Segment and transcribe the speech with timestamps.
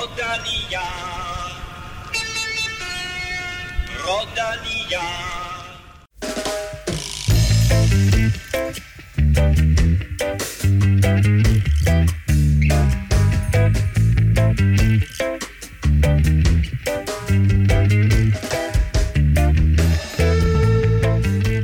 [0.00, 0.80] Rodalia.
[4.06, 5.04] Rodalia.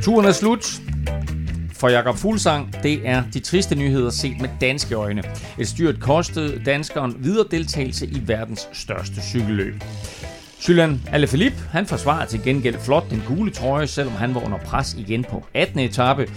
[0.03, 0.86] Turen er slut.
[1.79, 5.23] For Jakob Fuglsang, det er de triste nyheder set med danske øjne.
[5.59, 9.83] Et styrt kostede danskeren videre deltagelse i verdens største cykelløb.
[10.69, 14.93] Julian Alaphilippe, han forsvarede til gengæld flot den gule trøje, selvom han var under pres
[14.93, 15.79] igen på 18.
[15.79, 16.27] etape.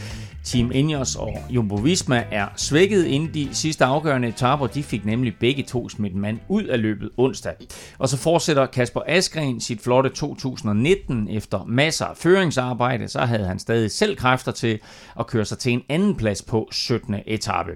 [0.44, 4.66] Team Ineos og Jumbo Visma er svækket inden de sidste afgørende etaper.
[4.66, 7.54] De fik nemlig begge to smidt mand ud af løbet onsdag.
[7.98, 13.08] Og så fortsætter Kasper Askren sit flotte 2019 efter masser af føringsarbejde.
[13.08, 14.78] Så havde han stadig selv kræfter til
[15.18, 17.16] at køre sig til en anden plads på 17.
[17.26, 17.70] etape.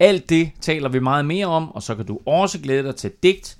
[0.00, 3.10] Alt det taler vi meget mere om, og så kan du også glæde dig til
[3.22, 3.58] digt.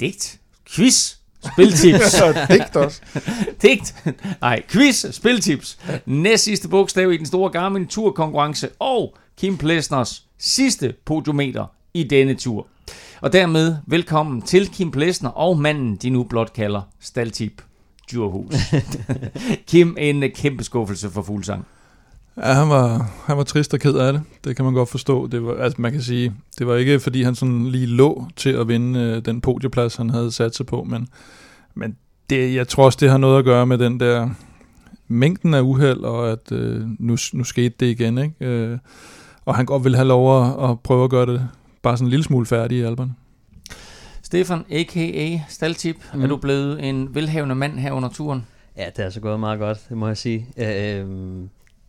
[0.00, 0.40] Digt?
[0.70, 1.25] Quiz?
[1.52, 2.04] Spiltips.
[2.18, 3.00] Så digt også.
[3.62, 3.94] Digt.
[4.40, 5.78] Nej, quiz, spiltips.
[6.06, 12.04] Næst sidste bogstav i den store Garmin Tour konkurrence og Kim Plesners sidste podiumeter i
[12.04, 12.66] denne tur.
[13.20, 17.62] Og dermed velkommen til Kim Plesner og manden, de nu blot kalder Staltip
[18.10, 18.54] Djurhus.
[19.68, 21.66] Kim, en kæmpe skuffelse for Fuglsang.
[22.36, 24.22] Ja, han var, han var trist og ked af det.
[24.44, 25.26] Det kan man godt forstå.
[25.26, 28.50] Det var, altså man kan sige, det var ikke fordi han sådan lige lå til
[28.50, 31.08] at vinde øh, den podieplads, han havde sat sig på, men,
[31.74, 31.96] men
[32.30, 34.30] det, jeg tror også, det har noget at gøre med den der
[35.08, 38.34] mængden af uheld, og at øh, nu, nu skete det igen, ikke?
[38.40, 38.78] Øh,
[39.44, 41.48] og han godt vil have lov at, at prøve at gøre det
[41.82, 43.14] bare sådan en lille smule færdig i alberne.
[44.22, 45.40] Stefan, a.k.a.
[45.48, 46.22] Staltip, mm.
[46.22, 48.46] er du blevet en velhavende mand her under turen?
[48.76, 50.46] Ja, det er altså gået meget godt, det må jeg sige.
[50.56, 51.06] Øh,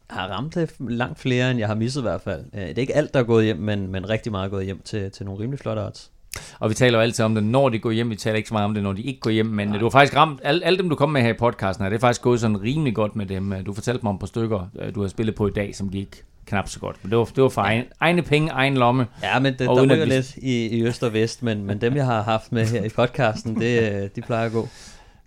[0.10, 2.46] har ramt langt flere, end jeg har misset i hvert fald.
[2.54, 4.66] Øh, det er ikke alt, der er gået hjem, men, men rigtig meget er gået
[4.66, 6.12] hjem til, til nogle rimelig flotte odds.
[6.60, 8.10] Og vi taler jo altid om det, når de går hjem.
[8.10, 9.46] Vi taler ikke så meget om det, når de ikke går hjem.
[9.46, 9.78] Men Nej.
[9.78, 11.96] du har faktisk ramt, alle, alle dem, du kom med her i podcasten, her, det
[11.96, 13.54] er faktisk gået sådan rimelig godt med dem.
[13.66, 15.90] Du fortalte mig om et par stykker, øh, du har spillet på i dag, som
[15.90, 16.96] gik knap så godt.
[17.04, 19.08] Men det var, det var for egen, egne penge, egen lomme.
[19.24, 22.06] Ja, men det, der ryger lidt i, i øst og vest, men, men dem, jeg
[22.06, 24.68] har haft med her i podcasten, det, øh, de plejer at gå.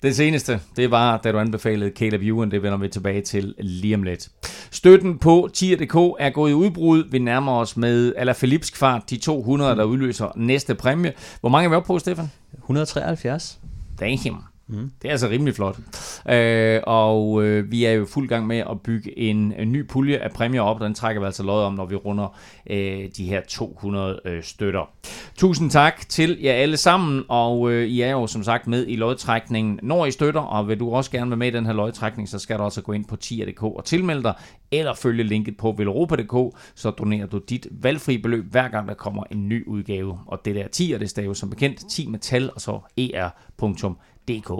[0.03, 3.95] Det seneste, det var, da du anbefalede Caleb Ewan, det vender vi tilbage til lige
[3.95, 4.29] om lidt.
[4.71, 7.05] Støtten på tier.dk er gået i udbrud.
[7.11, 11.13] Vi nærmer os med Ala Philips kvart, de 200, der udløser næste præmie.
[11.41, 12.31] Hvor mange er vi oppe på, Stefan?
[12.59, 13.59] 173.
[14.01, 14.50] Damn.
[14.71, 14.91] Mm.
[15.03, 15.79] Det er altså rimelig flot.
[16.29, 20.19] Øh, og øh, vi er jo fuld gang med at bygge en, en ny pulje
[20.19, 20.81] af præmier op.
[20.81, 22.39] Den trækker vi altså lod om, når vi runder
[22.71, 24.91] øh, de her 200 øh, støtter.
[25.37, 28.97] Tusind tak til jer alle sammen, og øh, I er jo som sagt med i
[28.97, 32.29] lodtrækningen, når I støtter, og vil du også gerne være med i den her lodtrækning,
[32.29, 34.35] så skal du også gå ind på tier.dk og tilmelde dig,
[34.71, 39.25] eller følge linket på velropa.dk, så donerer du dit valgfri beløb, hver gang der kommer
[39.31, 40.19] en ny udgave.
[40.27, 43.99] Og det der tier, det staves som bekendt 10 med tal, og så er.com
[44.39, 44.51] DK.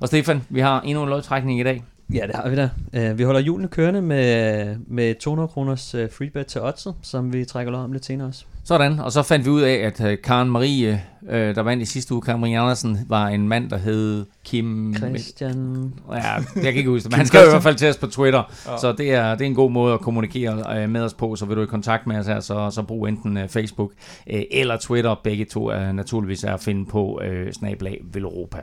[0.00, 1.84] Og Stefan, vi har endnu en lodtrækning i dag.
[2.14, 2.70] Ja, det har vi da.
[3.10, 7.32] Uh, vi holder julen kørende med, med 200 kroners øh, uh, freebet til Otze, som
[7.32, 8.44] vi trækker lod om lidt senere også.
[8.68, 11.86] Sådan, og så fandt vi ud af, at uh, Karen Marie, uh, der vandt i
[11.86, 14.94] sidste uge, Karen Marie Andersen, var en mand, der hed Kim...
[14.94, 15.92] Christian...
[16.12, 18.06] Ja, jeg kan ikke huske det, men han skrev i hvert fald til os på
[18.06, 18.78] Twitter, ja.
[18.78, 21.46] så det er, det er en god måde at kommunikere uh, med os på, så
[21.46, 23.92] vil du i kontakt med os her, så, så brug enten uh, Facebook
[24.32, 28.58] uh, eller Twitter, begge to er naturligvis er at finde på uh, snablag Velropa.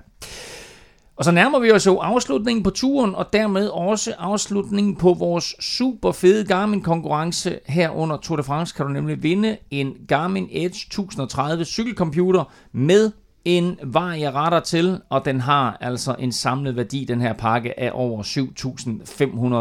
[1.18, 5.56] Og så nærmer vi os jo afslutningen på turen, og dermed også afslutningen på vores
[5.60, 8.76] super fede Garmin-konkurrence her under Tour de France.
[8.76, 13.12] Kan du nemlig vinde en Garmin Edge 1030 cykelcomputer med
[13.46, 18.24] en varieretter til, og den har altså en samlet værdi, den her pakke, af over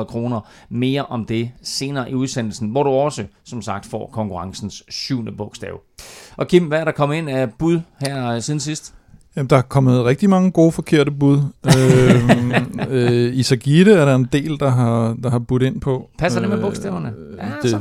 [0.01, 0.41] 7.500 kroner.
[0.69, 5.81] Mere om det senere i udsendelsen, hvor du også, som sagt, får konkurrencens syvende bogstav.
[6.37, 8.95] Og Kim, hvad er der kommet ind af bud her siden sidst?
[9.37, 11.39] Jamen, der er kommet rigtig mange gode forkerte bud.
[11.67, 12.91] øh,
[13.27, 16.11] øh, I Sagite er der en del, der har, der har budt ind på.
[16.19, 17.09] Passer det med bogstaverne?
[17.09, 17.81] Øh, ja, det så.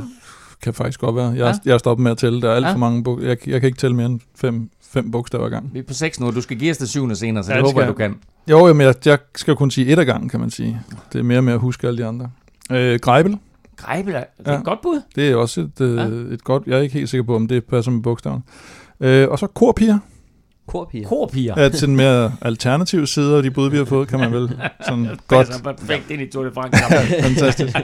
[0.62, 1.28] kan faktisk godt være.
[1.28, 1.52] Jeg, ja.
[1.64, 2.42] jeg er stoppet med at tælle.
[2.42, 2.72] Der er alt ja.
[2.72, 3.28] for mange bogstaver.
[3.28, 5.70] Jeg, jeg kan ikke tælle mere end fem, fem bogstaver ad gang.
[5.72, 6.30] Vi er på seks nu.
[6.30, 8.14] Du skal give os det syvende senere, så ja, det håber jeg, du kan.
[8.50, 10.80] Jo, jamen, jeg, jeg skal kun sige et ad gang, kan man sige.
[11.12, 12.30] Det er mere med at huske alle de andre.
[12.70, 13.38] Øh, Greibel.
[13.76, 14.58] Greibel, er det ja.
[14.58, 15.02] et godt bud?
[15.16, 16.34] Det er også et, øh, ja.
[16.34, 16.62] et godt...
[16.66, 18.42] Jeg er ikke helt sikker på, om det passer med bogstaverne.
[19.00, 19.98] Øh, og så Korpiger.
[20.66, 21.08] Korpiger.
[21.08, 21.54] Korpiger.
[21.62, 24.58] Ja, til den mere alternative side af de bud, vi har fået, kan man vel
[24.86, 25.48] sådan godt...
[25.48, 26.78] Det perfekt ind i Tour de France.
[27.22, 27.76] Fantastisk.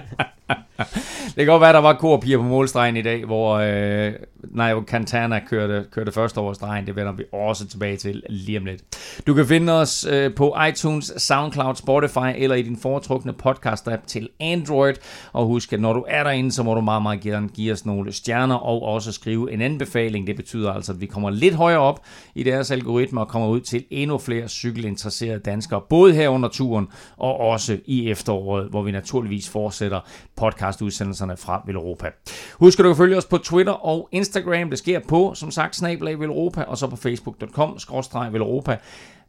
[1.26, 4.12] det kan godt være, der var korpiger på målstregen i dag, hvor øh,
[4.50, 6.86] Nairo Cantana kørte, kørte første over stregen.
[6.86, 8.82] Det vender vi også tilbage til lige om lidt.
[9.26, 14.28] Du kan finde os øh, på iTunes, SoundCloud, Spotify eller i din foretrukne podcast-app til
[14.40, 14.94] Android.
[15.32, 17.86] Og husk, at når du er derinde, så må du meget, meget gerne give os
[17.86, 20.26] nogle stjerner og også skrive en anbefaling.
[20.26, 22.00] Det betyder altså, at vi kommer lidt højere op
[22.34, 26.88] i deres algoritmer og kommer ud til endnu flere cykelinteresserede danskere, både her under turen
[27.16, 30.00] og også i efteråret, hvor vi naturligvis fortsætter
[30.36, 32.10] podcastudsendelserne fra Europa.
[32.58, 34.70] Husk at du kan følge os på Twitter og Instagram.
[34.70, 38.76] Det sker på, som sagt, snablag Europa, og så på facebook.com, skråstreg Europa.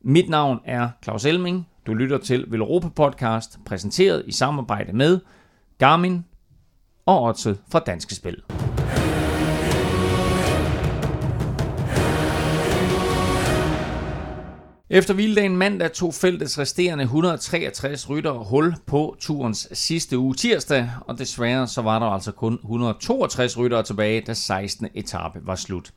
[0.02, 1.68] Mit navn er Claus Elming.
[1.88, 5.20] Du lytter til Velropa Podcast, præsenteret i samarbejde med
[5.78, 6.26] Garmin
[7.06, 8.44] og Otze fra Danske Spil.
[14.94, 21.20] Efter hviledagen mandag tog feltets resterende 163 rytter hul på turens sidste uge tirsdag, og
[21.20, 24.88] desværre så var der altså kun 162 ryttere tilbage, da 16.
[24.94, 25.92] etape var slut.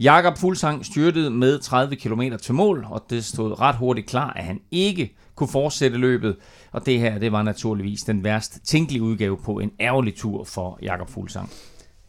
[0.00, 4.44] Jakob Fuglsang styrtede med 30 km til mål, og det stod ret hurtigt klar, at
[4.44, 6.36] han ikke kunne fortsætte løbet.
[6.72, 10.78] Og det her, det var naturligvis den værst tænkelige udgave på en ærgerlig tur for
[10.82, 11.50] Jakob Fuglsang.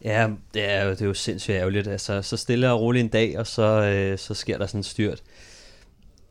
[0.04, 1.88] Ja, det er jo, det er jo sindssygt ærgerligt.
[1.88, 4.84] Altså, så stille og roligt en dag, og så, øh, så sker der sådan en
[4.84, 5.22] styrt.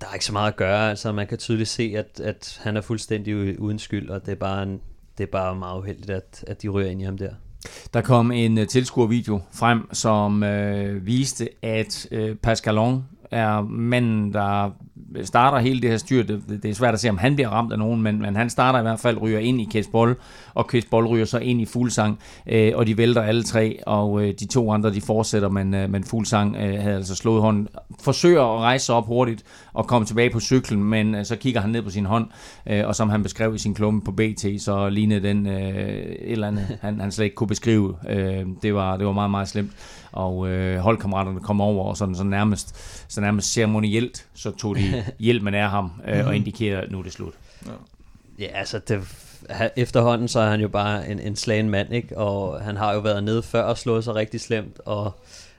[0.01, 0.89] Der er ikke så meget at gøre.
[0.89, 4.35] Altså, man kan tydeligt se, at, at han er fuldstændig uden skyld, og det er
[4.35, 4.81] bare, en,
[5.17, 7.33] det er bare meget uheldigt, at, at de rører ind i ham der.
[7.93, 14.71] Der kom en uh, tilskuervideo frem, som øh, viste, at øh, Pascalon er manden, der
[15.23, 16.23] starter hele det her styr.
[16.23, 18.49] Det, det er svært at se, om han bliver ramt af nogen, men, men han
[18.49, 20.15] starter i hvert fald, ryger ind i Kæsbold,
[20.53, 24.33] og Kæsbold ryger så ind i Fuglsang, øh, og de vælter alle tre, og øh,
[24.39, 27.67] de to andre, de fortsætter, men, øh, men Fuglsang øh, havde altså slået hånden.
[28.01, 29.43] Forsøger at rejse sig op hurtigt
[29.73, 32.25] og komme tilbage på cyklen, men øh, så kigger han ned på sin hånd,
[32.67, 36.31] øh, og som han beskrev i sin klumme på BT, så lignede den øh, et
[36.31, 37.95] eller andet, han, han slet ikke kunne beskrive.
[38.09, 39.71] Øh, det, var, det var meget, meget slemt
[40.11, 42.75] og øh, holdkammeraterne kom over, og sådan, så nærmest,
[43.07, 47.03] så nærmest ceremonielt, så tog de hjelmen af ham øh, og indikerede, at nu er
[47.03, 47.33] det slut.
[47.65, 47.71] Ja,
[48.39, 49.01] ja altså det,
[49.75, 52.17] efterhånden så er han jo bare en, en slagen mand, ikke?
[52.17, 55.11] og han har jo været nede før og slået sig rigtig slemt, og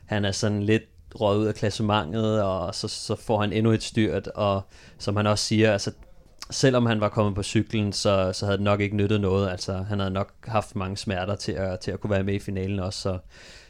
[0.07, 0.83] han er sådan lidt
[1.15, 4.63] røget ud af klassementet, og så, så får han endnu et styrt, og
[4.99, 5.91] som han også siger, altså
[6.51, 9.51] selvom han var kommet på cyklen, så, så havde det nok ikke nyttet noget.
[9.51, 12.39] Altså, han havde nok haft mange smerter til at, til at kunne være med i
[12.39, 13.01] finalen også.
[13.01, 13.19] Så,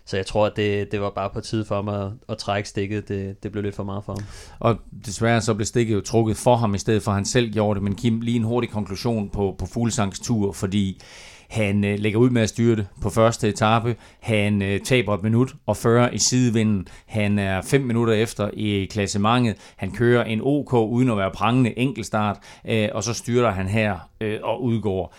[0.09, 2.69] så jeg tror, at det, det var bare på tid for mig at, at trække
[2.69, 3.09] stikket.
[3.09, 4.25] Det, det blev lidt for meget for ham.
[4.59, 4.77] Og
[5.07, 7.75] desværre så blev stikket jo trukket for ham, i stedet for at han selv gjorde
[7.75, 7.83] det.
[7.83, 11.03] Men Kim, lige en hurtig konklusion på, på Fuglsangs tur, fordi
[11.49, 13.97] han øh, lægger ud med at styre det på første etape.
[14.21, 16.89] Han øh, taber et minut og 40 i sidevinden.
[17.07, 19.57] Han er 5 minutter efter i klassementet.
[19.77, 22.39] Han kører en OK uden at være prangende enkeltstart,
[22.69, 25.15] øh, og så styrter han her øh, og udgår.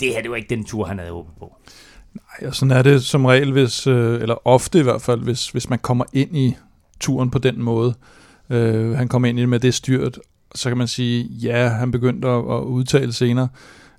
[0.00, 1.56] Det her det var ikke den tur, han havde håbet på.
[2.14, 5.48] Nej, og sådan er det som regel, hvis, øh, eller ofte i hvert fald, hvis,
[5.48, 6.56] hvis man kommer ind i
[7.00, 7.94] turen på den måde.
[8.50, 10.18] Øh, han kommer ind i med det styrt,
[10.54, 13.48] så kan man sige, ja, han begyndte at, at udtale senere,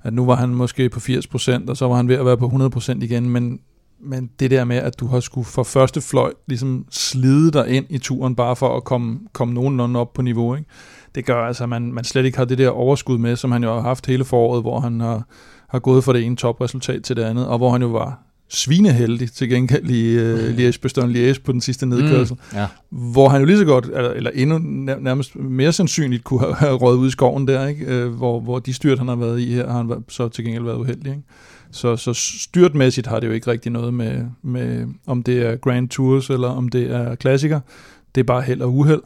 [0.03, 2.47] at nu var han måske på 80%, og så var han ved at være på
[2.47, 3.59] 100% igen, men,
[3.99, 7.85] men det der med, at du har skulle for første fløj ligesom slide dig ind
[7.89, 10.69] i turen, bare for at komme, komme nogenlunde op på niveau, ikke?
[11.15, 13.63] det gør altså, at man, man slet ikke har det der overskud med, som han
[13.63, 15.23] jo har haft hele foråret, hvor han har,
[15.69, 18.19] har gået fra det ene topresultat til det andet, og hvor han jo var
[18.49, 22.67] svineheldig til gengæld i uh, Liège, Bastogne Liège på den sidste nedkørsel, mm, ja.
[22.89, 24.57] hvor han jo lige så godt, eller, eller endnu
[24.99, 28.05] nærmest mere sandsynligt kunne have røget ud i skoven der, ikke?
[28.05, 30.63] Uh, hvor, hvor de styrt, han har været i her, har han så til gengæld
[30.63, 31.11] været uheldig.
[31.11, 31.23] Ikke?
[31.71, 35.89] Så, så styrtmæssigt har det jo ikke rigtig noget med, med, om det er Grand
[35.89, 37.59] Tours, eller om det er klassiker.
[38.15, 39.01] Det er bare held og uheld.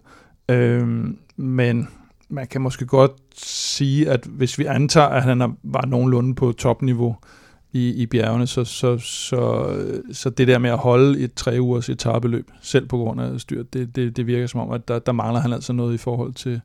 [0.52, 0.88] Uh,
[1.38, 1.88] men
[2.34, 7.16] man kan måske godt sige, at hvis vi antager, at han var nogenlunde på topniveau,
[7.74, 9.76] i, i bjergene, så, så, så,
[10.12, 13.74] så det der med at holde et tre ugers etabeløb, selv på grund af styrt,
[13.74, 16.34] det, det, det virker som om, at der, der mangler han altså noget i forhold
[16.34, 16.62] til,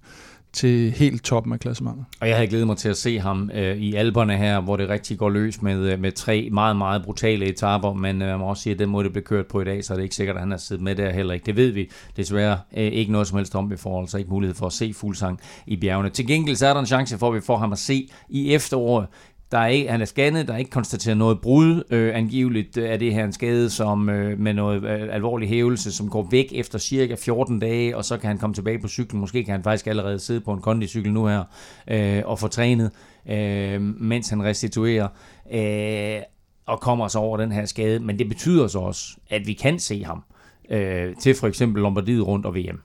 [0.52, 2.04] til helt toppen af klassementet.
[2.20, 4.88] Og jeg havde glædet mig til at se ham øh, i alberne her, hvor det
[4.88, 8.44] rigtig går løs med, øh, med tre meget, meget brutale etaper, men øh, man må
[8.44, 10.14] også sige, at den måde, det blev kørt på i dag, så er det ikke
[10.14, 11.46] sikkert, at han har siddet med der heller ikke.
[11.46, 14.54] Det ved vi desværre øh, ikke noget som helst om, vi får altså ikke mulighed
[14.54, 16.10] for at se fuldsang i bjergene.
[16.10, 18.54] Til gengæld så er der en chance for, at vi får ham at se i
[18.54, 19.06] efteråret
[19.52, 21.82] der er ikke, han er scannet, der er ikke konstateret noget brud.
[21.90, 26.10] Øh, angiveligt er det her en skade som, øh, med noget øh, alvorlig hævelse, som
[26.10, 29.20] går væk efter cirka 14 dage, og så kan han komme tilbage på cyklen.
[29.20, 31.44] Måske kan han faktisk allerede sidde på en kondicykel nu her
[31.90, 32.90] øh, og få trænet,
[33.30, 35.08] øh, mens han restituerer.
[35.52, 36.22] Øh,
[36.66, 38.00] og kommer så over den her skade.
[38.00, 40.22] Men det betyder så også, at vi kan se ham
[40.70, 42.80] øh, til for eksempel Lombardiet rundt og VM.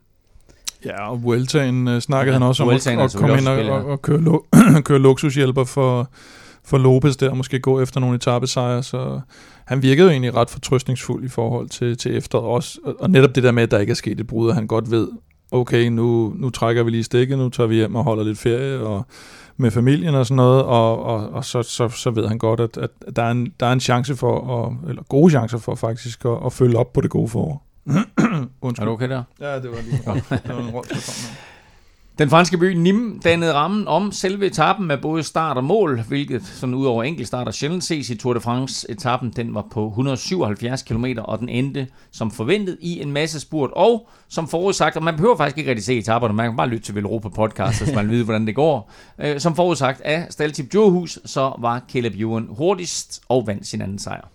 [0.86, 3.86] Ja, og Vueltaen uh, snakkede ja, han også om at, at komme ind og, og,
[3.86, 4.42] og køre,
[4.88, 6.10] køre luksushjælper for,
[6.66, 9.22] for Lopez der, og måske gå efter nogle etappesejre, så
[9.66, 13.44] han virkede jo egentlig ret fortrøstningsfuld i forhold til, til efteråret også, og, netop det
[13.44, 15.08] der med, at der ikke er sket et brud, og han godt ved,
[15.52, 18.80] okay, nu, nu trækker vi lige stikket, nu tager vi hjem og holder lidt ferie,
[18.80, 19.06] og
[19.58, 22.78] med familien og sådan noget, og, og, og så, så, så ved han godt, at,
[22.78, 26.26] at der, er en, der er en chance for, at, eller gode chancer for faktisk
[26.26, 27.68] at, at følge op på det gode forår.
[28.62, 28.84] Undskyld.
[28.84, 29.24] Er du okay der?
[29.40, 31.38] Ja, det var lige det var en råd, der kom
[32.18, 36.46] den franske by Nîmes dannede rammen om selve etappen med både start og mål, hvilket
[36.46, 38.92] sådan ud over enkeltstart og sjældent ses i Tour de France.
[38.92, 43.70] Etappen den var på 177 km, og den endte som forventet i en masse spurt.
[43.74, 46.86] Og som forudsagt, og man behøver faktisk ikke rigtig se etapperne, man kan bare lytte
[46.86, 48.92] til Velropa podcast, hvis man ved, hvordan det går.
[49.20, 54.00] Øh, som forudsagt af Staltip Djurhus, så var Caleb Ewan hurtigst og vandt sin anden
[54.00, 54.33] sejr.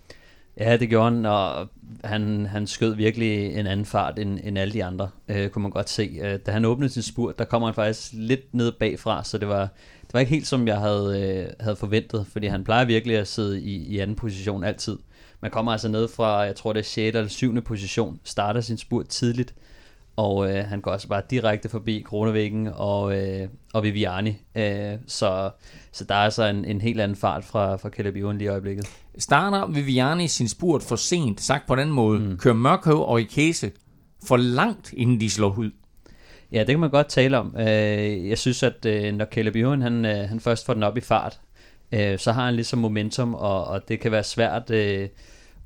[0.57, 1.69] Ja, det gjorde han, og
[2.03, 5.71] han, han skød virkelig en anden fart end, end alle de andre, øh, kunne man
[5.71, 6.19] godt se.
[6.21, 9.47] Øh, da han åbnede sin spurt, der kommer han faktisk lidt ned bagfra, så det
[9.47, 9.61] var,
[10.01, 13.27] det var ikke helt som jeg havde, øh, havde forventet, fordi han plejer virkelig at
[13.27, 14.97] sidde i, i anden position altid.
[15.41, 17.15] Man kommer altså ned fra, jeg tror det er 6.
[17.15, 17.61] eller 7.
[17.61, 19.53] position, starter sin spurt tidligt,
[20.19, 24.37] og øh, han går også bare direkte forbi Kronevæggen og, øh, og Viviani.
[24.55, 25.49] Øh, så,
[25.91, 28.49] så der er altså en, en helt anden fart fra, fra Caleb Ewan lige i
[28.49, 28.85] øjeblikket.
[29.17, 32.37] Starter Viviani sin spurt for sent, sagt på den måde, mm.
[32.37, 33.71] kører Mørkøv og Ikese
[34.27, 35.71] for langt, inden de slår ud.
[36.51, 37.55] Ja, det kan man godt tale om.
[37.59, 40.97] Øh, jeg synes, at øh, når Caleb Ewan han, øh, han først får den op
[40.97, 41.39] i fart,
[42.17, 45.11] så har han ligesom momentum, og, og det kan være svært at,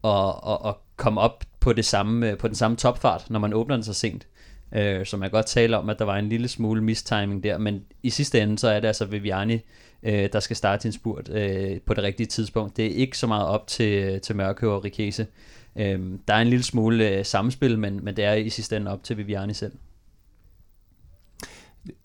[0.03, 3.83] at, at komme op på, det samme, på den samme topfart, når man åbner den
[3.83, 4.27] så sent.
[4.75, 7.83] Øh, som jeg godt taler om, at der var en lille smule mistiming der, men
[8.03, 9.59] i sidste ende, så er det altså Viviani,
[10.03, 12.77] øh, der skal starte sin spurt øh, på det rigtige tidspunkt.
[12.77, 15.27] Det er ikke så meget op til, til Mørkø og Rikese.
[15.75, 18.91] Øh, der er en lille smule øh, samspil, men, men det er i sidste ende
[18.91, 19.73] op til Viviani selv.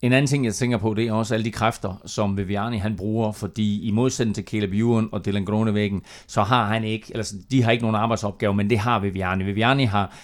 [0.01, 2.95] En anden ting, jeg tænker på, det er også alle de kræfter, som Viviani han
[2.95, 7.35] bruger, fordi i modsætning til Caleb Ewan og Dylan Gronevæggen, så har han ikke, altså
[7.51, 9.43] de har ikke nogen arbejdsopgave, men det har Viviani.
[9.43, 10.17] Viviani har,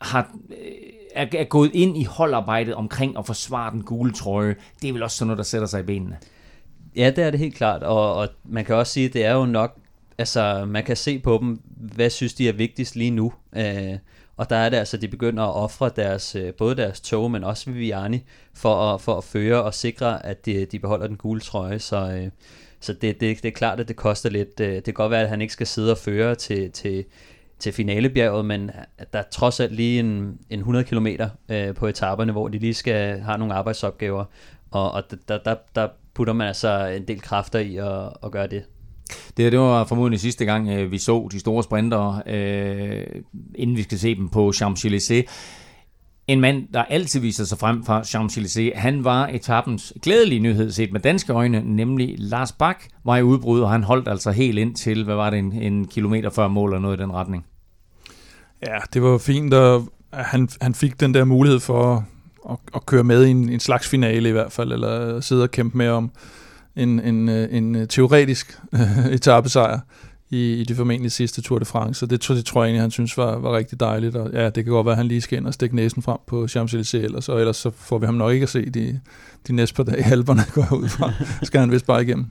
[0.00, 4.56] har øh, er, er gået ind i holdarbejdet omkring at forsvare den gule trøje.
[4.82, 6.18] Det er vel også sådan noget, der sætter sig i benene.
[6.96, 9.34] Ja, det er det helt klart, og, og man kan også sige, at det er
[9.34, 9.78] jo nok,
[10.18, 13.32] altså man kan se på dem, hvad synes de er vigtigst lige nu.
[13.56, 13.98] Øh,
[14.36, 17.44] og der er det altså, de begynder at ofre deres, øh, både deres tog, men
[17.44, 21.40] også Viviani, for at, for at føre og sikre, at de, de beholder den gule
[21.40, 21.78] trøje.
[21.78, 22.30] Så, øh,
[22.80, 24.60] så det, det, det er klart, at det koster lidt.
[24.60, 27.04] Øh, det kan godt være, at han ikke skal sidde og føre til, til,
[27.58, 28.70] til finalebjerget, men
[29.12, 31.06] der er trods alt lige en, en 100 km
[31.48, 34.24] øh, på etaperne, hvor de lige skal have nogle arbejdsopgaver,
[34.70, 38.46] og, og der, der, der putter man altså en del kræfter i at, at gøre
[38.46, 38.64] det.
[39.36, 43.22] Det, det var formodentlig sidste gang, øh, vi så de store sprinter, øh,
[43.54, 45.30] inden vi skal se dem på Champs-Élysées.
[46.28, 50.92] En mand, der altid viser sig frem fra Champs-Élysées, han var etappens glædelige nyhed set
[50.92, 54.74] med danske øjne, nemlig Lars Bak var i udbrud, og han holdt altså helt ind
[54.74, 57.46] til, hvad var det, en, en kilometer før mål eller noget i den retning.
[58.66, 59.80] Ja, det var fint, at
[60.12, 62.06] han, han fik den der mulighed for
[62.50, 65.50] at, at køre med i en, en slags finale i hvert fald, eller sidde og
[65.50, 66.10] kæmpe med om
[66.76, 68.58] en, en, øh, en øh, teoretisk
[69.12, 69.80] etappesejr
[70.34, 71.98] i, i det formentlig sidste Tour de France.
[71.98, 74.16] Så det, det tror jeg egentlig, han synes var, var rigtig dejligt.
[74.16, 76.18] Og ja, det kan godt være, at han lige skal ind og stikke næsen frem
[76.26, 79.00] på Champs-Élysées, ellers, og ellers så får vi ham nok ikke at se de,
[79.48, 80.22] de næste par dage i
[80.54, 81.12] går ud fra.
[81.42, 82.26] skal han vist bare igennem.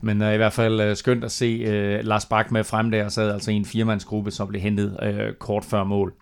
[0.00, 3.08] Men uh, i hvert fald uh, skønt at se uh, Lars Bak med frem der,
[3.08, 6.12] sad altså i en firemandsgruppe, som blev hentet uh, kort før mål.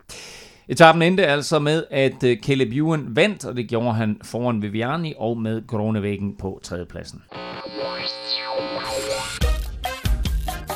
[0.68, 5.14] Etappen endte altså med, at uh, Caleb Ewan vandt, og det gjorde han foran Viviani
[5.18, 7.23] og med Gronevæggen på tredjepladsen.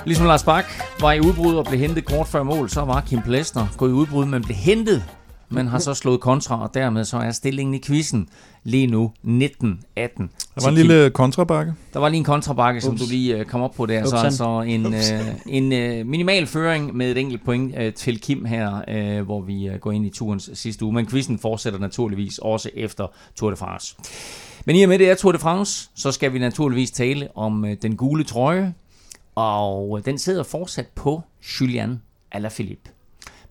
[0.06, 0.64] Ligesom Lars Bak
[1.00, 3.92] var i udbrud og blev hentet kort før mål, så var Kim Plesner gået i
[3.92, 5.04] udbrud, men blev hentet
[5.48, 8.28] men har så slået kontra, og dermed så er stillingen i quizzen
[8.64, 9.28] lige nu 19-18.
[9.28, 10.28] Der
[10.62, 11.74] var en lille kontrabakke.
[11.92, 14.00] Der var lige en kontrabakke, som du lige uh, kom op på der.
[14.00, 14.10] Ups.
[14.10, 14.92] Så altså en, uh,
[15.46, 18.82] en uh, minimal føring med et enkelt point uh, til Kim her,
[19.20, 20.94] uh, hvor vi uh, går ind i turens sidste uge.
[20.94, 23.96] Men quizzen fortsætter naturligvis også efter Tour de France.
[24.64, 27.64] Men i og med det er Tour de France, så skal vi naturligvis tale om
[27.64, 28.74] uh, den gule trøje.
[29.36, 31.22] Og den sidder fortsat på
[31.60, 32.02] Julian
[32.32, 32.90] Alaphilippe.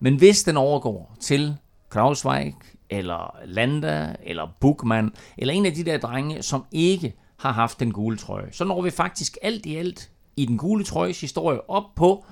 [0.00, 1.56] Men hvis den overgår til
[1.88, 2.54] Krausweig,
[2.90, 7.92] eller Landa, eller Bukman, eller en af de der drenge, som ikke har haft den
[7.92, 8.48] gule trøje.
[8.52, 12.24] Så når vi faktisk alt i alt i den gule trøjes historie op på,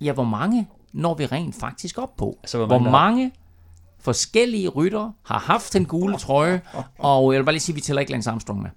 [0.00, 2.38] ja, hvor mange når vi rent faktisk op på?
[2.42, 3.32] Altså, hvor, hvor mange, mange
[3.98, 6.62] forskellige rytter har haft den gule trøje,
[6.98, 8.70] og jeg vil bare lige sige, at vi tæller ikke Lance Armstrong med.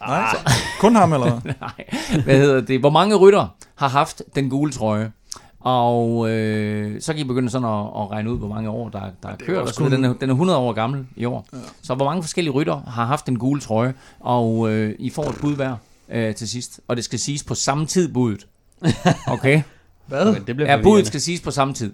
[0.00, 0.52] Nej, ah.
[0.80, 2.80] kun ham eller Nej, hvad hedder det?
[2.80, 5.12] Hvor mange rytter har haft den gule trøje?
[5.60, 9.00] Og øh, så kan I begynde sådan at, at regne ud, hvor mange år der,
[9.22, 9.76] der er kørt.
[9.76, 9.92] Kun...
[9.92, 11.46] Den, er, den er 100 år gammel i år.
[11.52, 11.58] Ja.
[11.82, 15.36] Så hvor mange forskellige rytter har haft den gule trøje, og øh, I får et
[15.40, 15.76] bud hver.
[16.08, 16.80] øh, til sidst.
[16.88, 18.46] Og det skal siges på samme tid, budet.
[19.28, 19.62] Okay?
[20.06, 20.28] Hvad?
[20.28, 21.92] Okay, det bliver Ja, budet skal siges på samme tid.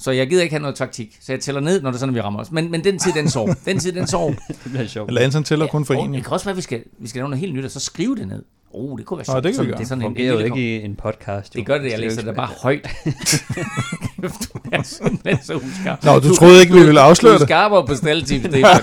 [0.00, 1.16] Så jeg gider ikke have noget taktik.
[1.20, 2.50] Så jeg tæller ned, når det er sådan, vi rammer os.
[2.50, 3.48] Men, men den tid, den sov.
[3.64, 4.30] Den tid, den sov.
[4.48, 5.12] det bliver sjovt.
[5.12, 6.14] Lance han tæller kun for en.
[6.14, 7.80] det kan også være, at vi skal, vi skal lave noget helt nyt, og så
[7.80, 8.42] skrive det ned.
[8.74, 9.44] Oh, det kunne være Nå, sjovt.
[9.44, 9.78] det kan vi Sådan- gøre.
[9.78, 11.54] det er sådan Det en, en fungerer jo ikke i en podcast.
[11.54, 11.58] Jo.
[11.58, 12.88] Det gør det, jeg er læser det bare højt.
[14.22, 14.28] Du
[14.72, 16.04] er simpelthen så uskarp.
[16.04, 17.48] Nå, du troede ikke, vi ville afsløre Du er det.
[17.48, 18.80] skarpere på staldtip, Stefan.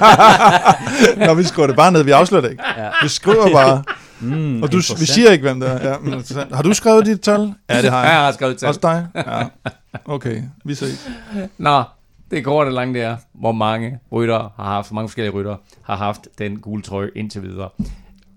[1.28, 2.04] Nå, vi skriver det bare ned.
[2.04, 2.64] Vi afslører det ikke.
[2.78, 2.90] Ja.
[3.04, 3.84] Vi skriver bare.
[4.22, 5.90] Mm, Og du, vi siger ikke, hvem det er.
[5.92, 6.56] Ja, men, interessant.
[6.56, 7.54] har du skrevet dit tal?
[7.70, 8.20] Ja, det har Jeg jeg.
[8.22, 8.68] har skrevet til.
[8.68, 9.08] Også dig?
[9.16, 9.44] Ja.
[10.06, 11.10] Okay, vi ses.
[11.58, 11.84] Nå,
[12.32, 15.96] det korte og lange det er, hvor mange rytter har haft, mange forskellige rytter har
[15.96, 17.70] haft den gule trøje indtil videre.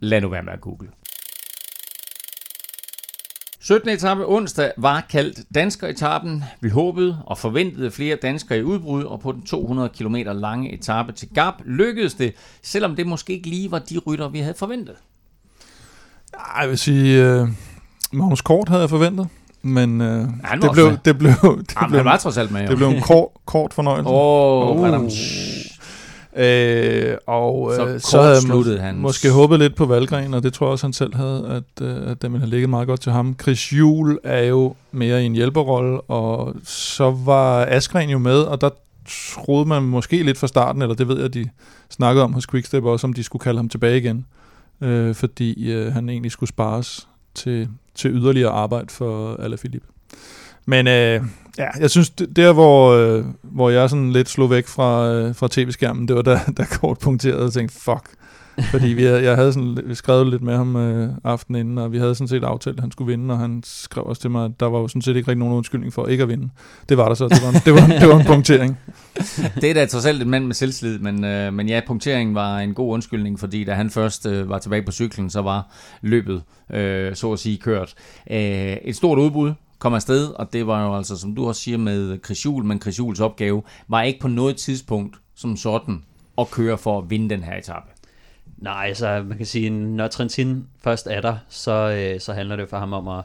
[0.01, 0.89] Lad nu være med at google.
[3.61, 3.89] 17.
[3.91, 6.45] etape onsdag var kaldt danskeretappen.
[6.61, 11.13] Vi håbede og forventede flere danskere i udbrud, og på den 200 km lange etape
[11.13, 14.95] til Gap lykkedes det, selvom det måske ikke lige var de rytter, vi havde forventet.
[16.38, 17.49] Ej, jeg vil sige, uh,
[18.12, 19.28] Magnus Kort havde jeg forventet,
[19.62, 20.07] men var
[20.61, 22.68] det, blev, det, blev, det, blev, han var trods alt med, jo.
[22.68, 24.09] det blev en kort, kort fornøjelse.
[24.11, 24.80] Åh, Oh.
[24.80, 25.11] oh,
[26.37, 28.97] Øh, og Så øh, så havde jeg sluttede han.
[28.99, 31.47] måske håbet lidt på Valgren, og det tror jeg også, han selv havde,
[31.78, 33.37] at, øh, at den ville have ligget meget godt til ham.
[33.42, 38.61] Chris Juhl er jo mere i en hjælperrolle, og så var Askren jo med, og
[38.61, 38.71] der
[39.35, 41.49] troede man måske lidt fra starten, eller det ved jeg, de
[41.90, 44.26] snakkede om hos Quickstep også, om de skulle kalde ham tilbage igen,
[44.81, 49.87] øh, fordi øh, han egentlig skulle spares til, til yderligere arbejde for Alaphilippe.
[50.67, 51.21] Men øh,
[51.59, 55.35] ja, jeg synes, det- der hvor, øh, hvor jeg sådan lidt slog væk fra, øh,
[55.35, 58.11] fra tv-skærmen, det var da, da kort punkterede og tænkte, fuck.
[58.71, 61.93] Fordi vi havde, jeg havde sådan, vi skrevet lidt med ham øh, aftenen inden, og
[61.93, 64.45] vi havde sådan set aftalt, at han skulle vinde, og han skrev også til mig,
[64.45, 66.49] at der var jo sådan set ikke rigtig nogen undskyldning for ikke at vinde.
[66.88, 67.29] Det var der så.
[67.29, 68.79] Det var en, det var, en- det var en punktering.
[69.61, 72.59] Det er da trods alt en mand med selvslid, men, øh, men ja, punkteringen var
[72.59, 76.43] en god undskyldning, fordi da han først øh, var tilbage på cyklen, så var løbet,
[76.73, 77.95] øh, så at sige, kørt.
[78.31, 78.38] Øh,
[78.85, 82.19] et stort udbud kom afsted, og det var jo altså, som du også siger med
[82.25, 86.03] Chris Juhl, men Chris Juhls opgave var ikke på noget tidspunkt som sådan
[86.38, 87.87] at køre for at vinde den her etape.
[88.59, 92.69] Nej, altså man kan sige, når Trentin først er der, så, øh, så handler det
[92.69, 93.25] for ham om at,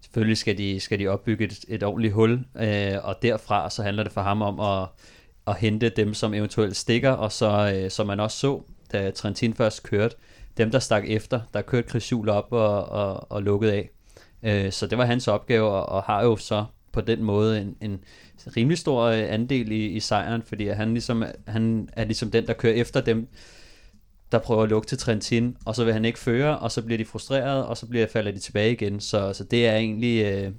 [0.00, 4.02] selvfølgelig skal de, skal de opbygge et, et ordentligt hul, øh, og derfra så handler
[4.02, 4.88] det for ham om at,
[5.46, 8.62] at hente dem, som eventuelt stikker, og så, øh, som man også så,
[8.92, 10.16] da Trentin først kørte,
[10.56, 13.90] dem der stak efter, der kørte Chris Juhl op og, og, og lukkede af.
[14.42, 17.76] Øh, så det var hans opgave, og, og har jo så på den måde en,
[17.80, 18.00] en
[18.56, 22.52] rimelig stor øh, andel i, i sejren, fordi han, ligesom, han er ligesom den, der
[22.52, 23.28] kører efter dem,
[24.34, 26.98] der prøver at lukke til Trentin, og så vil han ikke føre, og så bliver
[26.98, 29.00] de frustreret, og så bliver falder de tilbage igen.
[29.00, 30.52] Så, så det er egentlig øh,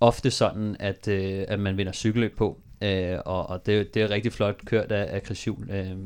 [0.00, 4.10] ofte sådan, at, øh, at man vinder cykelløb på, øh, og, og det, det er
[4.10, 5.70] rigtig flot kørt af, af Chris Juhl.
[5.70, 5.96] Øh,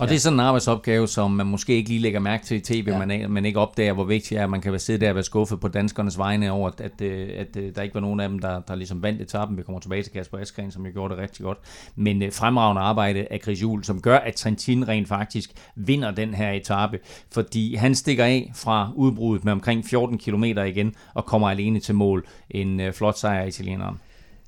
[0.00, 0.10] og ja.
[0.10, 2.88] det er sådan en arbejdsopgave, som man måske ikke lige lægger mærke til i tv,
[2.88, 2.98] Ja.
[3.06, 5.14] man, man ikke opdager, hvor vigtigt det er, at man kan være sidde der og
[5.14, 8.20] være skuffet på danskernes vegne over, at, at, øh, at, at der ikke var nogen
[8.20, 9.56] af dem, der, der ligesom vandt etappen.
[9.56, 11.58] Vi kommer tilbage til Kasper Askren, som jo gjorde det rigtig godt.
[11.96, 16.34] Men øh, fremragende arbejde af Chris Juhl, som gør, at Trentin rent faktisk vinder den
[16.34, 16.98] her etape,
[17.32, 21.94] fordi han stikker af fra udbruddet med omkring 14 km igen, og kommer alene til
[21.94, 22.26] mål.
[22.50, 23.98] En øh, flot sejr af italieneren.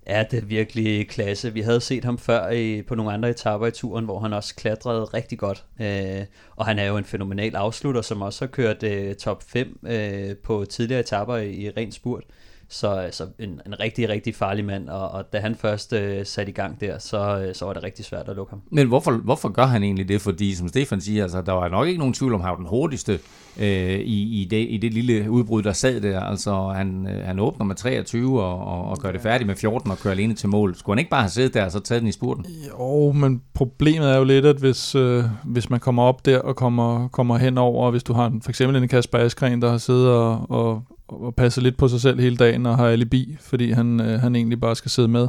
[0.07, 1.53] Ja, det er virkelig klasse.
[1.53, 4.55] Vi havde set ham før i, på nogle andre etaper i turen, hvor han også
[4.55, 5.65] klatrede rigtig godt.
[5.81, 9.79] Øh, og han er jo en fænomenal afslutter, som også har kørt øh, top 5
[9.87, 12.25] øh, på tidligere etaper i, i ren spurt.
[12.69, 16.51] Så altså, en, en rigtig, rigtig farlig mand, og, og da han først øh, satte
[16.51, 18.63] i gang der, så, øh, så var det rigtig svært at lukke ham.
[18.71, 20.21] Men hvorfor, hvorfor gør han egentlig det?
[20.21, 22.57] Fordi som Stefan siger, altså, der var nok ikke nogen tvivl om, at han var
[22.57, 23.19] den hurtigste
[23.61, 26.21] øh, i, i, det, i det lille udbrud, der sad der.
[26.21, 29.91] Altså han, øh, han åbner med 23 og, og, og gør det færdigt med 14
[29.91, 30.75] og kører alene til mål.
[30.75, 32.47] Skulle han ikke bare have siddet der og så taget den i spurten?
[32.69, 36.57] Jo, men problemet er jo lidt, at hvis, øh, hvis man kommer op der og
[36.57, 39.79] kommer, kommer henover, og hvis du har en, for eksempel en Kasper Askren, der har
[39.79, 43.71] siddet og, og, og passet lidt på sig selv hele dagen og har alibi, fordi
[43.71, 45.29] han, øh, han egentlig bare skal sidde med,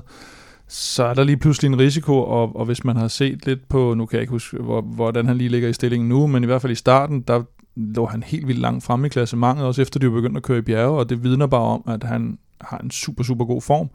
[0.68, 3.94] så er der lige pludselig en risiko, og, og hvis man har set lidt på,
[3.94, 6.46] nu kan jeg ikke huske, hvor, hvordan han lige ligger i stillingen nu, men i
[6.46, 7.44] hvert fald i starten, der
[7.76, 10.58] lå han helt vildt langt fremme i klassementet, også efter de var begyndt at køre
[10.58, 13.90] i bjerge, og det vidner bare om, at han har en super, super god form.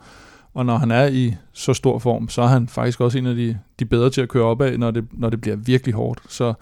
[0.55, 3.35] Og når han er i så stor form, så er han faktisk også en af
[3.35, 6.21] de, de bedre til at køre opad, når det, når det bliver virkelig hårdt.
[6.29, 6.55] Så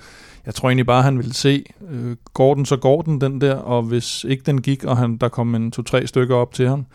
[0.46, 3.40] jeg tror egentlig bare, at han ville se, øh, går den, så går den, den
[3.40, 6.68] der, og hvis ikke den gik, og han, der kom en to-tre stykker op til
[6.68, 6.86] ham,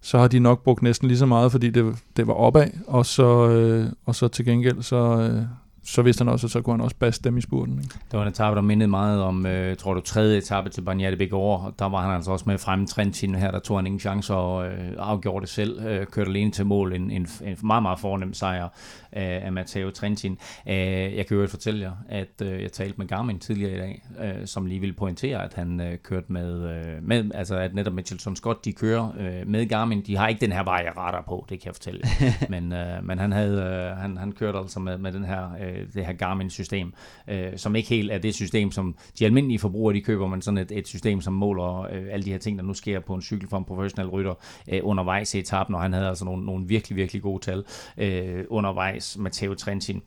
[0.00, 3.06] så har de nok brugt næsten lige så meget, fordi det, det var opad, og
[3.06, 5.42] så, øh, og så til gengæld, så, øh,
[5.84, 7.78] så vidste han også, at så kunne han også basse dem i spurten.
[7.78, 7.94] Ikke?
[8.10, 11.16] Det var en etape, der mindede meget om, øh, tror du, tredje etape til Bagnette
[11.16, 14.00] Begård, og der var han altså også med fremme Trentin her, der tog han ingen
[14.00, 17.82] chance og øh, afgjorde det selv, øh, kørte alene til mål, en, en, en meget,
[17.82, 18.68] meget fornem sejr
[19.12, 20.38] af, af Matteo Trentin.
[20.68, 20.76] Øh,
[21.16, 24.46] jeg kan jo fortælle jer, at øh, jeg talte med Garmin tidligere i dag, øh,
[24.46, 28.36] som lige ville pointere, at han øh, kørte med, øh, med, altså at netop Mitchelson
[28.36, 31.60] Scott, de kører øh, med Garmin, de har ikke den her vej radar på, det
[31.60, 32.00] kan jeg fortælle
[32.54, 35.73] men, øh, men han, havde, øh, han, han kørte altså med, med den her, øh,
[35.94, 36.92] det her Garmin-system,
[37.28, 40.58] øh, som ikke helt er det system, som de almindelige forbrugere de køber, men sådan
[40.58, 43.22] et, et system, som måler øh, alle de her ting, der nu sker på en
[43.22, 44.34] cykel for en professionel rytter
[44.68, 47.64] øh, undervejs i etappen, og han havde altså nogle, nogle virkelig, virkelig gode tal
[47.98, 50.02] øh, undervejs, Matteo Trentin.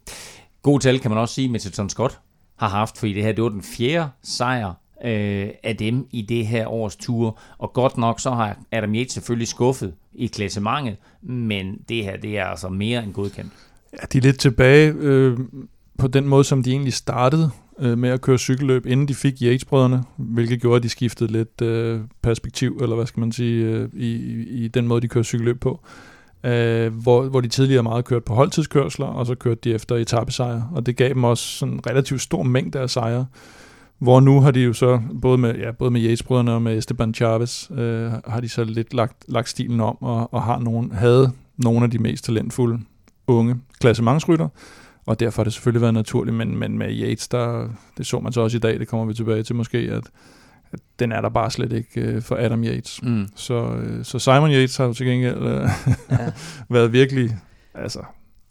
[0.61, 2.19] Gode tal kan man også sige, Mitchelton Scott
[2.55, 6.47] har haft, fordi det her det var den fjerde sejr øh, af dem i det
[6.47, 7.39] her års tur.
[7.57, 12.37] Og godt nok så har Adam Yates selvfølgelig skuffet i klassementet, men det her det
[12.37, 13.51] er altså mere end godkendt.
[13.93, 15.37] Ja, de er lidt tilbage øh,
[15.97, 19.33] på den måde, som de egentlig startede øh, med at køre cykelløb, inden de fik
[19.41, 23.89] Yates-brødrene, hvilket gjorde, at de skiftede lidt øh, perspektiv, eller hvad skal man sige, øh,
[23.93, 24.13] i,
[24.63, 25.79] i den måde, de kører cykelløb på.
[26.43, 30.69] Øh, hvor, hvor de tidligere meget kørt på holdtidskørsler, og så kørte de efter etappesejre,
[30.73, 33.25] og det gav dem også sådan en relativt stor mængde af sejre.
[33.99, 37.13] Hvor nu har de jo så, både med, ja, både med Yates-brødrene og med Esteban
[37.13, 41.31] Chavez, øh, har de så lidt lagt, lagt stilen om, og, og har nogen, havde
[41.57, 42.79] nogle af de mest talentfulde
[43.27, 44.47] unge klassementsrytter,
[45.05, 48.33] og derfor har det selvfølgelig været naturligt, men, men med Yates, der, det så man
[48.33, 50.03] så også i dag, det kommer vi tilbage til måske, at,
[50.71, 53.03] at den er der bare slet ikke øh, for Adam Yates.
[53.03, 53.27] Mm.
[53.35, 55.69] Så, øh, så Simon Yates har jo til gengæld øh,
[56.11, 56.31] ja.
[56.75, 57.37] været virkelig
[57.73, 57.99] altså,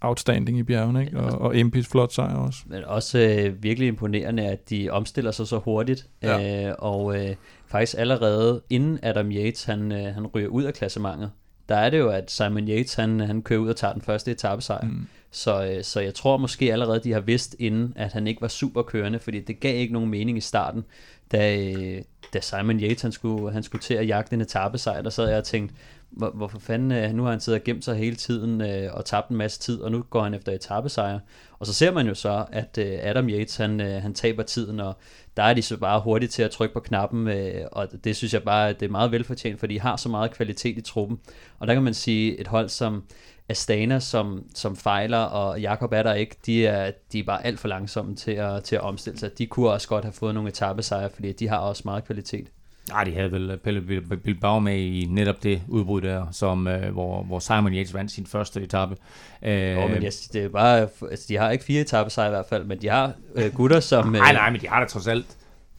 [0.01, 1.21] outstanding i bjergene, ikke?
[1.21, 2.61] og, og Impis flot sejr også.
[2.67, 6.69] Men også øh, virkelig imponerende, at de omstiller sig så hurtigt, ja.
[6.69, 7.35] øh, og øh,
[7.67, 11.31] faktisk allerede inden Adam Yates han, øh, han ryger ud af klassementet,
[11.69, 14.31] der er det jo, at Simon Yates han, han kører ud og tager den første
[14.31, 14.87] etappesejr.
[14.87, 15.07] Mm.
[15.31, 18.49] Så, øh, så jeg tror måske allerede, de har vidst inden, at han ikke var
[18.49, 20.85] super kørende, fordi det gav ikke nogen mening i starten,
[21.33, 22.03] da, øh,
[22.33, 25.39] da Simon Yates han skulle, han skulle til at jagte en etappesejr, der sad jeg
[25.39, 25.75] og tænkte,
[26.17, 29.05] hvor, hvorfor fanden, øh, nu har han siddet og gemt sig hele tiden øh, og
[29.05, 31.19] tabt en masse tid, og nu går han efter etappesejr.
[31.59, 34.81] Og så ser man jo så, at øh, Adam Yates, han, øh, han taber tiden,
[34.81, 34.97] og
[35.37, 38.35] der er de så bare hurtigt til at trykke på knappen, øh, og det synes
[38.35, 41.19] jeg bare, det er meget velfortjent, for de har så meget kvalitet i truppen.
[41.59, 43.05] Og der kan man sige, et hold som
[43.49, 47.59] Astana, som, som fejler, og Jakob er der ikke, de er, de er bare alt
[47.59, 49.39] for langsomme til at, til at omstille sig.
[49.39, 52.49] De kunne også godt have fået nogle etappesejre, fordi de har også meget kvalitet.
[52.89, 53.81] Nej, de havde vel Pelle
[54.25, 58.27] Bilbao med i netop det udbrud der, som, øh, hvor, hvor Simon Yates vandt sin
[58.27, 58.97] første etape.
[59.43, 62.47] Øh, jo, men yes, det er bare, altså, de har ikke fire etappesejre i hvert
[62.49, 64.15] fald, men de har øh, gutter som...
[64.15, 65.27] Øh, nej, nej, men de har da trods alt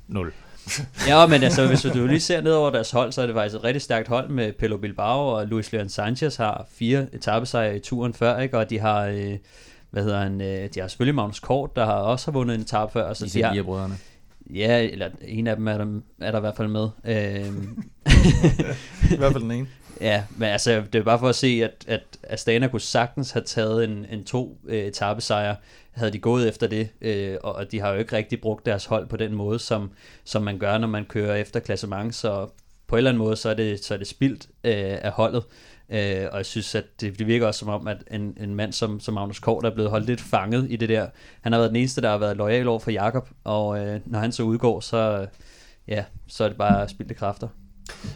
[0.08, 0.34] nul.
[1.08, 3.56] ja, men altså, hvis du lige ser ned over deres hold, så er det faktisk
[3.56, 7.80] et rigtig stærkt hold med Pelo Bilbao, og Luis Leon Sanchez har fire etappesejre i
[7.80, 8.58] turen før, ikke?
[8.58, 9.06] og de har...
[9.06, 9.38] Øh,
[9.92, 12.62] hvad hedder han, øh, de har selvfølgelig Magnus Kort, der har også har vundet en
[12.62, 13.14] etape før.
[13.14, 13.98] Så de, har, brødrene.
[14.54, 16.90] Ja, eller en af dem er der, er der i hvert fald med.
[17.06, 17.84] Øhm.
[19.14, 19.68] I hvert fald den ene.
[20.02, 23.44] Ja, men altså, det er bare for at se, at, at Astana kunne sagtens have
[23.44, 25.56] taget en, en to øh, etappesejre,
[25.92, 29.08] havde de gået efter det, øh, og de har jo ikke rigtig brugt deres hold
[29.08, 29.92] på den måde, som,
[30.24, 32.48] som man gør, når man kører efter klassement, så
[32.88, 35.44] på en eller anden måde, så er det, så er det spildt øh, af holdet.
[35.90, 38.74] Øh, og jeg synes, at det, det virker også som om, at en, en mand
[38.74, 41.08] som, som Magnus Kort er blevet holdt lidt fanget i det der.
[41.42, 44.20] Han har været den eneste, der har været lojal over for Jakob, og øh, når
[44.20, 45.28] han så udgår, så, øh,
[45.88, 47.48] ja, så er det bare spildte kræfter.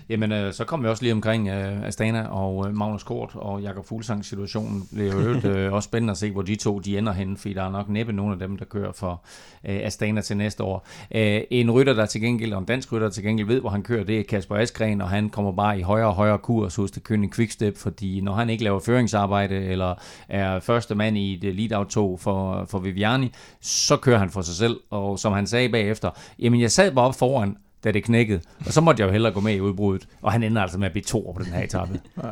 [0.09, 3.61] Jamen, øh, så kommer vi også lige omkring øh, Astana og øh, Magnus Kort og
[3.61, 4.87] Jakob Fuglsang situationen.
[4.91, 7.53] Det er jo øh, også spændende at se, hvor de to de ender henne, fordi
[7.53, 9.21] der er nok næppe nogen af dem, der kører for
[9.65, 10.87] øh, Astana til næste år.
[11.15, 13.69] Øh, en rytter, der til gengæld, og en dansk rytter, der til gengæld ved, hvor
[13.69, 16.75] han kører, det er Kasper Askren, og han kommer bare i højere og højere kurs
[16.75, 19.95] hos det kønne Quickstep, fordi når han ikke laver føringsarbejde, eller
[20.29, 23.31] er første mand i det lead-out-tog for, for Viviani,
[23.61, 27.05] så kører han for sig selv, og som han sagde bagefter, jamen jeg sad bare
[27.05, 28.41] op foran, da det knækkede.
[28.65, 30.07] Og så måtte jeg jo hellere gå med i udbruddet.
[30.21, 31.99] Og han ender altså med at blive to på den her etape.
[32.23, 32.29] ja.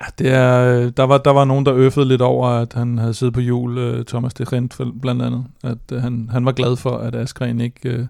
[0.00, 3.14] Ja, det er, der, var, der var nogen, der øffede lidt over, at han havde
[3.14, 5.44] siddet på jul, uh, Thomas de Rent blandt andet.
[5.64, 8.06] At uh, han, han var glad for, at Askren ikke, uh,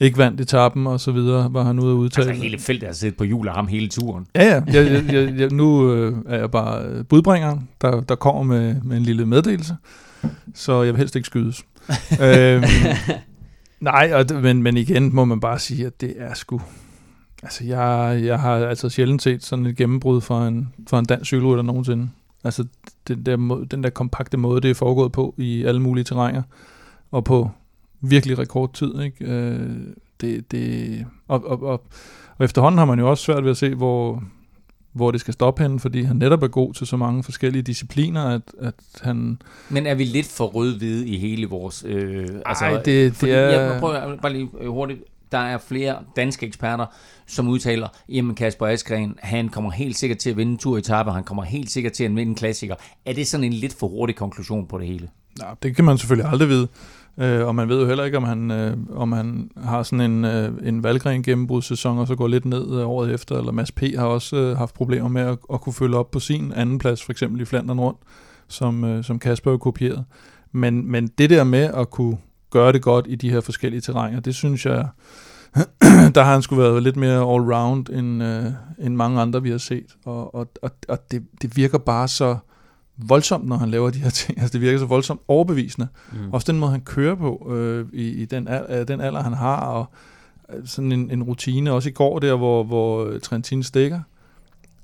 [0.00, 2.28] ikke vandt etappen og så videre, var han ude at udtale.
[2.28, 4.26] Altså hele feltet har siddet på jul af ham hele turen.
[4.34, 4.62] Ja, ja.
[4.66, 5.90] Jeg, jeg, jeg, nu
[6.26, 9.76] er jeg bare budbringeren, der, der kommer med, med en lille meddelelse.
[10.54, 11.64] Så jeg vil helst ikke skydes.
[12.22, 12.64] øhm,
[13.80, 16.60] Nej, og, men, men igen må man bare sige, at det er sgu...
[17.42, 21.26] Altså, jeg, jeg har altså sjældent set sådan et gennembrud for en, for en dansk
[21.26, 22.10] cykelrytter nogensinde.
[22.44, 22.64] Altså,
[23.08, 26.42] den der, måde, den der kompakte måde, det er foregået på i alle mulige terrænger,
[27.10, 27.50] og på
[28.00, 29.24] virkelig rekordtid, ikke?
[29.24, 29.70] Øh,
[30.20, 31.84] det, det, og, og, og,
[32.38, 34.22] og efterhånden har man jo også svært ved at se, hvor,
[34.92, 38.24] hvor det skal stoppe henne, fordi han netop er god til så mange forskellige discipliner,
[38.24, 39.38] at, at han...
[39.68, 41.84] Men er vi lidt for rød-hvide i hele vores...
[41.86, 43.40] Øh, altså, Ej, det, det er...
[43.40, 45.00] Jeg prøver bare lige øh, hurtigt.
[45.32, 46.86] Der er flere danske eksperter,
[47.26, 50.78] som udtaler, jamen Kasper Askren, han kommer helt sikkert til at vinde en tur i
[50.78, 52.74] etape, han kommer helt sikkert til at vinde en klassiker.
[53.06, 55.08] Er det sådan en lidt for hurtig konklusion på det hele?
[55.40, 56.68] Ja, det kan man selvfølgelig aldrig vide.
[57.18, 60.24] Øh, og man ved jo heller ikke, om han, øh, om han har sådan en,
[60.24, 63.80] øh, en valgren gennembrudssæson, og så går lidt ned øh, året efter, eller Mads P.
[63.80, 67.02] har også øh, haft problemer med at, at kunne følge op på sin anden plads,
[67.02, 67.98] for eksempel i Flandern rundt,
[68.48, 70.04] som, øh, som Kasper har kopieret.
[70.52, 72.18] Men, men det der med at kunne
[72.50, 74.88] gøre det godt i de her forskellige terrænger, det synes jeg,
[76.14, 78.44] der har han skulle været lidt mere all-round end, øh,
[78.78, 79.96] end mange andre, vi har set.
[80.04, 82.36] Og, og, og, og det, det virker bare så
[83.08, 84.38] voldsomt, når han laver de her ting.
[84.40, 85.88] Altså, det virker så voldsomt overbevisende.
[86.12, 86.32] Mm.
[86.32, 89.56] Også den måde, han kører på øh, i, i den, al- den alder, han har,
[89.56, 89.86] og
[90.54, 91.72] øh, sådan en, en rutine.
[91.72, 94.00] Også i går der, hvor, hvor Trentin stikker.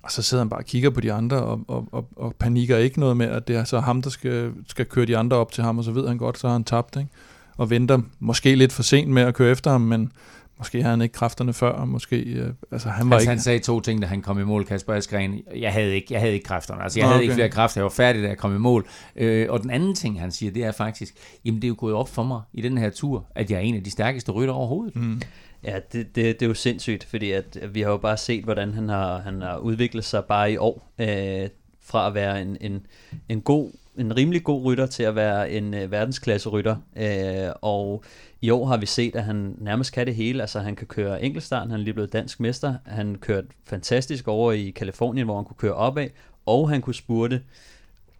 [0.02, 2.76] Og så sidder han bare og kigger på de andre, og, og, og, og panikker
[2.76, 5.52] ikke noget med, at det er så ham, der skal, skal køre de andre op
[5.52, 7.08] til ham, og så ved han godt, så har han tabt, ikke?
[7.56, 10.12] Og venter måske lidt for sent med at køre efter ham, men
[10.58, 12.16] Måske havde han ikke kræfterne før, måske...
[12.16, 13.30] Øh, altså, han, var altså, ikke...
[13.30, 15.42] han sagde to ting, da han kom i mål, Kasper Askren.
[15.56, 16.82] Jeg havde ikke, jeg havde ikke kræfterne.
[16.82, 17.12] Altså, jeg okay.
[17.12, 17.80] havde ikke flere kræfter.
[17.80, 18.86] Jeg var færdig, da jeg kom i mål.
[19.16, 21.14] Øh, og den anden ting, han siger, det er faktisk,
[21.44, 23.60] jamen det er jo gået op for mig i den her tur, at jeg er
[23.60, 24.96] en af de stærkeste rytter overhovedet.
[24.96, 25.20] Mm.
[25.64, 28.74] Ja, det, det, det er jo sindssygt, fordi at vi har jo bare set, hvordan
[28.74, 30.92] han har, han har udviklet sig bare i år.
[30.98, 31.48] Øh,
[31.86, 32.86] fra at være en, en,
[33.28, 36.76] en god en rimelig god rytter til at være en øh, verdensklasse rytter.
[36.96, 38.04] Øh, og
[38.40, 40.42] i år har vi set, at han nærmest kan det hele.
[40.42, 42.74] Altså han kan køre enkeltstarten, han er lige blevet dansk mester.
[42.84, 46.08] Han kørte fantastisk over i Kalifornien, hvor han kunne køre opad,
[46.46, 47.42] og han kunne spurte.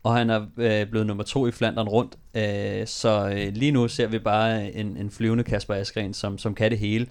[0.02, 2.18] Og han er øh, blevet nummer to i Flandern rundt.
[2.34, 6.54] Øh, så øh, lige nu ser vi bare en, en flyvende Kasper Askren, som, som
[6.54, 7.06] kan det hele.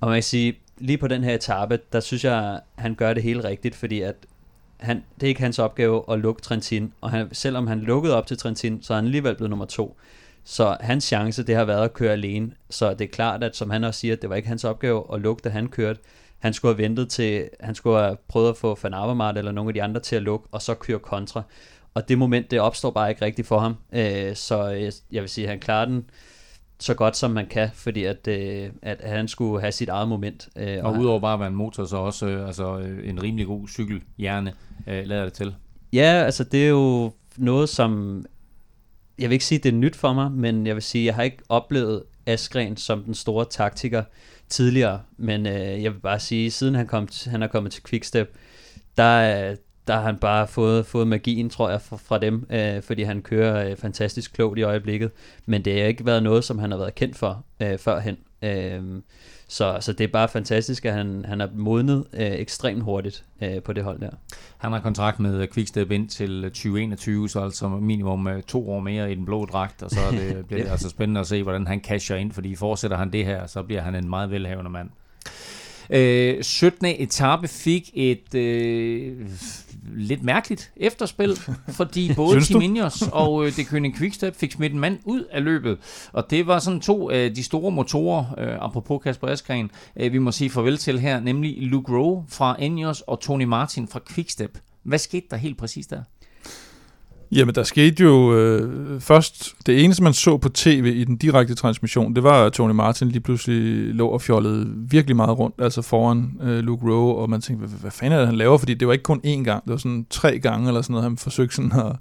[0.00, 3.22] Og man kan sige, lige på den her etape, der synes jeg, han gør det
[3.22, 4.14] helt rigtigt, fordi at
[4.80, 8.26] han, det er ikke hans opgave at lukke Trentin, og han, selvom han lukkede op
[8.26, 9.96] til Trentin, så er han alligevel blevet nummer to.
[10.44, 12.50] Så hans chance, det har været at køre alene.
[12.70, 15.20] Så det er klart, at som han også siger, det var ikke hans opgave at
[15.20, 16.00] lukke, da han kørte.
[16.38, 19.70] Han skulle have ventet til, han skulle have prøvet at få Van Avermaet eller nogle
[19.70, 21.42] af de andre til at lukke, og så køre kontra.
[21.94, 23.76] Og det moment, det opstår bare ikke rigtigt for ham.
[23.92, 26.10] Øh, så øh, jeg vil sige, at han klarer den
[26.80, 30.48] så godt som man kan, fordi at, øh, at han skulle have sit eget moment.
[30.56, 33.22] Øh, og, og udover bare at være en motor, så også øh, altså, øh, en
[33.22, 34.52] rimelig god cykelhjerne
[34.86, 35.54] øh, lader det til.
[35.92, 38.22] Ja, altså det er jo noget, som
[39.18, 41.06] jeg vil ikke sige, at det er nyt for mig, men jeg vil sige, at
[41.06, 44.02] jeg har ikke oplevet Askren som den store taktiker
[44.48, 48.34] tidligere, men øh, jeg vil bare sige, siden han, kom, han er kommet til Quickstep,
[48.96, 49.54] der,
[49.86, 53.22] der har han bare fået, fået magien, tror jeg, fra, fra dem, øh, fordi han
[53.22, 55.10] kører øh, fantastisk klogt i øjeblikket,
[55.46, 58.16] men det har ikke været noget, som han har været kendt for øh, førhen.
[58.42, 59.02] Øh,
[59.50, 63.62] så, så det er bare fantastisk, at han, han er modnet øh, ekstremt hurtigt øh,
[63.62, 64.10] på det hold der.
[64.58, 69.12] Han har kontrakt med Quickstep ind til 2021, så altså minimum øh, to år mere
[69.12, 71.80] i den blå dragt, og så det, bliver det altså spændende at se, hvordan han
[71.84, 74.90] casher ind, fordi fortsætter han det her, så bliver han en meget velhavende mand.
[75.92, 76.86] Øh, 17.
[76.86, 79.16] etape fik et øh,
[79.96, 81.36] lidt mærkeligt efterspil,
[81.78, 85.44] fordi både Team Ineos og øh, det Kønning Quickstep fik smidt en mand ud af
[85.44, 85.78] løbet.
[86.12, 90.18] Og det var sådan to af de store motorer, øh, apropos Kasper Askren, øh, vi
[90.18, 94.58] må sige farvel til her, nemlig Luke Rowe fra Ineos og Tony Martin fra Quickstep.
[94.82, 96.02] Hvad skete der helt præcis der?
[97.32, 101.54] Jamen, der skete jo øh, først, det eneste man så på tv i den direkte
[101.54, 105.82] transmission, det var, at Tony Martin lige pludselig lå og fjollede virkelig meget rundt, altså
[105.82, 108.58] foran øh, Luke Rowe, og man tænkte, hvad, hvad fanden er det, han laver?
[108.58, 111.04] Fordi det var ikke kun én gang, det var sådan tre gange eller sådan noget,
[111.04, 111.96] han forsøgte sådan at,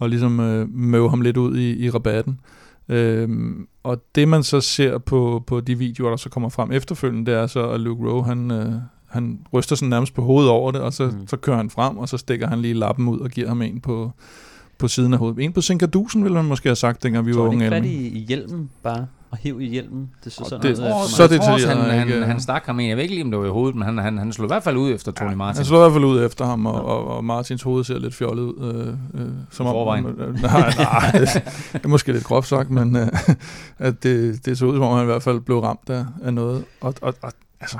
[0.00, 2.40] at ligesom øh, møve ham lidt ud i, i rabatten.
[2.88, 7.30] Øhm, og det man så ser på, på de videoer, der så kommer frem efterfølgende,
[7.30, 8.72] det er så, at Luke Rowe, han, øh,
[9.06, 11.26] han ryster sådan nærmest på hovedet over det, og så, mm.
[11.26, 13.80] så kører han frem, og så stikker han lige lappen ud og giver ham en
[13.80, 14.12] på,
[14.80, 15.44] på siden af hovedet.
[15.44, 17.68] En på Sinkadusen, ville man måske have sagt, dengang vi var unge.
[17.68, 19.06] Så er det i, i hjelmen bare?
[19.30, 20.10] Og hiv i hjelmen.
[20.24, 22.88] Det synes sådan det, noget, så det til han, han, han stak ham ind.
[22.88, 24.50] Jeg ved ikke lige, om det var i hovedet, men han, han, han slog i
[24.50, 25.56] hvert fald ud efter Tony ja, Martin.
[25.58, 28.14] Han slog i hvert fald ud efter ham, og, og, og Martins hoved ser lidt
[28.14, 28.74] fjollet ud.
[29.14, 30.06] Øh, øh, som I forvejen.
[30.06, 31.10] Om, øh, nej, nej,
[31.72, 33.08] det er måske lidt groft sagt, men øh,
[33.78, 36.34] at det, det så ud, som om han i hvert fald blev ramt af, af
[36.34, 36.64] noget.
[36.80, 37.78] Og, og, og altså,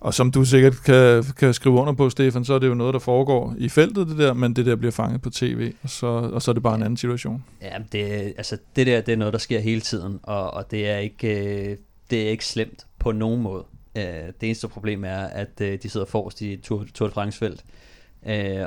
[0.00, 2.94] og som du sikkert kan, kan skrive under på, Stefan, så er det jo noget,
[2.94, 6.06] der foregår i feltet, det der, men det der bliver fanget på tv, og så,
[6.06, 7.44] og så er det bare en anden situation.
[7.62, 8.02] Ja, det,
[8.36, 11.28] altså, det der det er noget, der sker hele tiden, og, og det, er ikke,
[11.70, 11.76] øh,
[12.10, 13.64] det er ikke slemt på nogen måde.
[13.96, 14.02] Øh,
[14.40, 17.64] det eneste problem er, at øh, de sidder forrest i Tour, Tour de France-felt,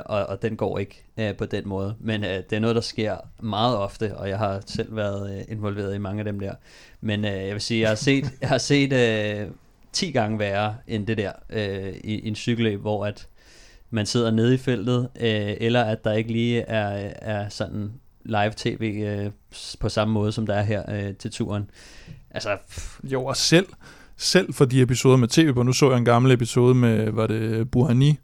[0.06, 1.04] og, og den går ikke
[1.38, 1.94] på den måde.
[2.00, 5.98] Men det er noget, der sker meget ofte, og jeg har selv været involveret i
[5.98, 6.54] mange af dem der.
[7.00, 8.92] Men jeg vil sige, jeg har set, jeg har set
[9.92, 13.28] 10 gange værre end det der øh, i, i en cykelløb, hvor at
[13.90, 17.92] man sidder nede i feltet, øh, eller at der ikke lige er, er sådan
[18.24, 19.30] live-tv øh,
[19.80, 21.70] på samme måde, som der er her øh, til turen.
[22.30, 23.66] Altså, pff, Jo, og selv,
[24.16, 27.26] selv for de episoder med tv på, nu så jeg en gammel episode med, var
[27.26, 28.18] det Burhani,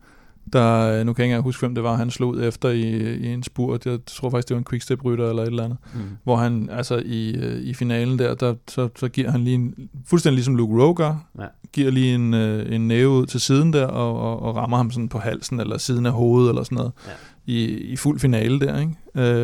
[0.53, 2.69] der, øh, nu kan jeg ikke engang huske, hvem det var, han slog ud efter
[2.69, 2.83] i,
[3.17, 3.87] i en spurt.
[3.87, 5.79] Jeg tror faktisk, det var en quickstep-rytter eller et eller andet.
[5.95, 6.01] mm.
[6.25, 9.75] Hvor han, altså i, øh, i finalen der, der så, så giver han lige en,
[10.07, 11.45] fuldstændig ligesom Luke Rowe gør, Ja.
[11.73, 14.91] giver lige en, øh, en næve ud til siden der, og, og, og rammer ham
[14.91, 17.13] sådan på halsen, eller siden af hovedet, eller sådan noget, Ja.
[17.47, 18.95] i, i fuld finale der, ikke?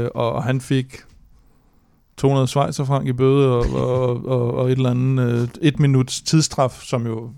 [0.02, 0.96] Øh, og, og han fik
[2.16, 6.80] 200 svejserfrank i bøde, og, og, og, og et eller andet, øh, et minuts tidsstraf,
[6.82, 7.30] som jo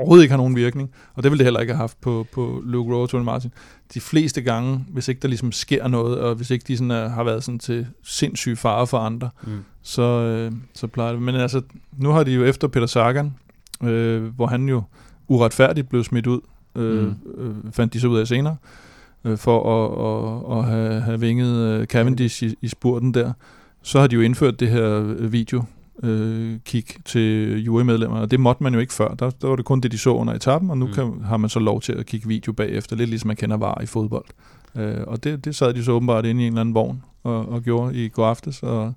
[0.00, 2.62] overhovedet ikke har nogen virkning, og det ville det heller ikke have haft på, på
[2.64, 3.50] Luke Rowe og Tony Martin.
[3.94, 7.08] De fleste gange, hvis ikke der ligesom sker noget, og hvis ikke de sådan er,
[7.08, 9.50] har været sådan til sindssyg fare for andre, Mm.
[9.82, 11.22] så, øh, så plejer det.
[11.22, 11.62] Men altså,
[11.98, 13.34] nu har de jo efter Peter Sagan,
[13.82, 14.82] øh, hvor han jo
[15.28, 16.40] uretfærdigt blev smidt ud,
[16.76, 17.14] øh, Mm.
[17.38, 18.56] øh, fandt de så ud af senere,
[19.24, 23.32] øh, for at, at, at have, have vinget øh, Cavendish i, i spurten der.
[23.82, 25.64] Så har de jo indført det her øh, video
[26.02, 29.14] øh, kig til jurymedlemmer, og det måtte man jo ikke før.
[29.14, 30.92] Der, der var det kun det, de så under etappen, og nu Mm.
[30.92, 33.80] kan, har man så lov til at kigge video bagefter, lidt ligesom man kender var
[33.82, 34.24] i fodbold.
[34.76, 37.48] Øh, og det, det sad de så åbenbart inde i en eller anden vogn og,
[37.48, 38.92] og gjorde i går aftes, og,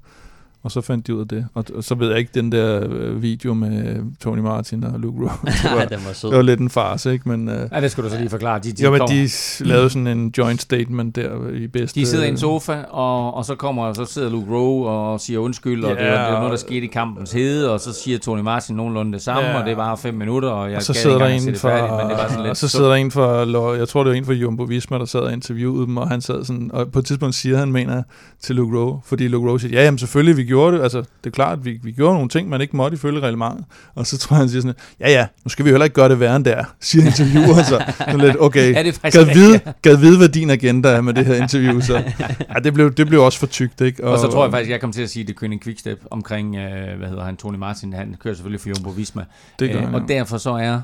[0.63, 1.45] og så fandt de ud af det.
[1.53, 5.17] Og, og så ved jeg ikke, den der øh, video med Tony Martin og Luke
[5.19, 6.29] Rowe, det var, den var sød.
[6.29, 7.29] det var lidt en farce, ikke?
[7.29, 8.59] Men, øh, Ja, det skal du så lige forklare.
[8.59, 9.29] De, de, jo, men de
[9.65, 11.99] lavede sådan en joint statement der i bedste...
[11.99, 15.19] de sidder i en sofa, og, og så kommer og så sidder Luke Rowe og
[15.21, 17.79] siger undskyld, og Ja, det, var, det var noget, der skete i kampens hede, og
[17.79, 19.59] så siger Tony Martin nogenlunde det samme, Ja.
[19.61, 21.61] og det var fem minutter, og jeg og så gad sidder ikke der en det
[21.61, 24.03] færdigt, men det var fra, sådan lidt og så sidder der en fra, jeg tror
[24.03, 26.69] det var en fra Jumbo Visma, der sad og interviewede dem, og han sad sådan,
[26.73, 28.03] og på et tidspunkt siger han, mener
[28.41, 31.25] til Luke Rowe, fordi Luke Rowe siger, ja, jamen selvfølgelig, vi gjorde det, altså det
[31.25, 34.35] er klart, vi, vi gjorde nogle ting, man ikke måtte ifølge reglementet, og så tror
[34.35, 36.45] jeg, han siger sådan, ja ja, nu skal vi heller ikke gøre det værre end
[36.45, 40.29] det er, siger intervieweren så, sådan lidt, okay, Ja, det gad vide, gad vide, hvad
[40.29, 42.03] din agenda er med det her interview, så.
[42.53, 44.07] Ja, det blev, det blev også for tykt, ikke?
[44.07, 46.97] Og så tror jeg faktisk, jeg kom til at sige, det Køning Quickstep omkring, øh,
[46.97, 49.23] hvad hedder han, Tony Martin, han kører selvfølgelig for Jumbo Visma.
[49.59, 50.13] det gør Øh, han, og ja.
[50.13, 50.79] derfor så er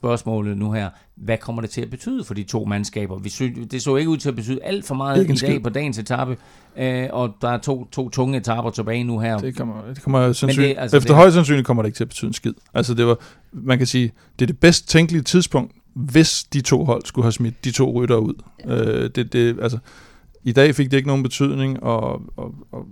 [0.00, 3.18] spørgsmålet nu her, hvad kommer det til at betyde for de to mandskaber?
[3.18, 5.70] Vi synes, det så ikke ud til at betyde alt for meget i dag på
[5.70, 6.36] dagens etape,
[6.78, 9.38] øh, og der er to, to tunge etaper tilbage nu her.
[9.38, 12.04] Det kommer, det kommer sandsynligt, altså, altså, efter det- højst sandsynligt kommer det ikke til
[12.04, 12.52] at betyde en skid.
[12.74, 13.16] Altså det var,
[13.52, 17.32] man kan sige, det er det bedst tænkelige tidspunkt, hvis de to hold skulle have
[17.32, 18.34] smidt de to rytter ud.
[18.66, 19.78] Øh, det, det, altså,
[20.44, 22.86] I dag fik det ikke nogen betydning, og, og, og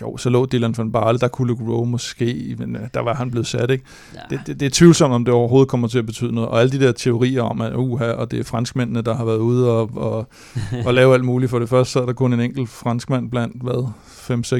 [0.00, 3.14] jo, så lå Dylan van Barle, der kunne Luke Rowe måske, men øh, der var
[3.14, 3.84] han blevet sat, ikke?
[4.14, 4.20] Ja.
[4.30, 6.48] Det, det, det er tvivlsomt, om det overhovedet kommer til at betyde noget.
[6.50, 9.38] Og alle de der teorier om, at uha, og det er franskmændene, der har været
[9.38, 10.26] ude og, og,
[10.86, 11.50] og lave alt muligt.
[11.50, 13.88] For det første, så er der kun en enkelt franskmand blandt, hvad,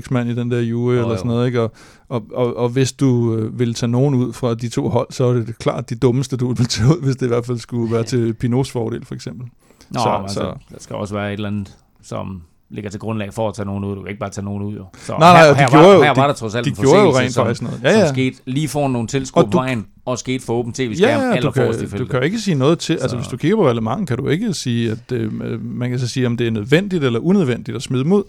[0.03, 1.61] 5-6 mand i den der jury, Jo, eller sådan noget, ikke?
[1.63, 1.73] Og,
[2.09, 5.25] og, og, og hvis du øh, vil tage nogen ud fra de to hold, så
[5.25, 7.93] er det klart de dummeste, du vil tage ud, hvis det i hvert fald skulle
[7.93, 9.47] være til Pinots fordel, for eksempel.
[9.91, 11.77] Nå, så, altså, så- der skal også være et eller andet,
[12.09, 13.95] som ligger til grundlag for at tage nogen ud.
[13.97, 14.85] Du kan ikke bare tage nogen ud, jo.
[14.99, 16.71] Så Nej, nej, her, de her, var, jo- her var de- der trods alt De
[16.71, 17.81] en gjorde jo rent som, faktisk noget.
[17.83, 21.21] ja, Ja, som skete lige foran nogle tilskuere på vejen, og skete for åben tv-skærm
[21.21, 23.37] Ja, ja, du kan, du kan jo ikke sige noget til, altså Så- hvis du
[23.37, 26.47] kigger på reglement, kan du ikke sige, at øh, man kan så sige, om det
[26.47, 28.23] er nødvendigt eller unødvendigt at smide dem ud,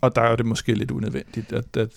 [0.00, 1.88] og der er det måske lidt unødvendigt, at, at,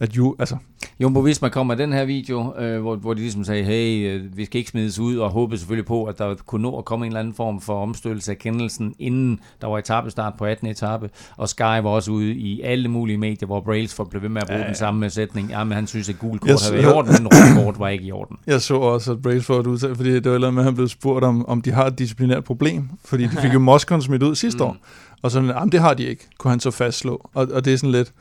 [0.00, 0.56] at ju, altså,
[1.00, 4.36] Jumbo Visma kom med den her video, øh, hvor, hvor de ligesom sagde, hey, øh,
[4.36, 7.06] vi skal ikke smides ud, og håbede selvfølgelig på, at der kunne nå at komme
[7.06, 10.68] en eller anden form for omstødelse af kendelsen, inden der var etappestart på 18.
[10.68, 14.42] etape, og Sky var også ude i alle mulige medier, hvor Brailsford blev ved med
[14.42, 15.50] at bruge Ja, ja, den samme sætning.
[15.50, 17.88] Ja, men han synes, at gul kort havde været i orden, men rødt kort var
[17.88, 18.36] ikke i orden.
[18.46, 21.24] Jeg så også, at Braceforth udtalte, fordi det var eller med, at han blev spurgt
[21.24, 24.58] om, om de har et disciplinært problem, fordi de fik jo Moscon smidt ud sidste
[24.64, 24.68] Mm.
[24.70, 24.76] år,
[25.22, 27.30] og sådan, jamen det har de ikke, kunne han så fastslå.
[27.34, 28.12] Og, og det er sådan lidt,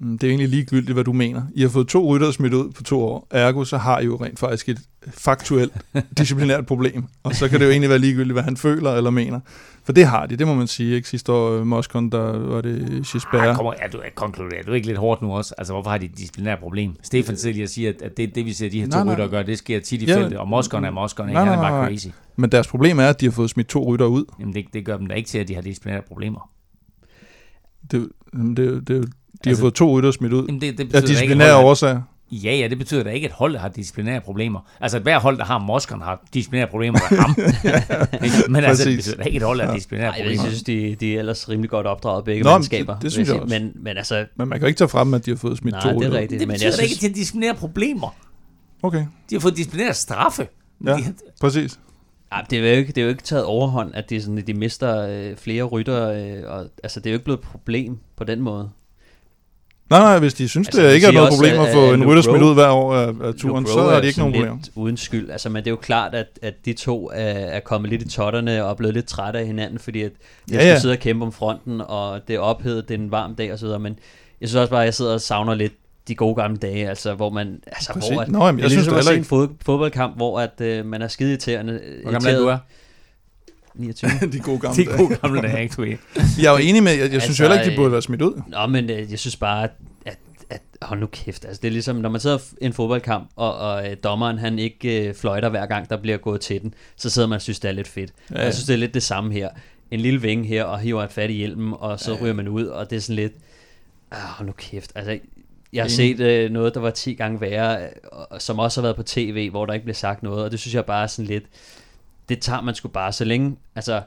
[0.00, 1.42] det er egentlig ligegyldigt, hvad du mener.
[1.54, 4.16] I har fået to rytter smidt ud på to år, ergo så har I jo
[4.16, 4.78] rent faktisk et
[5.08, 5.72] faktuelt
[6.18, 9.40] disciplinært problem, og så kan det jo egentlig være ligegyldigt, hvad han føler eller mener.
[9.84, 10.94] For det har de, det må man sige.
[10.96, 11.08] Ikke?
[11.08, 13.06] Sidste år, øh, Moscon, der var det.
[13.12, 13.56] Gisbert.
[13.56, 15.54] Kommer, er, du, er, konkluderer du ikke lidt hårdt nu også?
[15.58, 16.92] Altså, hvorfor har de et disciplinært problem?
[17.02, 19.12] Stefan tidligere siger, at, at det, det, vi ser de her to Nej, nej.
[19.14, 21.34] rytter gøre, det sker tit i Ja, feltet, og Moskon er Moskon, ikke?
[21.34, 22.06] nej, Han er bare crazy.
[22.36, 24.24] Men deres problem er, at de har fået smidt to rytter ud.
[24.40, 26.50] Jamen, det, det gør dem da ikke til, at de har disciplinære problemer.
[27.90, 29.08] Det, det, det, det, de
[29.44, 30.46] har Altså- fået to rytter smidt ud.
[30.46, 32.02] Jamen, det, det ikke, at disciplinære holdet har- årsager.
[32.32, 34.60] Ja, ja, det betyder da ikke, at holdet har disciplinære problemer.
[34.80, 37.34] Altså, at hver hold, der har Moskon, har disciplinære problemer med ham.
[38.24, 38.36] Ikke?
[38.48, 38.96] Men altså, det Præcis.
[38.96, 39.74] betyder da ikke, at et hold har Ja.
[39.74, 40.44] disciplinære Ej, jeg problemer.
[40.44, 42.94] synes, de, de er ellers rimelig godt opdraget begge Nå, men mandskaber.
[42.94, 43.58] det- det synes jeg jeg også.
[43.58, 45.72] Men, men altså, Men man kan jo ikke tage frem, at de har fået smidt
[45.72, 46.40] nej, to det er rigtigt.
[46.40, 48.14] Det men betyder jeg da ikke, synes, at de har disciplinære problemer.
[48.82, 50.48] Okay, De har fået disciplinære straffe.
[50.86, 50.96] Ja.
[50.96, 51.78] De, præcis.
[52.32, 54.46] Ja, det, er jo ikke, det er jo ikke taget overhånd, at de, sådan, at
[54.46, 56.08] de mister øh, flere rytter.
[56.10, 58.70] Øh, og, altså, det er jo ikke blevet et problem på den måde.
[59.90, 62.06] Nej, nej, hvis de synes, Altså, det ikke er noget problem at at- få en
[62.06, 64.70] rytter smidt ud hver år af, af turen, Luke så er de ikke nogen lidt
[64.74, 65.30] Uden skyld.
[65.30, 68.08] Altså, men det er jo klart, at, at de to er, er kommet lidt i
[68.08, 70.10] totterne og er blevet lidt trætte af hinanden, fordi at
[70.50, 73.10] de Ja, ja, sidde og kæmpe om fronten, og det er ophedet, det er en
[73.10, 73.78] varm dag videre.
[73.78, 73.98] Men
[74.40, 75.72] jeg synes også bare, at jeg sidder og savner lidt
[76.08, 78.10] de gode gamle dage, altså hvor man, altså Præcis.
[78.12, 79.48] hvor at, Nå, jamen, jeg det er synes ligesom det at se heller en fod,
[79.66, 81.80] fodboldkamp, hvor at øh, man er skide irriterende.
[82.02, 82.58] Hvor gammel er du er?
[83.78, 84.10] 29.
[84.32, 85.98] de gode gamle De gode gamle dage, ikke.
[86.42, 87.92] Jeg er jo enig med, jeg, jeg synes Altså, jo heller ikke, de øh, burde
[87.92, 88.42] være smidt ud.
[88.48, 89.70] Nå, men øh, jeg synes bare, at,
[90.50, 93.58] at, hold nu kæft, altså det er ligesom, når man sidder i en fodboldkamp, og,
[93.58, 97.10] og øh, dommeren han ikke øh, fløjter hver gang, der bliver gået til den, så
[97.10, 98.10] sidder man og synes, det er lidt fedt.
[98.30, 98.44] Ja, Ja.
[98.44, 99.48] Jeg synes, det er lidt det samme her.
[99.90, 102.16] En lille vinge her, og hiver et fat i hjelmen, og så Ja.
[102.16, 102.22] ja.
[102.22, 103.32] ryger man ud, og det er sådan lidt,
[104.10, 105.18] ah, hold nu kæft, altså
[105.72, 108.96] jeg har set øh, noget, der var 10 gange værre, og, som også har været
[108.96, 111.26] på tv, hvor der ikke blev sagt noget, og det synes jeg bare er sådan
[111.26, 111.44] lidt,
[112.28, 114.02] det tager man sgu bare så længe, altså,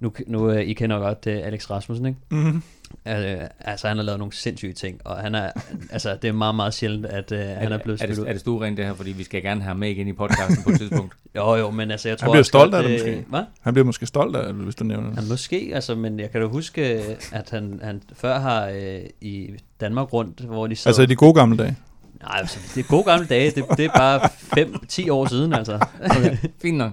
[0.00, 2.18] nu, nu øh, I kender godt øh, Alex Rasmussen, ikke?
[2.30, 2.62] Mm-hmm.
[3.08, 5.50] Øh, altså, han har lavet nogle sindssyge ting, og han er,
[5.90, 8.28] altså, det er meget, meget sjældent, at øh, han er blevet er, spillet det, ud.
[8.28, 10.64] er det stuerent det her, fordi vi skal gerne have ham med igen i podcasten
[10.64, 11.14] på et tidspunkt.
[11.36, 13.24] Jo, jo, men altså, jeg tror bliver også stolt af det øh, måske.
[13.28, 13.42] Hvad?
[13.60, 15.18] Han bliver måske stolt af det, hvis du nævner det.
[15.18, 16.82] Han måske, altså, men jeg kan da huske,
[17.32, 19.50] at han, han før har øh, i
[19.80, 20.88] Danmark rundt, hvor de sad...
[20.88, 21.76] Altså i de gode gamle dage.
[22.22, 24.20] Nej, altså, det er gode gamle dage, det, det er bare
[25.06, 25.86] 5-10 år siden, altså.
[26.04, 26.92] Okay, fint nok.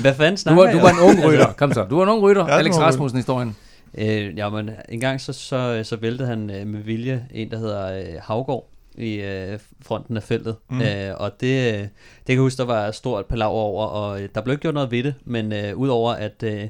[0.00, 1.52] Hvad fanden Du snakker var, du var en ung rytter.
[1.52, 1.84] Kom så.
[1.84, 2.46] Du var en ung rytter.
[2.46, 3.56] Ja, du Alex Rasmussen-historien.
[3.94, 7.58] Øh, ja, men en gang så, så, så væltede han øh, med vilje en, der
[7.58, 10.56] hedder øh, Havgård i øh, fronten af feltet.
[10.70, 10.76] Mm.
[10.76, 10.82] Mm.
[10.82, 11.90] Øh, og det, øh, det
[12.26, 14.90] kan jeg huske, der var stort palaver over, og øh, der blev ikke gjort noget
[14.90, 16.68] ved det, men øh, udover at øh,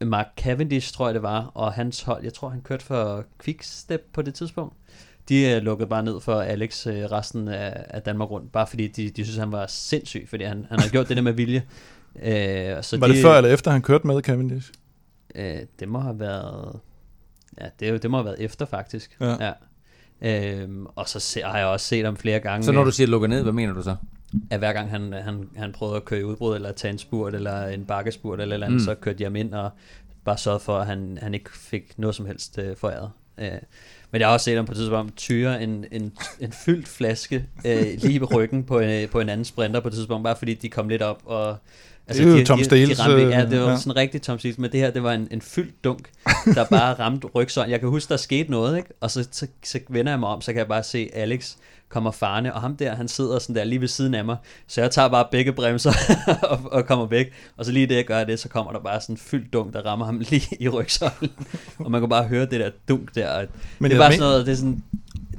[0.00, 4.00] Mark Cavendish, tror jeg det var, og hans hold, jeg tror han kørte for Quickstep
[4.12, 4.74] på det tidspunkt,
[5.28, 8.88] de øh, lukkede bare ned for Alex øh, resten af, af Danmark rundt, bare fordi
[8.88, 11.62] de, de synes han var sindssyg, fordi han, han havde gjort det der med vilje.
[12.22, 14.72] Øh, så Var de, det før eller efter, han kørte med Cavendish?
[15.34, 16.80] Øh, det må have været...
[17.60, 19.16] Ja, det, er jo, det må have været efter, faktisk.
[19.20, 19.36] Ja.
[19.46, 19.52] ja.
[20.22, 23.06] Øhm, og så se, har jeg også set ham flere gange, Så når du siger
[23.06, 23.96] lukker ned, hvad mener du så?
[24.50, 27.34] at hver gang han, han, han prøvede at køre i udbrud, eller tage en spurt,
[27.34, 28.84] eller en bakkespurt, eller eller andet, mm.
[28.84, 29.70] så kørte de ham ind, og
[30.24, 33.10] bare sørgede for, at han, han ikke fik noget som helst øh, foræret.
[33.38, 33.58] Øh,
[34.14, 37.46] men jeg har også set ham på et tidspunkt tyre en, en, en fyldt flaske
[37.66, 40.54] øh, lige på ryggen på, en, på en anden sprinter på et tidspunkt, bare fordi
[40.54, 41.56] de kom lidt op og...
[42.06, 43.70] Altså, Det er jo de, Tom de, Stales, de ramte, øh, ja, det var ja.
[43.70, 43.76] ja.
[43.76, 46.10] sådan rigtig Tom Stales, men det her, det var en, en fyldt dunk,
[46.54, 47.72] der bare ramte rygsøjlen.
[47.72, 48.88] Jeg kan huske, der skete noget, ikke?
[49.00, 51.54] og så, så, så vender jeg mig om, så kan jeg bare se Alex
[51.88, 54.36] kommer farne, og ham der, han sidder sådan der lige ved siden af mig,
[54.66, 55.92] så jeg tager bare begge bremser
[56.50, 59.00] og, og kommer væk, og så lige det, jeg gør det, så kommer der bare
[59.00, 61.30] sådan en fyldt dunk, der rammer ham lige i rygsøjlen,
[61.78, 63.46] og man kan bare høre det der dunk der, og
[63.78, 64.82] Men det er bare sådan noget, det er sådan,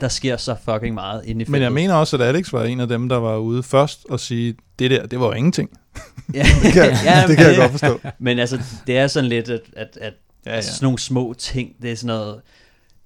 [0.01, 1.51] der sker så fucking meget inde i feltet.
[1.51, 4.19] Men jeg mener også, at Alex var en af dem, der var ude først og
[4.19, 5.69] sige, det der, det var jo ingenting.
[6.33, 7.99] Ja, Det kan, ja, det kan jeg godt forstå.
[8.19, 10.13] Men altså, det er sådan lidt, at, at, at
[10.45, 10.61] Ja, ja, ja.
[10.61, 12.41] sådan nogle små ting, det er sådan noget,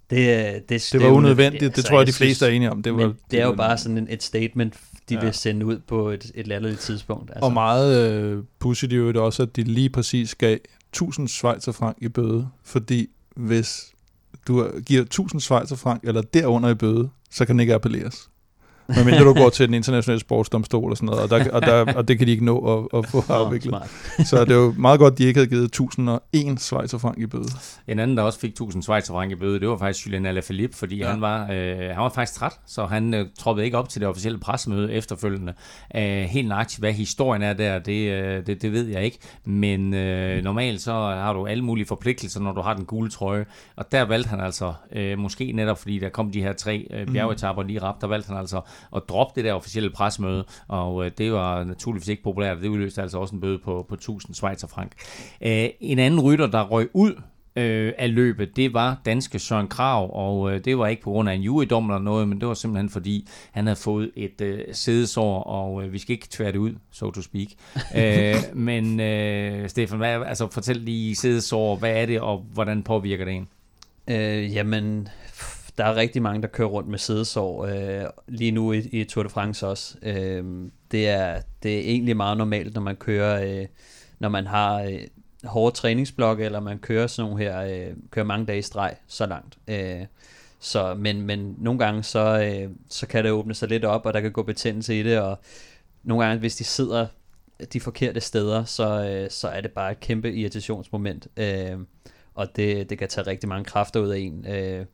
[0.09, 2.49] det, er- det, det, Det var unødvendigt, det altså, tror jeg, de synes- fleste er
[2.49, 2.83] enige om.
[2.83, 4.73] Det var, men det er jo bare sådan en, et statement,
[5.09, 5.19] de Ja.
[5.21, 7.29] vil sende ud på et, et latterligt tidspunkt.
[7.31, 7.45] Altså.
[7.45, 8.43] Og meget øh,
[9.13, 10.57] det også, at de lige præcis gav
[10.89, 13.85] 1000 Schweizerfranc i bøde, fordi hvis
[14.47, 18.29] du giver 1000 Schweizerfranc eller derunder i bøde, så kan den ikke appelleres.
[18.95, 21.93] Men mindre du går til den internationale sportsdomstol og sådan noget, og, der, og, der,
[21.93, 23.75] og det kan de ikke nå at, at få afviklet.
[24.25, 27.43] Så det er jo meget godt, de ikke havde givet 1001 Schweizerfranc i bøde.
[27.87, 30.97] En anden, der også fik 1000 Schweizer i bøde, det var faktisk Julian Alaphilippe, fordi
[30.97, 31.09] Ja.
[31.09, 34.09] han, var, øh, han var faktisk træt, så han øh, troppede ikke op til det
[34.09, 35.53] officielle pressemøde efterfølgende.
[35.95, 39.93] Øh, helt nøjagtigt, hvad historien er der, det, øh, det, det ved jeg ikke, men
[39.93, 43.91] øh, normalt så har du alle mulige forpligtelser, når du har den gule trøje, og
[43.91, 47.63] der valgte han altså, øh, måske netop fordi der kom de her tre øh, bjergetapper
[47.63, 48.61] lige rap, der valgte han altså
[48.95, 53.01] at droppe det der officielle pressemøde, og øh, det var naturligvis ikke populært, det udløste
[53.01, 54.91] altså også en bøde på, på 1000 Schweizer frank.
[55.41, 57.15] Øh, en anden rytter, der røg ud
[57.55, 61.29] øh, af løbet, det var danske Søren Krav, og øh, det var ikke på grund
[61.29, 64.63] af en jurydom eller noget, men det var simpelthen fordi, han havde fået et øh,
[64.71, 67.47] sædesår, og øh, vi skal ikke tvære det ud, so to speak.
[67.95, 68.35] øh,
[68.67, 73.33] men øh, Stefan, hvad, altså, fortæl lige sædesår, hvad er det, og hvordan påvirker det
[73.33, 73.47] en?
[74.07, 75.07] Øh, jamen,
[75.79, 79.23] der er rigtig mange, der kører rundt med sædesår øh, lige nu i, i Tour
[79.23, 79.97] de France også.
[80.01, 83.67] Øh, det, er, det er egentlig meget normalt, når man kører, øh,
[84.19, 85.01] når man har øh,
[85.43, 89.25] hårde træningsblokke, eller man kører sådan nogle her, øh, kører mange dage i streg, så
[89.25, 89.57] langt.
[89.67, 90.05] Øh,
[90.59, 94.13] så, men, men nogle gange, så, øh, så kan det åbne sig lidt op, og
[94.13, 95.39] der kan gå betændelse i det, og
[96.03, 97.07] nogle gange, hvis de sidder
[97.73, 101.27] de forkerte steder, så, øh, så er det bare et kæmpe irritationsmoment.
[101.37, 101.77] Øh,
[102.33, 104.45] og det, det kan tage rigtig mange kræfter ud af en.
[104.47, 104.85] Øh,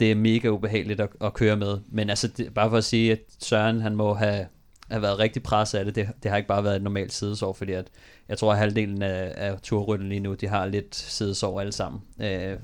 [0.00, 1.78] det er mega ubehageligt at, at køre med.
[1.88, 4.46] Men altså, det, bare for at sige, at Søren, han må have,
[4.90, 5.94] have været rigtig presset af det.
[5.94, 6.08] det.
[6.22, 7.86] Det har ikke bare været et normalt sidesår, fordi at,
[8.28, 12.00] jeg tror, at halvdelen af, af turrytterne lige nu, de har lidt sidesår alle sammen.
[12.20, 12.56] Øh,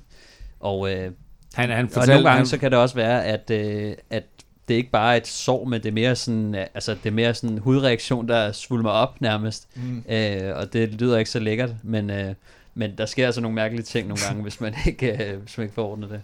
[0.61, 1.11] og øh,
[1.55, 4.25] Han, han Og fortalte, nogle gange han, så kan det også være, at, øh, at
[4.69, 7.15] det ikke bare er et sår, men det er mere sådan, øh, altså det er
[7.15, 9.69] mere sådan en hudreaktion, der svulmer op nærmest.
[9.77, 10.05] Mm.
[10.09, 12.35] Øh, og det lyder ikke så lækkert, men, øh,
[12.75, 15.65] men der sker altså nogle mærkelige ting nogle gange, hvis man ikke, øh, hvis man
[15.65, 16.23] ikke får ordnet det.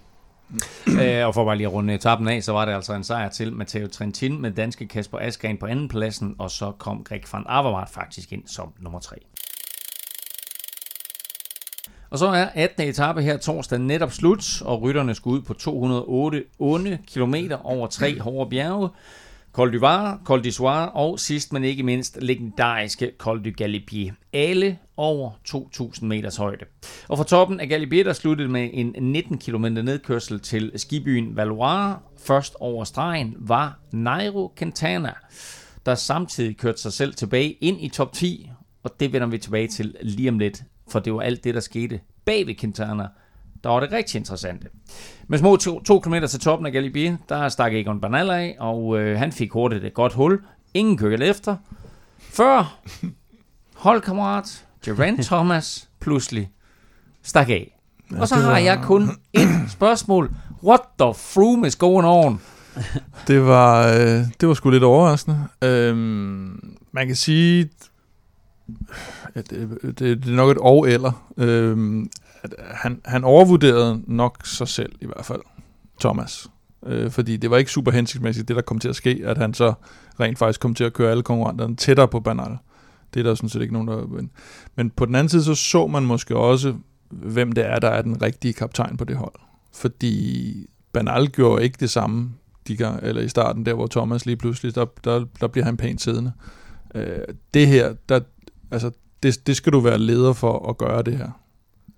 [0.87, 0.99] Mm.
[0.99, 3.29] Øh, og for bare lige at runde etappen af, så var det altså en sejr
[3.29, 7.45] til Matteo Trentin med danske Kasper Askren på anden pladsen, og så kom Greg van
[7.47, 9.17] Avermaet faktisk ind som nummer 3.
[12.11, 12.89] Og så er 18.
[12.89, 18.21] etape her torsdag netop slut, og rytterne skulle ud på 208 onde kilometer over tre
[18.21, 18.89] hårde bjerge.
[19.53, 24.13] Col du Var, Col du Soir og sidst men ikke mindst legendariske Col du Galibier.
[24.33, 26.65] Alle over 2.000 meters højde.
[27.09, 31.97] Og fra toppen af Galibier, der sluttede med en 19 km nedkørsel til skibyen Valois.
[32.19, 35.13] Først over stregen var Nairo Quintana,
[35.87, 38.51] der samtidig kørte sig selv tilbage ind i top 10,
[38.83, 41.61] og det vender vi tilbage til lige om lidt, for det var alt det, der
[41.61, 43.09] skete bag ved Quintana,
[43.65, 44.69] der var det rigtig interessante.
[45.29, 48.99] Med små to, to km til toppen af Galibier, der stak Egon Bernal af, og
[49.01, 50.41] øh, han fik hurtigt et godt hul.
[50.75, 51.57] Ingen kørte efter.
[52.19, 52.79] Før
[53.77, 56.51] holdkammerat Geraint Thomas pludselig
[57.23, 57.77] stak af.
[58.19, 60.31] Og så har var- jeg kun et spørgsmål.
[60.65, 62.41] What the froom is going on?
[63.27, 65.45] Det var, øh, det var sgu lidt overraskende.
[65.65, 67.69] Øhm, man kan sige,
[69.35, 71.33] at det, det, det er nok et og eller.
[71.37, 72.11] Øhm,
[72.45, 75.41] Øh, han, han overvurderede nok sig selv i hvert fald,
[76.01, 76.47] Thomas.
[76.87, 79.55] Øh, fordi det var ikke super hensigtsmæssigt, det der kom til at ske, at han
[79.55, 79.73] så
[80.21, 82.57] rent faktisk kom til at køre alle konkurrenterne tættere på Bernal.
[83.15, 84.31] Det er der sådan set ikke nogen, der men,
[84.77, 86.75] men på den anden side, så så man måske også,
[87.11, 89.35] hvem det er, der er den rigtige kaptajn på det hold.
[89.75, 92.31] Fordi Bernal gjorde ikke det samme
[92.69, 95.77] de gang, eller i starten, der hvor Thomas lige pludselig, der, der, der bliver han
[95.77, 96.33] pænt siddende.
[96.95, 97.19] Øh,
[97.55, 98.21] det her, der,
[98.71, 98.91] altså,
[99.23, 101.31] det, det skal du være leder for at gøre det her.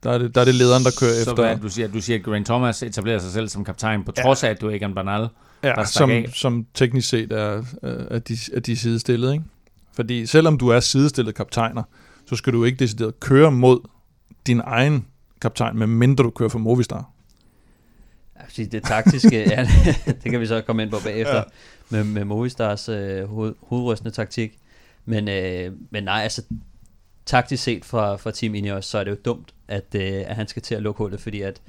[0.03, 1.35] Der er det, der er det lederen, der kører så efter.
[1.47, 4.23] Hvad, du siger, du siger, at Geraint Thomas etablerer sig selv som kaptajn, på Ja.
[4.23, 5.21] trods af, at du er Egan Bernal.
[5.63, 6.31] der ja, som, af.
[6.35, 9.33] som teknisk set er, er, er, de, er de sidestillet.
[9.33, 9.45] Ikke?
[9.93, 11.83] Fordi selvom du er sidestillet kaptajner,
[12.29, 13.81] så skal du ikke decideret køre mod
[14.47, 15.07] din egen
[15.41, 17.11] kaptajn, medmindre du kører for Movistar.
[18.49, 19.69] Sige, det taktiske, ja,
[20.25, 21.39] det kan vi så komme ind på bagefter, Ja.
[21.39, 21.43] ja.
[21.91, 24.59] med, med Movistars øh, hoved, hovedrystende taktik.
[25.05, 26.43] Men, øh, men nej, altså
[27.27, 30.49] taktisk set fra, fra Team Ineos, så er det jo dumt, at, øh, at han
[30.49, 31.61] skal til at lukke hullet, fordi at,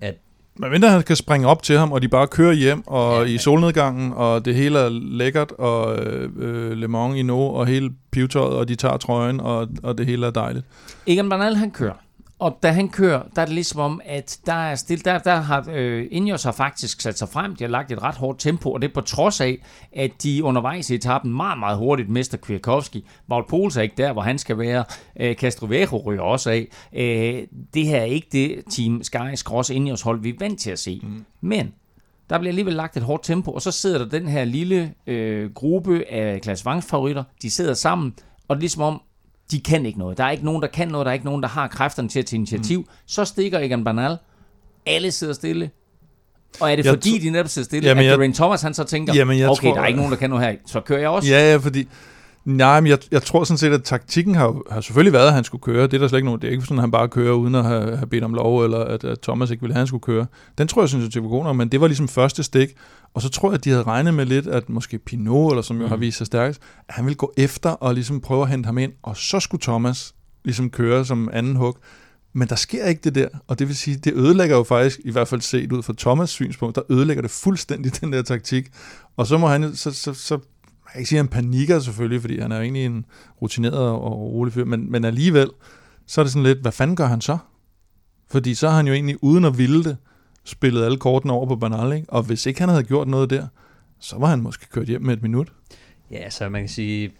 [0.00, 0.14] at
[0.58, 3.20] Men mindre han kan springe op til ham, og de bare kører hjem, og Ja,
[3.20, 7.48] ja, i solnedgangen, og det hele er lækkert, og øh, øh, Le Mans i no,
[7.48, 10.66] og hele pivetøjet, og de tager trøjen, og, og det hele er dejligt.
[11.06, 12.07] Egan Bernal, han kører.
[12.38, 15.36] Og da han kører, der er det ligesom om, at der er stille, der, der
[15.36, 18.72] har øh, Ineos har faktisk sat sig frem, de har lagt et ret hårdt tempo,
[18.72, 19.58] og det er på trods af,
[19.92, 23.06] at de undervejs i etappen meget, meget hurtigt mister Kwiatkowski.
[23.30, 24.84] Wout Poels er ikke der, hvor han skal være.
[25.20, 26.68] Øh, Castrovero ryger også af.
[26.92, 27.42] Øh,
[27.74, 30.78] det her er ikke det Team Sky Cross Ineos hold, vi er vant til at
[30.78, 31.00] se.
[31.02, 31.24] Mm.
[31.40, 31.72] Men
[32.30, 35.50] der bliver alligevel lagt et hårdt tempo, og så sidder der den her lille øh,
[35.54, 38.14] gruppe af klassevangfavoritter, de sidder sammen,
[38.48, 39.02] og det er ligesom om,
[39.50, 40.18] de kan ikke noget.
[40.18, 41.04] Der er ikke nogen, der kan noget.
[41.04, 42.78] Der er ikke nogen, der har kræfterne til at tage initiativ.
[42.80, 42.86] Mm.
[43.06, 44.16] Så stikker Egan Bernal.
[44.86, 45.70] Alle sidder stille.
[46.60, 48.74] Og er det Jeg fordi, de netop sidder stille, Jamen, at jeg- Geraint Thomas han
[48.74, 50.80] så tænker, Jamen, jeg okay, tror- der er ikke nogen, der kan noget her, så
[50.80, 51.28] kører jeg også.
[51.28, 51.88] Ja, ja, fordi...
[52.48, 55.44] Nej, men jeg, jeg tror sådan set, at taktikken har, har selvfølgelig været, at han
[55.44, 55.82] skulle køre.
[55.82, 56.40] Det er der slet ikke nogen.
[56.40, 58.64] Det er ikke sådan, at han bare kører uden at have, have bedt om lov,
[58.64, 60.26] eller at, at Thomas ikke ville have, at han skulle køre.
[60.58, 62.68] Den tror jeg, synes jeg, var god nok, men det var ligesom første stik.
[63.14, 65.76] Og så tror jeg, at de havde regnet med lidt, at måske Pinot, eller som
[65.76, 65.88] jo Mhm.
[65.88, 68.78] har vist sig stærkest, at han ville gå efter og ligesom prøve at hente ham
[68.78, 71.76] ind, og så skulle Thomas ligesom køre som anden hug.
[72.32, 75.10] Men der sker ikke det der, og det vil sige, det ødelægger jo faktisk, i
[75.10, 78.66] hvert fald set ud fra Thomas' synspunkt, der ødelægger det fuldstændig den der taktik.
[79.16, 80.38] Og så må han, så, så, så
[80.88, 83.04] man kan ikke sige, at han panikker selvfølgelig, fordi han er jo egentlig en
[83.42, 85.50] rutineret og rolig fyr, men, men alligevel,
[86.06, 87.38] så er det sådan lidt, hvad fanden gør han så?
[88.30, 89.96] Fordi så har han jo egentlig, uden at ville det,
[90.44, 92.10] spillet alle kortene over på Bernal, ikke?
[92.12, 93.46] Og hvis ikke han havde gjort noget der,
[94.00, 95.52] så var han måske kørt hjem med et minut.
[96.10, 97.10] ja, så man kan sige,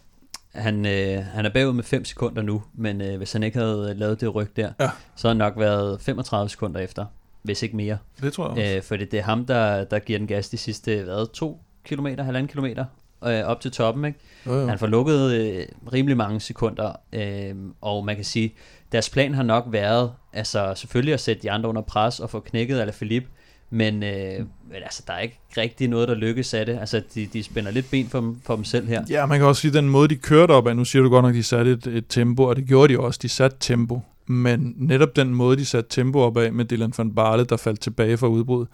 [0.54, 3.94] han, øh, han er bagud med 5 sekunder nu, men øh, hvis han ikke havde
[3.96, 4.88] lavet det ryg der, Ja.
[5.16, 7.06] så havde han nok været 35 sekunder efter,
[7.42, 7.98] hvis ikke mere.
[8.22, 8.76] Det tror jeg også.
[8.76, 12.24] Øh, fordi det er ham, der, der giver den gas de sidste, hvad, to kilometer,
[12.24, 12.84] halvanden kilometer
[13.24, 14.18] øh, op til toppen, ikke?
[14.46, 14.66] Jo, jo.
[14.66, 18.54] Han får lukket øh, rimelig mange sekunder, øh, og man kan sige,
[18.92, 22.40] deres plan har nok været, altså selvfølgelig at sætte de andre under pres og få
[22.40, 23.24] knækket eller Philip,
[23.70, 26.78] men, øh, men altså, der er ikke rigtig noget, der lykkes af det.
[26.78, 29.04] Altså, de, de spænder lidt ben for dem, for dem selv her.
[29.10, 31.08] Ja, man kan også sige, at den måde, de kørte op af, nu siger du
[31.08, 33.56] godt nok, at de satte et, et tempo, og det gjorde de også, de satte
[33.60, 34.00] tempo.
[34.26, 37.80] Men netop den måde, de satte tempo op af med Dylan van Barle, der faldt
[37.80, 38.66] tilbage fra udbrud,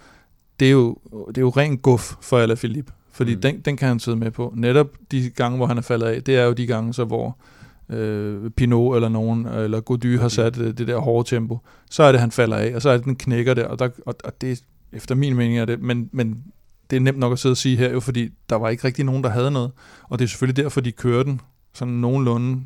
[0.60, 2.92] det er jo, det er jo ren guf for Alaphilippe.
[3.14, 3.40] Fordi Mm.
[3.40, 4.52] den, den kan han sidde med på.
[4.56, 7.38] Netop de gange, hvor han er faldet af, det er jo de gange, så hvor
[7.88, 11.58] øh, Pinot eller nogen, eller Gody har sat øh, det der hårde tempo.
[11.90, 13.66] Så er det, han falder af, og så er det, den knækker der.
[13.66, 14.60] Og, der, og, og det,
[14.92, 16.42] efter min mening er det, men, men
[16.90, 19.04] det er nemt nok at sidde og sige her, jo, fordi der var ikke rigtig
[19.04, 19.70] nogen, der havde noget.
[20.08, 21.40] Og det er selvfølgelig derfor, de kørte den
[21.74, 22.60] sådan nogenlunde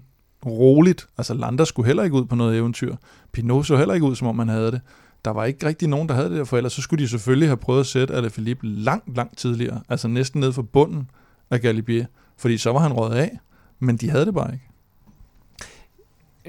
[0.46, 1.06] roligt.
[1.18, 2.96] Altså Landa skulle heller ikke ud på noget eventyr.
[3.32, 4.80] Pinot så heller ikke ud, som om han havde det.
[5.24, 7.48] Der var ikke rigtig nogen, der havde det der, for ellers så skulle de selvfølgelig
[7.48, 9.82] have prøvet at sætte Alaphilippe langt, langt tidligere.
[9.88, 11.10] Altså næsten ned for bunden
[11.50, 12.06] af Galibier.
[12.36, 13.38] Fordi så var han røget af,
[13.78, 14.64] men de havde det bare ikke.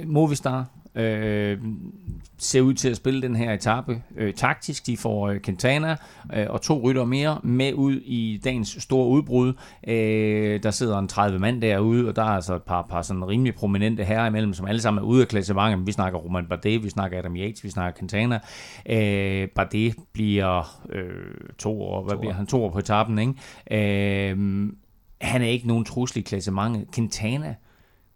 [0.08, 0.66] Movistar
[1.00, 1.58] øh,
[2.38, 4.86] ser ud til at spille den her etape øh, taktisk.
[4.86, 5.96] De får øh, Quintana
[6.34, 9.54] øh, og to rytter mere med ud i dagens store udbrud.
[9.88, 13.28] Øh, der sidder en 30 mand derude, og der er altså et par, par sådan
[13.28, 15.88] rimelig prominente herrer imellem, som alle sammen er ude af klassementet.
[15.88, 18.40] Vi snakker Roman Bardet, vi snakker Adam Yates, vi snakker Quintana.
[18.90, 21.04] Øh, Bardet bliver øh,
[21.58, 22.48] to år, hvad to bliver han?
[22.48, 24.32] To år på etappen, ikke?
[24.32, 24.70] Øh,
[25.22, 26.86] han er ikke nogen trussel i klassementet.
[26.96, 27.56] Quintana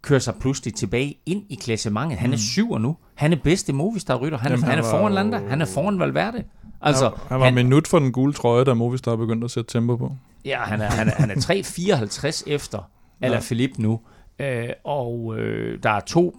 [0.04, 2.18] kører sig pludselig tilbage ind i klassementet.
[2.18, 2.38] Han er mm.
[2.38, 2.96] syver nu.
[3.14, 4.38] Han er bedste Movistar-rytter.
[4.38, 5.40] Han, Jamen, han, han er foran Landa.
[5.48, 6.44] Han er foran Valverde.
[6.80, 9.72] Altså, han, han var han, minut for den gule trøje, da Movistar begyndte at sætte
[9.72, 10.16] tempo på.
[10.44, 12.90] Ja, han er, han er, han er 3.54 efter
[13.20, 13.40] Ala ja.
[13.40, 14.00] Philippe nu.
[14.38, 16.36] Øh, og øh, der er to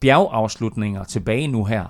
[0.00, 1.84] bjergafslutninger tilbage nu her.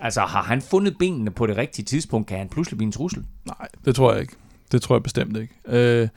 [0.00, 3.24] Altså, har han fundet benene på det rigtige tidspunkt, kan han pludselig blive en trussel?
[3.46, 4.32] Nej, det tror jeg ikke.
[4.72, 5.54] Det tror jeg bestemt ikke.
[5.66, 6.08] Øh,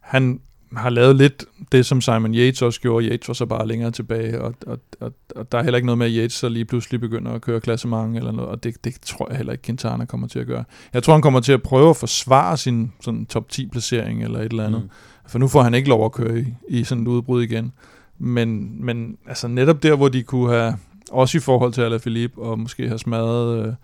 [0.00, 0.40] han,
[0.76, 3.06] har lavet lidt det, som Simon Yates også gjorde.
[3.06, 5.98] Yates var så bare længere tilbage, og, og, og, og der er heller ikke noget
[5.98, 9.00] med, at Yates så lige pludselig begynder at køre klassement eller noget, og det, det
[9.02, 10.64] tror jeg heller ikke, Quintana kommer til at gøre.
[10.94, 14.50] Jeg tror, han kommer til at prøve at forsvare sin sådan top 10-placering eller et
[14.50, 14.90] eller andet, mm.
[15.26, 17.72] for nu får han ikke lov at køre i, i sådan et udbrud igen.
[18.18, 20.76] Men, men altså netop der, hvor de kunne have,
[21.10, 23.76] også i forhold til Alaphilippe, og måske have smadret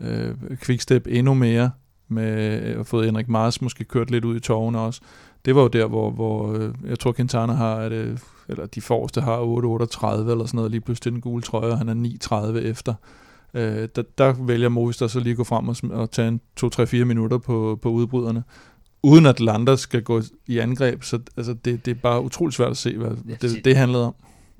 [0.00, 1.70] øh, øh, Quickstep endnu mere,
[2.08, 2.24] med
[2.80, 5.00] at få Henrik Mars måske kørt lidt ud i tårne også,
[5.46, 7.92] det var jo der, hvor, hvor øh, jeg tror, Quintana har, at,
[8.48, 11.88] eller de forreste har 8.38 eller sådan noget, lige pludselig den gule trøje, og han
[11.88, 11.94] er
[12.54, 12.94] 9.30 efter.
[13.54, 17.04] Øh, der, der vælger Movistar så lige at gå frem og, og tage en 2-3-4
[17.04, 18.44] minutter på, på udbryderne,
[19.02, 22.70] uden at Lander skal gå i angreb, så altså, det, det er bare utroligt svært
[22.70, 24.14] at se, hvad det, det handlede om.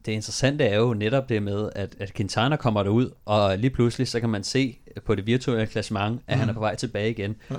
[0.07, 4.09] Det interessante er jo netop det med, at, at Quintana kommer derud, og lige pludselig
[4.09, 6.41] så kan man se på det virtuelle klassement, at mm.
[6.41, 7.37] han er på vej tilbage igen.
[7.51, 7.57] Ja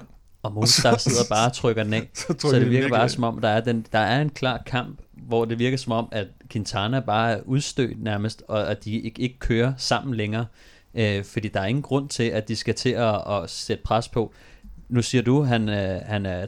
[0.47, 2.09] og Movistar sidder bare og trykker den af.
[2.13, 4.99] så, så det virker bare som om, der er, den, der er en klar kamp,
[5.11, 9.21] hvor det virker som om, at Quintana bare er udstødt nærmest, og at de ikke,
[9.21, 10.45] ikke kører sammen længere.
[10.95, 14.07] Øh, fordi der er ingen grund til, at de skal til at, at sætte pres
[14.07, 14.33] på.
[14.89, 16.45] Nu siger du, han, øh, han er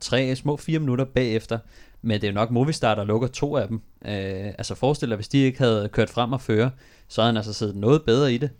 [0.00, 1.58] tre små fire minutter bagefter,
[2.02, 3.80] men det er jo nok Movistar, der lukker to af dem.
[4.04, 6.70] Øh, altså forestil dig, hvis de ikke havde kørt frem og føre,
[7.08, 8.50] så havde han altså siddet noget bedre i det.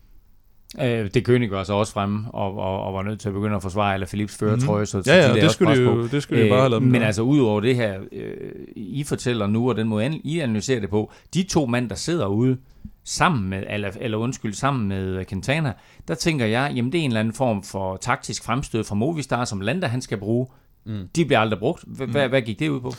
[0.80, 3.56] Øh, det König var så også fremme, og, og, og var nødt til at begynde
[3.56, 4.82] at forsvare eller Philips føretrøje.
[4.82, 4.86] Mm.
[4.86, 6.82] Så, ja, ja, det skulle, de jo, det skulle de bare have lavet.
[6.82, 8.34] Øh, men altså udover det her, øh,
[8.76, 12.26] I fortæller nu, og den måde I analyserer det på, de to mænd, der sidder
[12.26, 12.56] ude,
[13.04, 15.72] sammen med, eller, eller undskyld, sammen med Quintana,
[16.08, 19.44] der tænker jeg, jamen det er en eller anden form for taktisk fremstød fra Movistar,
[19.44, 20.46] som Landa han skal bruge.
[20.86, 21.08] Mm.
[21.16, 21.84] De bliver aldrig brugt.
[21.86, 22.10] Mm.
[22.10, 22.92] Hvad gik det ud på?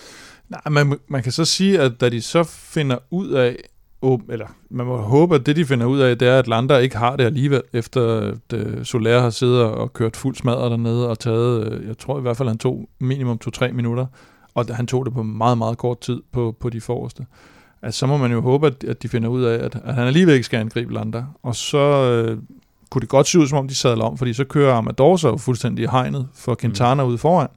[0.50, 3.56] Nej, man, man kan så sige, at da de så finder ud af,
[4.30, 6.98] eller man må håbe, at det de finder ud af, det er, at Lander ikke
[6.98, 11.20] har det alligevel, efter at uh, Soler har siddet og kørt fuld smadret dernede og
[11.20, 14.06] taget, uh, jeg tror i hvert fald, han tog minimum 2-3 minutter,
[14.56, 17.26] og han tog det på meget, meget kort tid på, på de forreste.
[17.82, 20.08] Altså, så må man jo håbe, at, at de finder ud af, at, at han
[20.08, 21.24] alligevel ikke skal angribe Lander.
[21.44, 22.38] Og så uh,
[22.90, 25.38] kunne det godt se ud, som om de sadler om, fordi så kører Amador så
[25.38, 27.10] fuldstændig i hegnet for Quintana mm.
[27.10, 27.48] ude foran.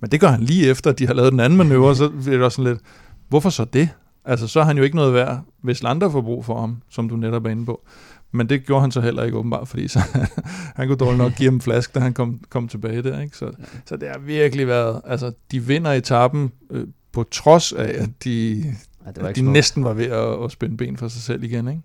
[0.00, 2.36] Men det gør han lige efter, at de har lavet den anden manøvre, så bliver
[2.36, 2.82] det også sådan lidt,
[3.28, 3.88] hvorfor så det?
[4.24, 7.08] Altså, så er han jo ikke noget værd, hvis Lander får brug for ham, som
[7.08, 7.84] du netop er inde på.
[8.32, 10.00] Men det gjorde han så heller ikke åbenbart, fordi så,
[10.76, 13.20] han kunne dårligt nok give ham en flaske, da han kom, kom tilbage der.
[13.20, 13.36] Ikke?
[13.36, 13.64] Så, ja.
[13.86, 18.64] så det har virkelig været, altså de vinder etappen øh, på trods af, at de,
[19.06, 21.44] ja, det var at de næsten var ved at, at spænde ben for sig selv
[21.44, 21.68] igen.
[21.68, 21.80] Ikke?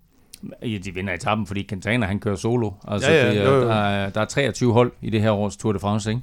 [0.62, 2.70] Ja, de vinder etappen, fordi Quintana han kører solo.
[2.88, 3.60] Altså, ja, ja, det, jo, jo.
[3.60, 6.22] Der, er, der er 23 hold i det her års Tour de France, ikke?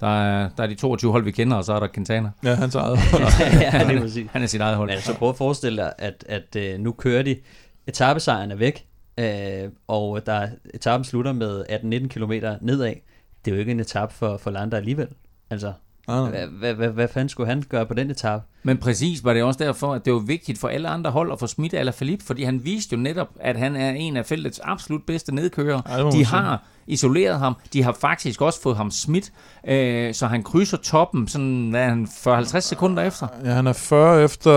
[0.00, 2.30] Der er, der er de 22 hold, vi kender, og så er der Quintana.
[2.44, 2.98] Ja, hans eget
[3.60, 4.26] ja, det er præcis.
[4.30, 4.90] Han er sit eget hold.
[4.90, 7.36] Men så prøv at forestille dig, at, at, at øh, nu kører de,
[7.86, 8.86] etappesejren er væk,
[9.18, 12.94] øh, og der etappen slutter med 18-19 km nedad.
[13.44, 15.08] Det er jo ikke en etape for, for Landa alligevel.
[15.50, 15.72] Altså.
[16.06, 18.42] Hvad, hvad, fanden skulle han gøre på den etape?
[18.62, 21.40] Men præcis var det også derfor, at det var vigtigt for alle andre hold at
[21.40, 24.60] få smidt eller Philippe, fordi han viste jo netop, at han er en af feltets
[24.64, 26.10] absolut bedste nedkører.
[26.12, 29.32] De har isoleret ham, de har faktisk også fået ham smidt,
[29.68, 33.26] øh, så han krydser toppen sådan, hvad han, 40-50 sekunder efter?
[33.44, 34.52] Ja, han er 40 efter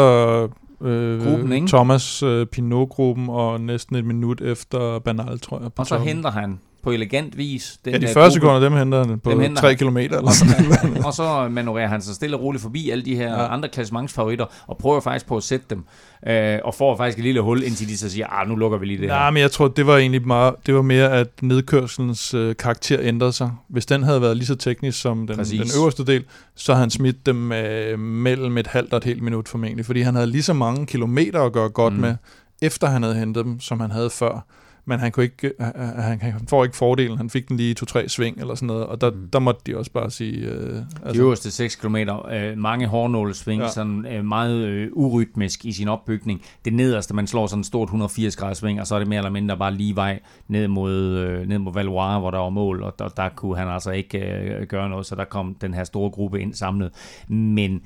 [0.81, 5.69] øh, gruppen, Thomas øh, Pinot-gruppen, og næsten et minut efter Banal, tror jeg.
[5.77, 7.79] og så henter han på elegant vis.
[7.85, 9.97] Den ja, de første sekunder, dem henter han på dem henter 3 km.
[9.97, 11.05] Eller sådan.
[11.05, 13.53] og så manøvrerer han sig stille og roligt forbi alle de her ja.
[13.53, 15.83] andre klassementsfavoritter, og prøver faktisk på at sætte dem,
[16.27, 18.85] øh, og får faktisk et lille hul, indtil de så siger, ah, nu lukker vi
[18.85, 19.31] lige det Nej, her.
[19.31, 23.31] men jeg tror, det var egentlig meget, det var mere, at nedkørselens øh, karakter ændrede
[23.31, 23.51] sig.
[23.67, 26.23] Hvis den havde været lige så teknisk som den, den øverste del,
[26.55, 30.01] så havde han smidt dem øh, mellem et halvt og et helt minut formentlig, fordi
[30.01, 31.99] han havde lige så mange kilometer at gøre godt mm.
[31.99, 32.15] med,
[32.61, 34.45] efter han havde hentet dem, som han havde før
[34.89, 37.17] men han, kunne ikke, øh, øh, han, han får ikke fordelen.
[37.17, 39.29] Han fik den lige to-tre sving eller sådan noget, og der, mm.
[39.33, 40.37] der måtte de også bare sige...
[40.37, 43.69] Øh, altså, de øverste 6 km, øh, mange hårnålesving, ja.
[43.69, 46.41] sådan øh, meget øh, urytmisk i sin opbygning.
[46.65, 49.17] Det nederste, man slår sådan en stort 180 graders sving, og så er det mere
[49.17, 52.83] eller mindre bare lige vej ned mod, øh, ned mod Valois, hvor der var mål,
[52.83, 55.83] og der, der kunne han altså ikke øh, gøre noget, så der kom den her
[55.83, 56.91] store gruppe ind samlet.
[57.27, 57.81] Men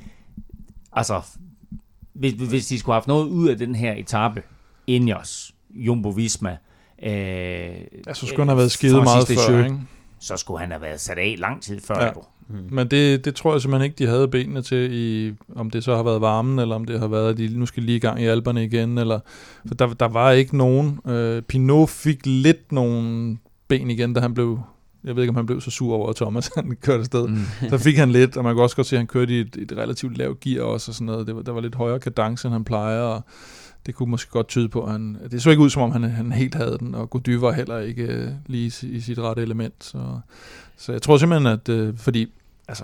[0.94, 1.22] altså,
[2.14, 4.44] hvis, hvis de skulle have haft noget ud af den her etape,
[4.88, 6.58] Ineos, Jumbo Visma,
[7.04, 9.78] Øh, så skulle han have været skidet meget før, ikke?
[10.20, 12.04] Så skulle han have været sat af lang tid før.
[12.04, 12.12] Ja.
[12.48, 12.68] Mm.
[12.72, 15.96] Men det, det tror jeg simpelthen ikke, de havde benene til, i, om det så
[15.96, 18.22] har været varmen, eller om det har været, at de nu skal lige i gang
[18.22, 18.98] i alberne igen.
[18.98, 19.20] Eller,
[19.68, 21.00] for der, der var ikke nogen.
[21.08, 23.38] Øh, Pinot fik lidt nogle
[23.68, 24.60] ben igen, da han blev
[25.04, 27.28] jeg ved ikke, om han blev så sur over, at Thomas han kørte afsted.
[27.28, 27.70] Mm.
[27.70, 29.56] så fik han lidt, og man kan også godt se, at han kørte i et,
[29.56, 31.28] et relativt lavt gear også, og sådan noget.
[31.28, 33.22] Det var, der var lidt højere kadence, end han plejer, og
[33.86, 36.04] det kunne måske godt tyde på, at han, det så ikke ud, som om han,
[36.04, 39.42] han helt havde den, og Gody var heller ikke øh, lige i, i sit rette
[39.42, 39.74] element.
[39.84, 40.20] Så,
[40.78, 42.32] så jeg tror simpelthen, at øh, fordi,
[42.68, 42.84] altså,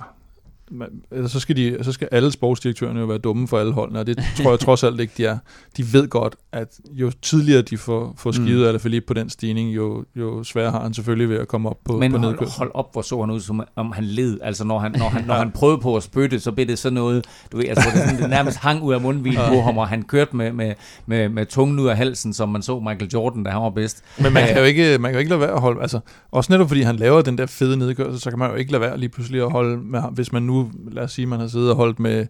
[0.72, 0.90] man,
[1.28, 4.18] så, skal de, så skal alle sportsdirektørerne jo være dumme for alle holdene, og det
[4.38, 5.38] tror jeg trods alt ikke, de er.
[5.78, 8.68] De ved godt, at jo tidligere de får, får skivet mm.
[8.68, 11.78] eller Philippe på den stigning, jo, jo sværere har han selvfølgelig ved at komme op
[11.86, 14.40] på, Men på hold, hold op, hvor så han ud, som om han led.
[14.44, 16.94] Altså når han, når han, når han prøvede på at spytte, så blev det sådan
[16.94, 19.88] noget, du ved, altså, det, sådan, det nærmest hang ud af mundvinen på ham, og
[19.88, 20.74] han kørte med, med,
[21.06, 24.04] med, med tungen ud af halsen, som man så Michael Jordan, da han var bedst.
[24.20, 26.00] Men man kan jo ikke, man kan jo ikke lade være at holde, altså
[26.32, 28.82] også netop fordi han laver den der fede nedkørsel, så kan man jo ikke lade
[28.82, 30.57] være lige pludselig at holde med ham, hvis man nu,
[30.92, 32.28] lad os sige, man har siddet og holdt med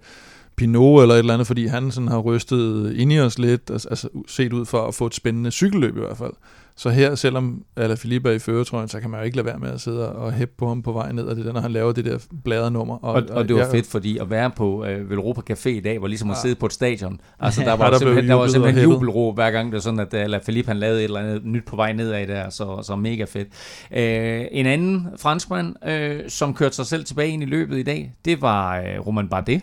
[0.55, 3.89] Pinot eller et eller andet, fordi han sådan har rystet ind i os lidt, altså,
[3.89, 6.34] altså set ud for at få et spændende cykelløb i hvert fald.
[6.80, 9.69] Så her, selvom Alaphilippe er i føretrøjen, så kan man jo ikke lade være med
[9.69, 11.71] at sidde og hæppe på ham på vej ned, og det er der, når han
[11.71, 12.95] laver det der bladernummer.
[12.95, 15.80] Og, og, og det var jeg, fedt, fordi at være på øh, Velropa Café i
[15.80, 16.34] dag, var ligesom ja.
[16.34, 17.21] at sidde på et stadion.
[17.39, 19.99] Altså der var, ja, der simpelthen, der var simpelthen jubelro hver gang, det var sådan,
[19.99, 22.95] at uh, Alaphilippe han lavede et eller andet nyt på vej nedad der, så, så
[22.95, 23.47] mega fedt.
[23.91, 28.13] Øh, en anden franskmand, øh, som kørte sig selv tilbage ind i løbet i dag,
[28.25, 29.61] det var øh, Roman Bardet.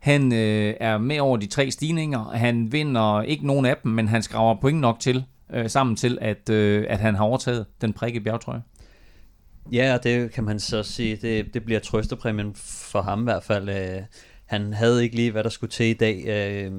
[0.00, 2.30] Han øh, er med over de tre stigninger.
[2.34, 5.24] Han vinder ikke nogen af dem, men han skraver point nok til
[5.54, 8.62] øh, sammen til, at, øh, at han har overtaget den prikke bjergtrøje.
[9.72, 11.16] Ja, det kan man så sige.
[11.16, 13.68] Det, det bliver trøstepræmien for ham i hvert fald.
[13.68, 14.02] Øh,
[14.44, 16.72] han havde ikke lige, hvad der skulle til i dag, øh,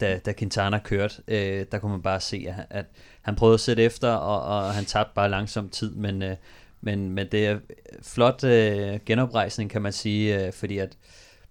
[0.00, 1.22] da, da Quintana kørte.
[1.28, 2.86] Øh, der kunne man bare se, at, at
[3.22, 6.36] han prøvede at sætte efter, og, og han tabte bare langsomt tid, men, øh,
[6.80, 7.58] men, men det er
[8.02, 10.96] flot øh, genoprejsning, kan man sige, øh, fordi at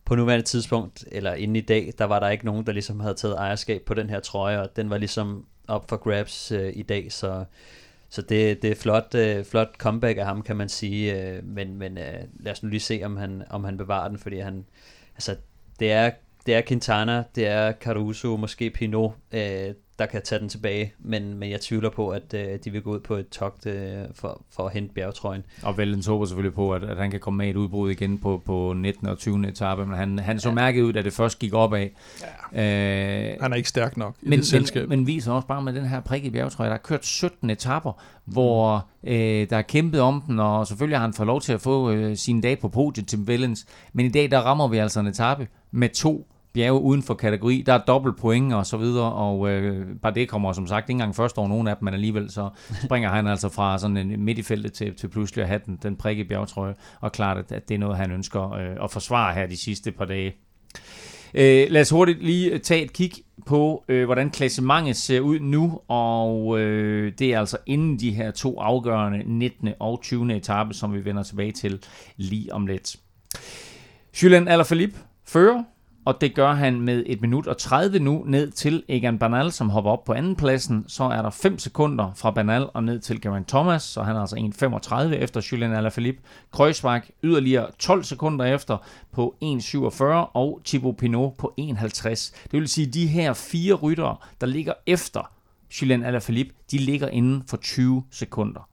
[0.05, 3.13] på nuværende tidspunkt, eller inden i dag, der var der ikke nogen, der ligesom havde
[3.13, 6.81] taget ejerskab på den her trøje, og den var ligesom op for grabs øh, i
[6.81, 7.45] dag, så,
[8.09, 11.75] så det, det er flot, øh, flot comeback af ham, kan man sige, øh, men,
[11.77, 14.65] men øh, lad os nu lige se, om han, om han bevarer den, fordi han,
[15.15, 15.35] altså,
[15.79, 16.11] det er,
[16.45, 21.33] det er Quintana, det er Caruso, måske Pinot, øh, der kan tage den tilbage, men,
[21.33, 24.41] men jeg tvivler på, at øh, de vil gå ud på et togt øh, for,
[24.55, 25.43] for at hente bjergetrøjen.
[25.63, 28.41] Og Valens håber selvfølgelig på, at, at han kan komme med et udbrud igen på,
[28.45, 29.07] på 19.
[29.07, 29.47] og 20.
[29.47, 30.55] etape, men han, han så ja.
[30.55, 31.87] mærket ud, da det først gik opad.
[32.53, 33.31] Ja.
[33.31, 34.89] Øh, han er ikke stærk nok i men, det selskab.
[34.89, 37.49] Men, men viser også bare med den her prik i bjergetrøje, der er kørt 17
[37.49, 39.09] etapper, hvor mm.
[39.09, 41.91] øh, der er kæmpet om den, og selvfølgelig har han fået lov til at få
[41.91, 45.07] øh, sine dage på podiet til Valens, men i dag der rammer vi altså en
[45.07, 47.63] etape med to bjerge uden for kategori.
[47.65, 50.91] Der er dobbelt point og så videre, og øh, bare det kommer som sagt ikke
[50.91, 52.49] engang først over nogen af dem, men alligevel så
[52.85, 55.79] springer han altså fra sådan en midt i feltet til, til pludselig at have den,
[55.83, 59.33] den prikke bjergetrøje, og klart, at, at det er noget, han ønsker øh, at forsvare
[59.33, 60.35] her de sidste par dage.
[61.33, 63.11] Øh, lad os hurtigt lige øh, tage et kig
[63.45, 68.31] på, øh, hvordan klassementet ser ud nu, og øh, det er altså inden de her
[68.31, 69.69] to afgørende 19.
[69.79, 70.35] og 20.
[70.35, 71.83] etape, som vi vender tilbage til
[72.17, 72.95] lige om lidt.
[74.23, 74.99] Julian Alaphilippe
[75.29, 75.63] fører
[76.09, 79.69] og det gør han med 1 minut og 30 nu ned til Egan Bernal, som
[79.69, 80.85] hopper op på anden pladsen.
[80.87, 84.19] Så er der 5 sekunder fra Bernal og ned til Geraint Thomas, så han er
[84.19, 86.21] altså 1.35 efter Julian Alaphilippe.
[86.51, 88.77] Kreuzbach yderligere 12 sekunder efter
[89.11, 90.03] på 1.47
[90.33, 92.33] og Thibaut Pinot på 1.50.
[92.51, 95.31] Det vil sige, at de her fire ryttere, der ligger efter
[95.81, 98.69] Julian Alaphilippe, de ligger inden for 20 sekunder.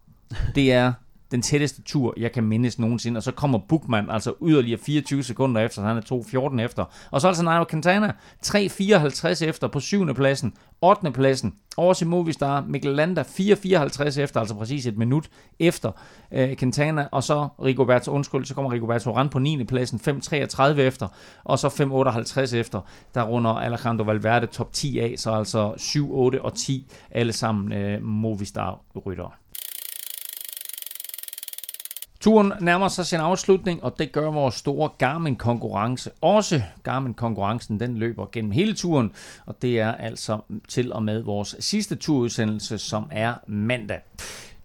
[0.55, 0.93] Det er
[1.31, 3.19] den tætteste tur, jeg kan mindes nogensinde.
[3.19, 6.85] Og så kommer Bukman altså yderligere 24 sekunder efter, så han er 2.14 efter.
[7.11, 8.13] Og så altså Nairo Quintana
[8.47, 10.15] 3.54 efter på 7.
[10.15, 10.53] pladsen.
[10.81, 11.11] 8.
[11.11, 11.55] pladsen.
[11.77, 12.65] Også Movistar.
[12.69, 15.93] Mikkel Landa 4.54 efter, altså præcis et minut efter
[16.33, 17.09] øh, Quintana.
[17.13, 19.65] Og så Rigoberto, undskyld, så kommer Rigoberto Ran på 9.
[19.65, 20.01] pladsen.
[20.09, 21.09] 5.33 efter.
[21.45, 22.81] Og så 5.58 efter.
[23.15, 25.15] Der runder Alejandro Valverde top 10 af.
[25.17, 29.31] Så altså 7, 8 og 10 alle sammen øh, Movistar-ryttere.
[32.27, 36.11] Turen nærmer sig sin afslutning, og det gør vores store Garmin-konkurrence.
[36.21, 39.13] Også Garmin-konkurrencen, den løber gennem hele turen,
[39.47, 44.01] og det er altså til og med vores sidste turudsendelse, som er mandag.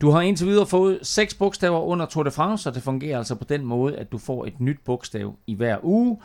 [0.02, 3.36] Du har indtil videre fået seks bogstaver under Tour de France, og det fungerer altså
[3.36, 6.18] på den måde, at du får et nyt bogstav i hver uge.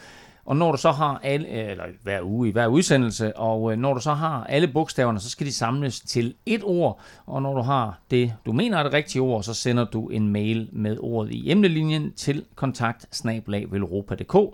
[0.46, 3.94] Og når du så har alle, eller hver uge i hver udsendelse, og øh, når
[3.94, 7.60] du så har alle bogstaverne, så skal de samles til et ord, og når du
[7.60, 11.32] har det, du mener er det rigtige ord, så sender du en mail med ordet
[11.32, 13.24] i emnelinjen til kontakt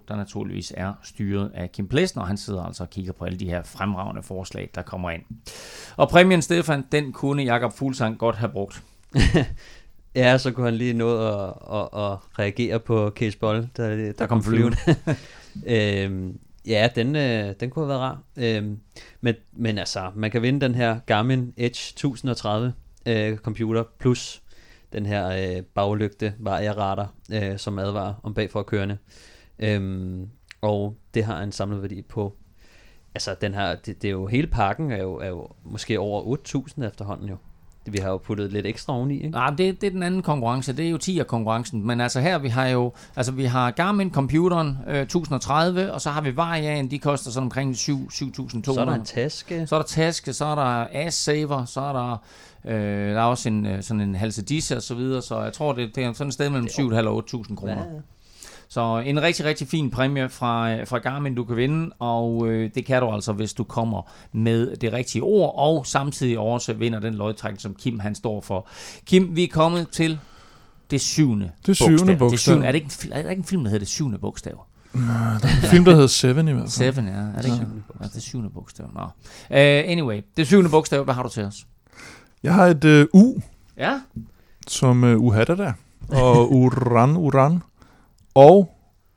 [0.08, 3.38] der naturligvis er styret af Kim Plessen, og han sidder altså og kigger på alle
[3.38, 5.22] de her fremragende forslag, der kommer ind.
[5.96, 8.82] Og præmien, Stefan, den kunne Jakob Fuglsang godt have brugt.
[10.14, 14.12] Ja, så kunne han lige nå at, at, at reagere på Case Boll, der, der,
[14.12, 14.76] der kom flyvende.
[15.66, 18.22] øhm, ja, den, øh, den kunne have været rar.
[18.36, 18.78] Øhm,
[19.20, 22.72] men, men altså, man kan vinde den her Garmin Edge 1030
[23.06, 24.42] øh, computer, plus
[24.92, 28.98] den her øh, baglygte varia øh, som advarer om bagforkørende.
[29.58, 30.28] Øhm,
[30.60, 32.36] og det har en samlet værdi på
[33.14, 36.36] altså den her, det, det er jo hele pakken er jo, er jo måske over
[36.78, 37.36] 8.000 efterhånden jo.
[37.86, 39.30] Vi har jo puttet lidt ekstra oveni, ikke?
[39.30, 40.72] Nej, det, det er den anden konkurrence.
[40.72, 41.86] Det er jo 10 konkurrencen.
[41.86, 42.92] Men altså her, vi har jo...
[43.16, 47.46] Altså vi har Garmin computeren øh, 1030, og så har vi Varian, de koster sådan
[47.46, 48.64] omkring 7, 7.200.
[48.64, 49.66] Så er der en taske.
[49.66, 52.16] Så er der taske, så er der Ass Saver, så er der...
[52.64, 55.72] Øh, der er også en, øh, sådan en halsedisse og så videre, så jeg tror,
[55.72, 57.74] det, det er sådan et sted mellem 7.500 og 8.000 kroner.
[57.74, 58.00] Hvad?
[58.72, 62.84] Så en rigtig, rigtig fin præmie fra, fra Garmin, du kan vinde, og øh, det
[62.84, 64.02] kan du altså, hvis du kommer
[64.32, 68.68] med det rigtige ord, og samtidig også vinder den lodtrækning, som Kim han står for.
[69.06, 70.18] Kim, vi er kommet til
[70.90, 72.18] det syvende Det syvende bogstav.
[72.18, 72.30] bogstav.
[72.30, 74.64] Det syvende, er, det ikke, er der ikke en film, der hedder det syvende bogstav?
[74.94, 75.04] Nej,
[75.42, 76.94] der er en film, der hedder Seven i hvert fald.
[76.94, 77.12] Seven, ja.
[77.12, 77.66] Er det ikke
[78.00, 78.06] ja.
[78.14, 78.86] det syvende bogstav?
[78.94, 79.02] Nå.
[79.02, 79.10] Uh,
[79.50, 81.66] anyway, det syvende bogstav, hvad har du til os?
[82.42, 83.40] Jeg har et uh, U.
[83.76, 84.00] Ja.
[84.66, 85.72] Som uh, Uhatta der.
[86.08, 87.62] Og Uran, Uran
[88.34, 88.74] og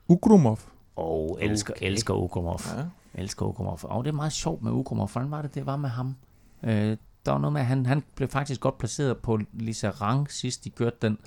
[0.08, 0.58] Ugrumov.
[0.96, 1.86] Og oh, elsker, okay.
[1.86, 2.60] elsker Ugrumov.
[2.76, 2.82] Ja.
[3.22, 3.78] Elsker Ugrumov.
[3.82, 5.10] Og det er meget sjovt med Ugrumov.
[5.12, 6.16] Hvordan var det, det var med ham?
[6.62, 6.96] Øh,
[7.26, 10.64] der var noget med, at han, han blev faktisk godt placeret på Lisa Rang sidst
[10.64, 11.18] de kørte den.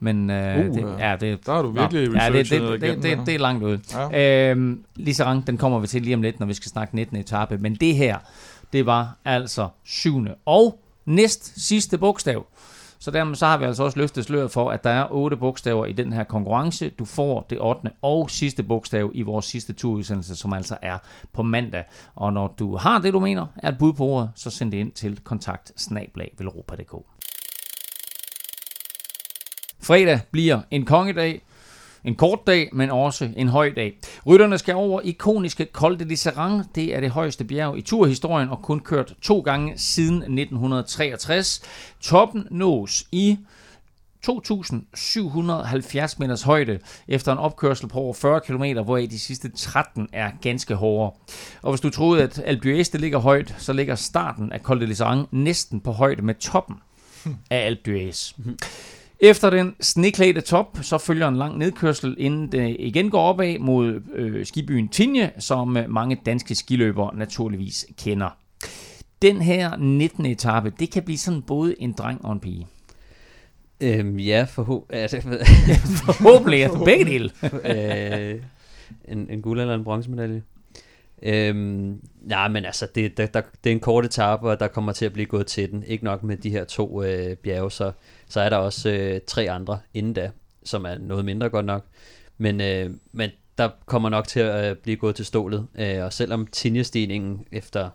[0.00, 3.02] Men øh, uh, det, ja, det, der er du virkelig ja, det, det, det, det,
[3.02, 3.78] det, det er langt ud.
[4.12, 4.50] Ja.
[4.52, 7.16] Øh, Lisa Rang, den kommer vi til lige om lidt, når vi skal snakke 19.
[7.16, 7.58] etape.
[7.58, 8.18] Men det her,
[8.72, 12.46] det var altså syvende og næst sidste bogstav.
[13.04, 15.86] Så dermed så har vi altså også løftet sløret for, at der er otte bogstaver
[15.86, 16.88] i den her konkurrence.
[16.88, 17.90] Du får det 8.
[18.02, 20.98] og sidste bogstav i vores sidste turudsendelse, som altså er
[21.32, 21.84] på mandag.
[22.14, 24.78] Og når du har det, du mener, er et bud på ordet, så send det
[24.78, 25.72] ind til kontakt
[29.82, 31.42] Fredag bliver en kongedag,
[32.04, 33.98] en kort dag, men også en høj dag.
[34.26, 36.64] Rytterne skal over ikoniske Col de Lisserand.
[36.74, 41.62] Det er det højeste bjerg i turhistorien og kun kørt to gange siden 1963.
[42.00, 43.38] Toppen nås i
[44.26, 46.78] 2.770 meters højde
[47.08, 51.16] efter en opkørsel på over 40 km, hvoraf de sidste 13 er ganske hårde.
[51.62, 54.86] Og hvis du troede, at Alpe d'Huez ligger højt, så ligger starten af Col de
[54.86, 56.76] Lisserand næsten på højde med toppen
[57.50, 58.40] af Alpe d'Huez.
[59.20, 64.00] Efter den sneklædte top, så følger en lang nedkørsel, inden det igen går opad mod
[64.14, 68.36] øh, skibyen Tinje, som øh, mange danske skiløbere naturligvis kender.
[69.22, 70.26] Den her 19.
[70.26, 72.66] etape, det kan blive sådan både en dreng og en pige.
[73.80, 75.20] Øhm, ja, forhå- altså,
[75.96, 76.62] forhåbentlig.
[76.64, 77.30] Altså, begge dele.
[78.34, 78.40] øh,
[79.08, 80.42] en, en guld eller en bronzemedalje.
[81.24, 84.92] Øhm, nej, men altså, det, der, der, det er en kort etape, og der kommer
[84.92, 85.82] til at blive gået til den.
[85.82, 87.92] Ikke nok med de her to øh, bjerge, så,
[88.28, 90.30] så er der også øh, tre andre inden da,
[90.64, 91.84] som er noget mindre godt nok.
[92.38, 95.66] Men, øh, men der kommer nok til at øh, blive gået til stålet.
[95.74, 97.90] Øh, og selvom tinjestigningen efter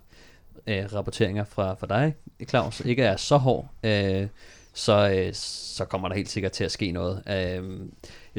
[0.68, 2.16] øh, rapporteringer fra, fra dig,
[2.50, 4.28] Claus, ikke er så hård, øh,
[4.74, 7.24] så, øh, så kommer der helt sikkert til at ske noget.
[7.28, 7.80] Øh,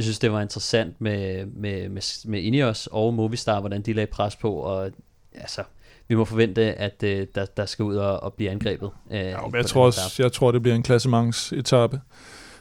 [0.00, 4.06] jeg synes, det var interessant med, med, med, med Ineos og Movistar, hvordan de lagde
[4.06, 4.90] pres på, og
[5.34, 5.62] altså,
[6.08, 8.90] vi må forvente, at øh, der, der skal ud og, og blive angrebet.
[9.10, 12.00] Øh, ja, jeg, tror også, jeg tror, det bliver en klassementsetappe,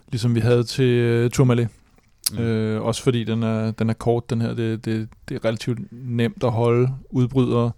[0.07, 1.67] ligesom vi havde til øh, Tourmalet.
[2.31, 2.39] Mm.
[2.39, 4.53] Øh, også fordi den er, den er kort, den her.
[4.53, 7.71] Det, det, det er relativt nemt at holde udbrydere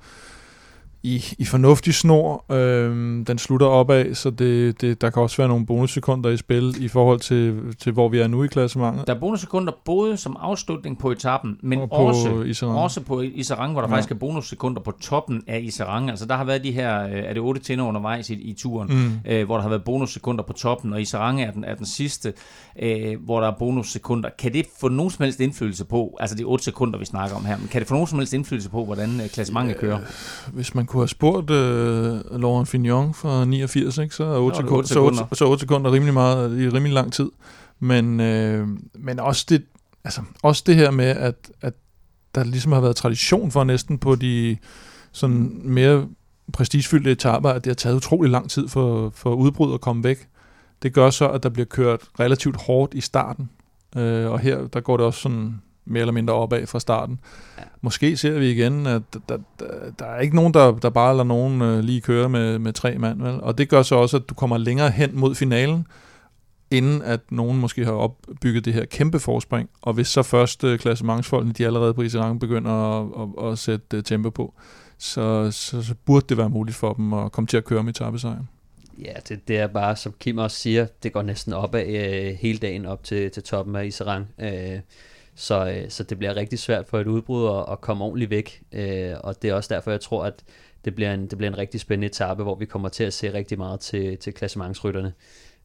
[1.03, 2.45] i, i fornuftig snor.
[2.53, 6.83] Øhm, den slutter opad, så det, det, der kan også være nogle bonussekunder i spil
[6.83, 9.07] i forhold til, til hvor vi er nu i klassementet.
[9.07, 12.77] Der er bonussekunder både som afslutning på etappen, men Og på også, Isarang.
[12.77, 13.93] også på Isarang, hvor der Ja.
[13.95, 16.09] faktisk er bonussekunder på toppen af Isarang.
[16.09, 18.87] Altså der har været de her, øh, er det otte tinder undervejs i, i turen,
[19.25, 19.31] Mm.
[19.31, 22.33] øh, hvor der har været bonussekunder på toppen, og Isarang er den, er den sidste,
[22.81, 24.29] øh, hvor der er bonussekunder.
[24.39, 27.45] Kan det få nogen som helst indflydelse på, altså de otte sekunder, vi snakker om
[27.45, 29.99] her, men kan det få nogen som helst indflydelse på, hvordan øh, klassementet kører?
[30.53, 34.63] Hvis man kunne have spurgt øh, Laurent Fignon fra 89, ikke, så er 8 det
[34.63, 35.35] sekunder, otte så 8, sekunder.
[35.35, 37.29] så 8 sekunder rimelig meget i rimelig lang tid.
[37.79, 39.63] Men, øh, men også, det,
[40.03, 41.73] altså, også det her med, at, at
[42.35, 44.57] der ligesom har været tradition for næsten på de
[45.11, 46.07] sådan mere
[46.53, 50.27] prestigefyldte etaper, at det har taget utrolig lang tid for, for udbrud at komme væk.
[50.83, 53.49] Det gør så, at der bliver kørt relativt hårdt i starten.
[53.97, 57.19] Øh, og her, der går det også sådan mere eller mindre opad fra starten.
[57.57, 57.63] Ja.
[57.81, 59.65] Måske ser vi igen, at der, der,
[59.99, 62.97] der, er ikke nogen, der, der bare lader nogen øh, lige køre med, med tre
[62.97, 63.21] mand.
[63.21, 63.41] Vel?
[63.41, 65.87] Og det gør så også, at du kommer længere hen mod finalen,
[66.71, 69.69] inden at nogen måske har opbygget det her kæmpe forspring.
[69.81, 73.97] Og hvis så først øh, klassementsfolkene, de allerede på Iserang begynder at, at, at sætte
[73.97, 74.53] øh, tempo på,
[74.97, 77.93] så, så, så burde det være muligt for dem at komme til at køre med
[77.93, 78.49] etappesejren.
[78.99, 82.59] Ja, det, det er bare, som Kim også siger, det går næsten opad øh, hele
[82.59, 84.27] dagen op til, til toppen af Isarang.
[84.39, 84.79] Øh,
[85.35, 88.61] så, øh, så det bliver rigtig svært for et udbrud at, at komme ordentligt væk.
[88.71, 90.33] Øh, og det er også derfor, jeg tror, at
[90.85, 93.33] det bliver en, det bliver en rigtig spændende etape, hvor vi kommer til at se
[93.33, 95.13] rigtig meget til, til klassementsrytterne.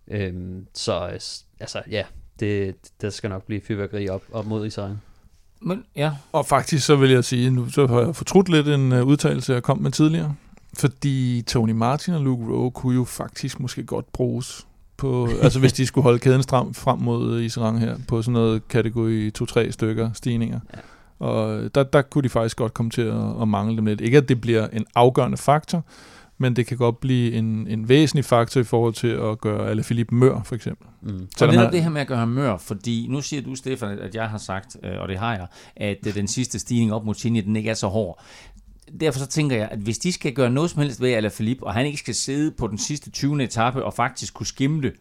[0.09, 0.35] Øh,
[0.75, 2.05] så øh, s- altså, ja,
[2.41, 5.03] det, der skal nok blive fyrværkeri op, op mod Isarang.
[5.61, 8.93] Men ja, Og faktisk så vil jeg sige, nu så har jeg fortrudt lidt en
[8.93, 10.35] uh, udtalelse, jeg kom med tidligere.
[10.79, 15.73] Fordi Tony Martin og Luke Rowe kunne jo faktisk måske godt bruges på, altså hvis
[15.73, 20.11] de skulle holde kæden stram frem mod Israel her, på sådan noget kategori 2-3 stykker
[20.13, 20.61] stigninger.
[20.75, 20.81] Ja.
[21.19, 24.01] Og der, der kunne de faktisk godt komme til at, at mangle dem lidt.
[24.01, 25.85] Ikke at det bliver en afgørende faktor,
[26.39, 29.83] men det kan godt blive en, en væsentlig faktor i forhold til at gøre alle
[29.83, 30.87] Philippe mør, for eksempel.
[31.03, 31.29] Mm.
[31.37, 34.15] Selvom netop det her med at gøre ham mør, fordi nu siger du, Stefan, at
[34.15, 37.15] jeg har sagt, øh, og det har jeg, at øh, den sidste stigning op mod
[37.15, 38.23] Chinja, den ikke er så hård.
[39.01, 41.75] Derfor så tænker jeg, at hvis de skal gøre noget som helst ved Alaphilippe, og
[41.75, 43.45] han ikke skal sidde på den sidste 20.
[43.45, 44.93] etape og faktisk kunne skimle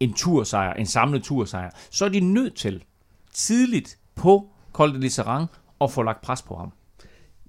[0.00, 2.84] en tursejr, en samlet tursejr, så er de nødt til
[3.32, 5.46] tidligt på Col de Liseran
[5.80, 6.72] at få lagt pres på ham.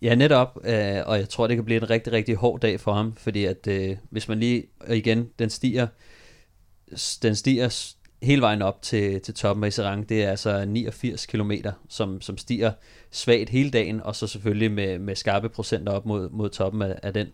[0.02, 2.94] Ja, netop, øh, og jeg tror, det kan blive en rigtig, rigtig hård dag for
[2.94, 5.88] ham, fordi at øh, hvis man lige, og igen, den stiger,
[7.22, 7.95] den stiger
[8.26, 11.52] hele vejen op til, til toppen af Iserang, det er altså 89 km,
[11.90, 12.72] som, som stiger
[13.12, 17.00] svagt hele dagen, og så selvfølgelig med, med skarpe procenter op mod, mod toppen af,
[17.04, 17.28] af den.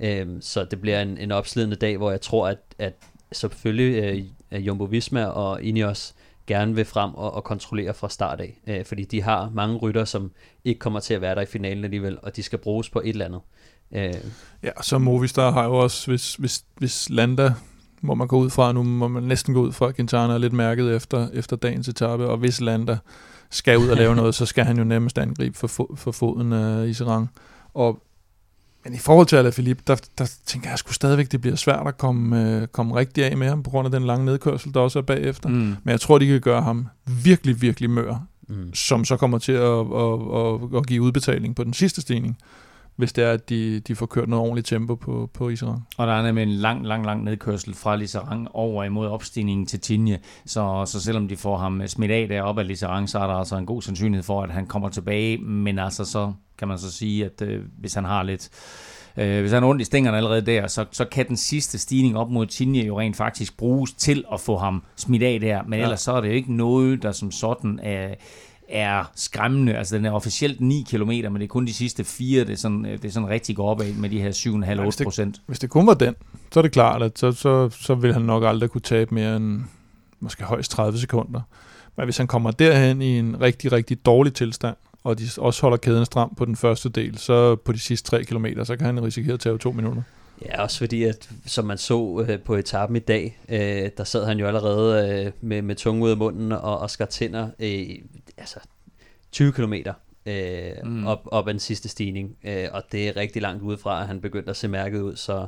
[0.00, 2.92] Øhm, så det bliver en, en opslidende dag, hvor jeg tror, at, at
[3.32, 6.14] selvfølgelig øh, at Jumbo Visma og Ineos
[6.46, 10.04] gerne vil frem og, og kontrollere fra start af, øh, fordi de har mange rytter,
[10.04, 10.32] som
[10.64, 13.08] ikke kommer til at være der i finalen alligevel, og de skal bruges på et
[13.08, 13.40] eller andet.
[13.92, 14.30] Øh,
[14.62, 17.52] Ja, så Movistar har jo også, hvis, hvis, hvis Landa,
[18.00, 20.38] må man gå ud fra, nu må man næsten gå ud fra, at Quintana er
[20.38, 22.98] lidt mærket efter, efter dagens etape, og hvis Landa
[23.50, 26.52] skal ud og lave noget, så skal han jo nemmest angribe for, fo- for foden
[26.52, 27.30] af Iserang.
[27.74, 28.02] Og,
[28.84, 31.98] men i forhold til Alaphilippe, der, der tænker jeg sgu stadigvæk, det bliver svært at
[31.98, 34.98] komme, øh, komme rigtig af med ham, på grund af den lange nedkørsel, der også
[34.98, 35.48] er bagefter.
[35.48, 35.54] Mm.
[35.54, 36.86] Men jeg tror, de kan gøre ham
[37.24, 38.74] virkelig, virkelig mør, mm.
[38.74, 42.38] som så kommer til at, at, at, at give udbetaling på den sidste stigning,
[42.96, 45.86] hvis det er, at de, de får kørt noget ordentligt tempo på, på Iserang.
[45.98, 49.80] Og der er nemlig en lang, lang, lang nedkørsel fra Liserang over imod opstigningen til
[49.80, 50.18] Tinje.
[50.46, 53.56] Så, så selvom de får ham smidt af deroppe af Liserang, så er der altså
[53.56, 55.38] en god sandsynlighed for, at han kommer tilbage.
[55.38, 58.48] Men altså så kan man så sige, at øh, hvis han har lidt...
[59.16, 62.16] Øh, hvis han har ondt i stængerne allerede der, så, så kan den sidste stigning
[62.16, 65.62] op mod Tinje jo rent faktisk bruges til at få ham smidt af der.
[65.62, 65.84] Men Ja.
[65.84, 68.14] ellers så er det jo ikke noget, der som sådan er
[68.68, 69.76] er skræmmende.
[69.76, 72.56] Altså, den er officielt 9 km, men det er kun de sidste fire, det er
[72.56, 74.30] sådan, øh, det er sådan rigtig går opad med de her
[75.00, 75.40] 7,5-8 procent.
[75.46, 76.14] Hvis det kun var den,
[76.52, 79.36] så er det klart, at så, så, så vil han nok aldrig kunne tabe mere
[79.36, 79.62] end
[80.20, 81.40] måske højst 30 sekunder.
[81.96, 85.76] Men hvis han kommer derhen i en rigtig, rigtig dårlig tilstand, og de også holder
[85.76, 89.04] kæden stram på den første del, så på de sidste 3 km, så kan han
[89.04, 90.02] risikere at tage to minutter.
[90.42, 94.26] Ja, også fordi, at som man så øh, på etappen i dag, øh, der sad
[94.26, 97.98] han jo allerede øh, med, med tunge ud af munden og, og skar tænder øh,
[98.36, 98.60] altså
[99.32, 99.72] 20 km
[100.26, 100.90] øh, Mm.
[100.90, 101.06] mm.
[101.06, 102.36] op, op ad den sidste stigning.
[102.44, 105.16] Øh, og det er rigtig langt udefra, at han begyndte at se mærket ud.
[105.16, 105.46] Så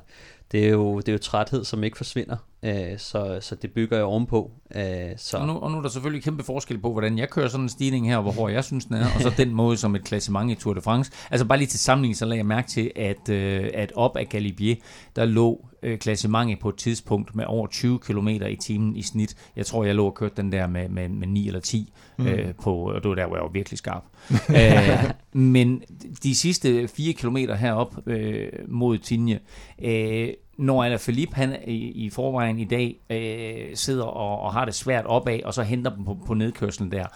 [0.52, 2.36] det er jo, det er jo træthed, som ikke forsvinder.
[2.66, 4.50] Øh, så, så det bygger jo ovenpå.
[4.74, 4.82] Øh,
[5.16, 5.36] så.
[5.36, 7.68] Og nu, og nu er der selvfølgelig kæmpe forskel på, hvordan jeg kører sådan en
[7.68, 10.04] stigning her, og hvor hård jeg synes, den er, og så den måde som et
[10.04, 11.12] klassement i Tour de France.
[11.30, 14.28] Altså bare lige til sammenligning, så lagde jeg mærke til, at, øh, at op af
[14.28, 14.76] Galibier,
[15.16, 19.36] der lå øh, klassementet på et tidspunkt med over 20 km i timen i snit.
[19.56, 22.26] Jeg tror, jeg lå og kørte den der med, med, med 9 eller 10 mm.
[22.26, 24.04] øh, på, og det var der, hvor jeg var virkelig skarp.
[24.60, 25.82] øh, men
[26.22, 29.40] de sidste 4 km herop øh, mod Tinje,
[29.82, 34.64] øh, når Alain Philippe han i, i forvejen i dag øh, sidder og, og har
[34.64, 37.06] det svært opad, og så henter dem på, på nedkørslen der.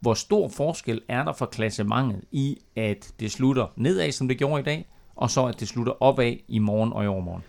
[0.00, 4.60] Hvor stor forskel er der for klassementet i, at det slutter nedad, som det gjorde
[4.60, 7.42] i dag, og så at det slutter opad i morgen og i overmorgen?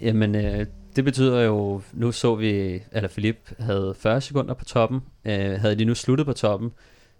[0.00, 0.66] Jamen, øh,
[0.96, 5.00] det betyder jo, nu så vi, at Philippe havde 40 sekunder på toppen.
[5.24, 6.72] Øh, havde de nu sluttet på toppen,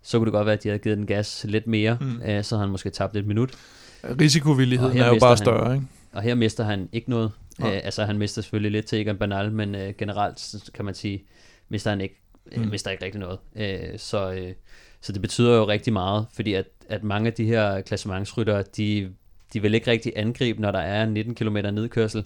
[0.02, 2.22] så kunne det godt være, at de havde givet den gas lidt mere, mm.
[2.22, 3.50] øh, så havde han måske tabt et minut.
[4.20, 5.86] Risikovilligheden er jo bare større, ikke?
[6.12, 7.32] Og her mister han ikke noget.
[7.60, 7.66] Ja.
[7.66, 11.24] Øh, altså, han mister selvfølgelig lidt til Egan Bernal, men øh, generelt kan man sige,
[11.68, 12.20] mister han ikke,
[12.52, 12.68] øh, mm.
[12.68, 13.38] mister ikke rigtig noget.
[13.56, 14.52] Øh, så, øh,
[15.00, 19.12] så det betyder jo rigtig meget, fordi at, at mange af de her klassementsryttere, de,
[19.52, 22.24] de vil ikke rigtig angribe, når der er 19 km nedkørsel,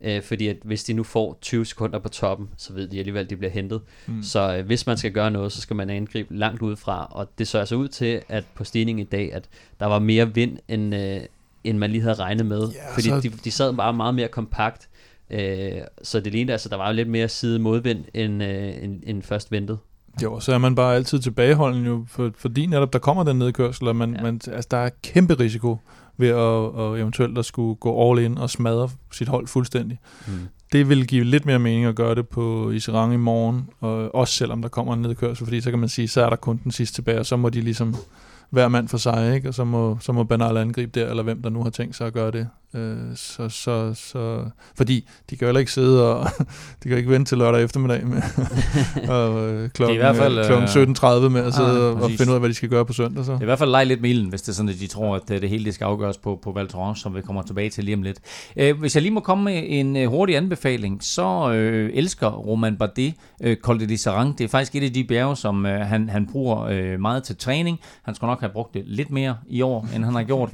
[0.00, 3.24] øh, fordi at hvis de nu får 20 sekunder på toppen, så ved de alligevel,
[3.24, 3.80] at de bliver hentet.
[4.06, 4.22] Mm.
[4.22, 7.48] Så øh, hvis man skal gøre noget, så skal man angribe langt udefra, og det
[7.48, 9.48] så altså ud til, at på stigningen i dag, at
[9.80, 11.20] der var mere vind, end, øh,
[11.64, 13.20] end man lige havde regnet med, ja, fordi så...
[13.20, 14.88] de, de sad bare meget mere kompakt,
[15.30, 15.72] øh,
[16.02, 19.52] så det lignede altså, der var lidt mere side modvind, end, øh, end, end først
[19.52, 19.78] ventet.
[20.22, 23.88] Jo, så er man bare altid tilbageholden jo, for, fordi netop der kommer den nedkørsel,
[23.88, 24.22] og man, ja.
[24.22, 25.78] man, altså, der er kæmpe risiko
[26.20, 29.98] ved at, at eventuelt at skulle gå all in og smadre sit hold fuldstændig.
[30.26, 30.32] Mm.
[30.72, 34.34] Det vil give lidt mere mening at gøre det på Iserang i morgen, og også
[34.34, 36.72] selvom der kommer en nedkørsel, fordi så kan man sige, så er der kun den
[36.72, 37.94] sidste tilbage, og så må de ligesom
[38.50, 39.48] hver mand for sig, ikke?
[39.48, 42.06] og så må, så må Bernal angribe der, eller hvem der nu har tænkt sig
[42.06, 42.48] at gøre det.
[42.74, 44.44] Øh, så, så, så,
[44.76, 46.26] fordi de kan jo heller ikke sidde og,
[46.82, 48.22] de kan ikke vente til lørdag eftermiddag med
[49.16, 52.10] og, øh, klokken, i hvert fald, øh, klokken 17.30 med at sidde ah, og, og
[52.10, 53.24] finde ud af, hvad de skal gøre på søndag.
[53.24, 53.32] Så.
[53.32, 54.86] Det er i hvert fald lege lidt med ilden, hvis det er sådan, at de
[54.86, 57.70] tror, at det hele det skal afgøres på, på Val Thorens, som vi kommer tilbage
[57.70, 58.18] til lige om lidt.
[58.56, 62.76] Øh, hvis jeg lige må komme med en øh, hurtig anbefaling, så øh, elsker Roman
[62.76, 64.38] Bardet øh, Col de Sarang.
[64.38, 67.36] Det er faktisk et af de bjerge, som øh, han, han bruger øh, meget til
[67.36, 67.80] træning.
[68.02, 70.50] Han skulle nok have brugt det lidt mere i år, end han har gjort.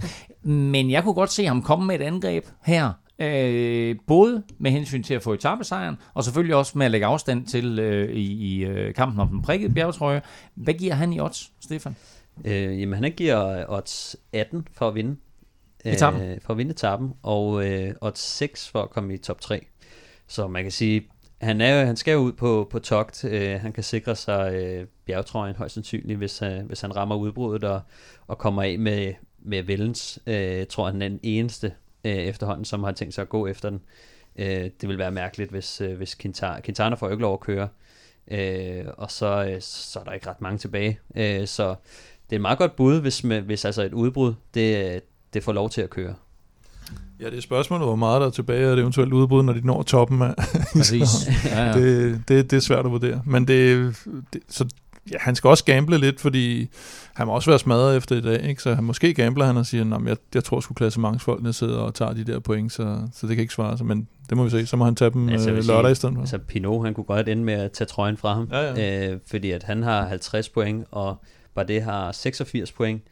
[0.47, 5.03] Men jeg kunne godt se ham komme med et angreb her, øh, både med hensyn
[5.03, 8.65] til at få etappesejren, og selvfølgelig også med at lægge afstand til øh, i, i
[8.65, 10.23] øh, kampen om den prikkede bjergetrøje.
[10.55, 11.97] Hvad giver han i odds, Stefan?
[12.45, 15.17] Øh, jamen, han giver odds 18 for at vinde.
[15.85, 16.23] Etappen?
[16.23, 19.67] Øh, for at vinde etappen, og øh, odds 6 for at komme i top 3.
[20.27, 21.07] Så man kan sige,
[21.41, 23.25] han, er, han skal ud på, på togt.
[23.25, 27.65] Øh, han kan sikre sig øh, bjergetrøjen højst sandsynligt, hvis, øh, hvis han rammer udbruddet
[27.65, 27.81] og,
[28.27, 29.13] og kommer af med,
[29.47, 31.73] med Vellens, øh, tror han er den eneste
[32.05, 33.81] øh, efterhånden, som har tænkt sig at gå efter den.
[34.39, 37.69] Øh, det vil være mærkeligt, hvis, øh, hvis Quintana, Quintana får ikke lov at køre,
[38.31, 40.99] øh, og så, øh, så er der ikke ret mange tilbage.
[41.17, 41.69] Øh, så
[42.31, 45.01] det er et meget godt bud, hvis, med, hvis altså et udbrud, det,
[45.35, 46.15] det får lov til at køre.
[47.21, 49.67] Ja, det er spørgsmålet, hvor meget der er tilbage af et eventuelt udbrud, når de
[49.67, 50.35] når toppen af.
[50.73, 51.09] Præcis.
[51.45, 51.73] ja, ja.
[51.73, 53.23] Det, det, det er svært at vurdere.
[53.27, 53.95] Men det,
[54.33, 54.69] det, så
[55.13, 56.69] ja, han skal også gamble lidt, fordi
[57.15, 58.63] han må også være smadret efter i dag, ikke?
[58.63, 61.95] så han måske gambler han og siger, at jeg, jeg tror sgu klassementsfolkene sidder og
[61.95, 64.51] tager de der point, så, så det kan ikke svare sig, men det må vi
[64.51, 66.21] se, så må han tage dem altså, øh, lørdag i stedet for.
[66.21, 69.13] Altså Pinot, han kunne godt ende med at tage trøjen fra ham, ja, ja.
[69.13, 71.17] Øh, fordi at han har 50 point, og
[71.55, 73.03] Bardet har 86 point,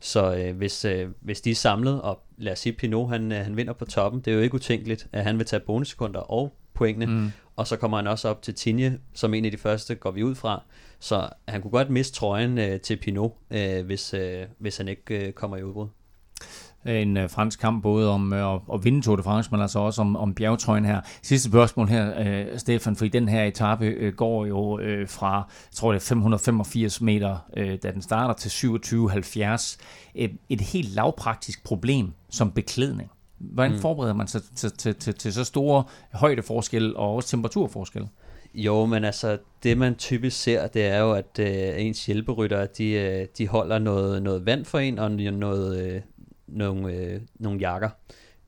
[0.00, 3.38] så øh, hvis, øh, hvis de er samlet, og lad os sige, Pinot han, øh,
[3.38, 6.52] han vinder på toppen, det er jo ikke utænkeligt, at han vil tage bonussekunder og
[6.74, 7.32] pointene, mm.
[7.56, 10.22] og så kommer han også op til Tinje, som en af de første går vi
[10.22, 10.62] ud fra,
[11.02, 15.26] så han kunne godt miste trøjen øh, til Pinot, øh, hvis, øh, hvis han ikke
[15.26, 15.88] øh, kommer i udbrud.
[16.86, 20.00] En øh, fransk kamp både om øh, at vinde Tour de France, men altså også
[20.00, 21.00] om, om bjergtrøjen her.
[21.22, 25.34] Sidste spørgsmål her, øh, Stefan, for i den her etape øh, går jo øh, fra,
[25.36, 29.78] jeg tror det er 585 meter, øh, da den starter, til 27,70.
[30.14, 33.10] Et, et helt lavpraktisk problem som beklædning.
[33.38, 33.78] Hvordan mm.
[33.78, 38.08] forbereder man sig til, til, til, til så store højdeforskelle og også temperaturforskelle?
[38.54, 42.90] Jo, men altså, det man typisk ser, det er jo, at øh, ens hjælperytter, de,
[42.92, 46.00] øh, de holder noget, noget vand for en, og noget, øh,
[46.46, 47.88] nogle, øh, nogle jakker.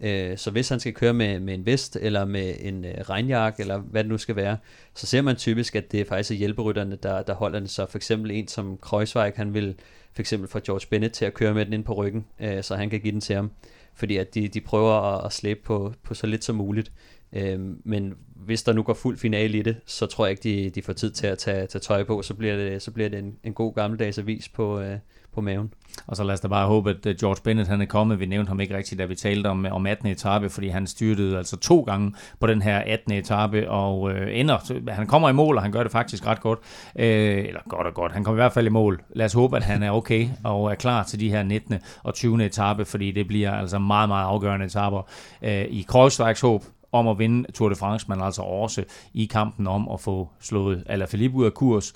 [0.00, 3.60] Øh, så hvis han skal køre med, med en vest, eller med en øh, regnjakke,
[3.60, 4.56] eller hvad det nu skal være,
[4.94, 7.68] så ser man typisk, at det er faktisk hjælperytterne, der, der holder den.
[7.68, 9.74] Så for eksempel en som Kreuzweig, han vil
[10.12, 12.76] for eksempel få George Bennett til at køre med den ind på ryggen, øh, så
[12.76, 13.50] han kan give den til ham.
[13.94, 16.92] Fordi at de, de prøver at, at slæbe på, på så lidt som muligt.
[17.32, 18.14] Øh, men
[18.46, 20.92] hvis der nu går fuld finale i det, så tror jeg ikke, de, de får
[20.92, 22.22] tid til at tage, tage tøj på.
[22.22, 24.98] Så bliver det, så bliver det en, en god gammeldags avis på, øh,
[25.34, 25.72] på maven.
[26.06, 28.20] Og så lad os da bare håbe, at øh, George Bennett han er kommet.
[28.20, 30.08] Vi nævnte ham ikke rigtigt, da vi talte om, om 18.
[30.08, 33.12] etape, fordi han styrtede altså to gange på den her 18.
[33.12, 36.58] etape, og øh, ender, han kommer i mål, og han gør det faktisk ret godt.
[36.96, 39.02] Øh, eller godt og godt, han kommer i hvert fald i mål.
[39.14, 41.78] Lad os håbe, at han er okay og er klar til de her 19.
[42.02, 42.44] og 20.
[42.44, 45.08] etape, fordi det bliver altså meget, meget afgørende etaper
[45.42, 46.64] øh, i Kreuzweigs håb
[46.94, 48.84] om at vinde Tour de France, men altså også
[49.14, 51.92] i kampen om at få slået Alaphilippe ud af kurs,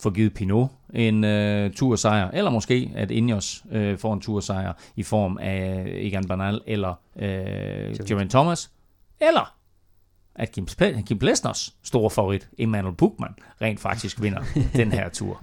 [0.00, 5.02] få givet Pinot en øh, tursejr, eller måske at Ineos øh, får en tursejr i
[5.02, 8.70] form af Egan Bernal eller øh, Jermaine Thomas,
[9.20, 9.54] eller
[10.34, 10.66] at Kim,
[11.06, 14.42] Kim Plesners store favorit, Emmanuel Buchmann, rent faktisk vinder
[14.76, 15.42] den her tur.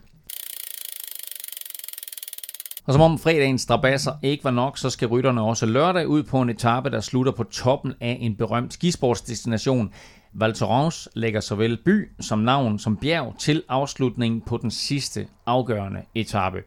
[2.90, 6.41] Og som om fredagens strabasser ikke var nok, så skal rytterne også lørdag ud på
[6.41, 9.94] en etape, der slutter på toppen af en berømt skisportsdestination.
[10.34, 16.02] Val Thorens lægger såvel by som navn som bjerg til afslutningen på den sidste afgørende
[16.16, 16.57] etape.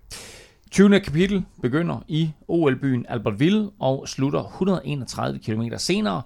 [0.71, 1.01] 20.
[1.01, 6.23] kapitel begynder i OL-byen Albertville og slutter 131 km senere.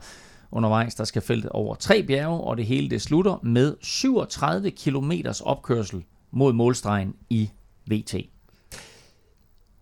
[0.53, 5.13] Undervejs der skal feltet over tre bjerge, og det hele det slutter med 37 km
[5.45, 7.51] opkørsel mod målstregen i
[7.91, 8.36] VT.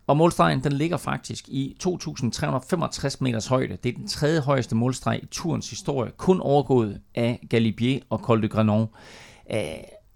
[0.07, 3.77] Og målstregen den ligger faktisk i 2.365 meters højde.
[3.83, 8.43] Det er den tredje højeste målstreg i turens historie, kun overgået af Galibier og Col
[8.43, 8.89] de Granon.
[9.53, 9.59] Øh,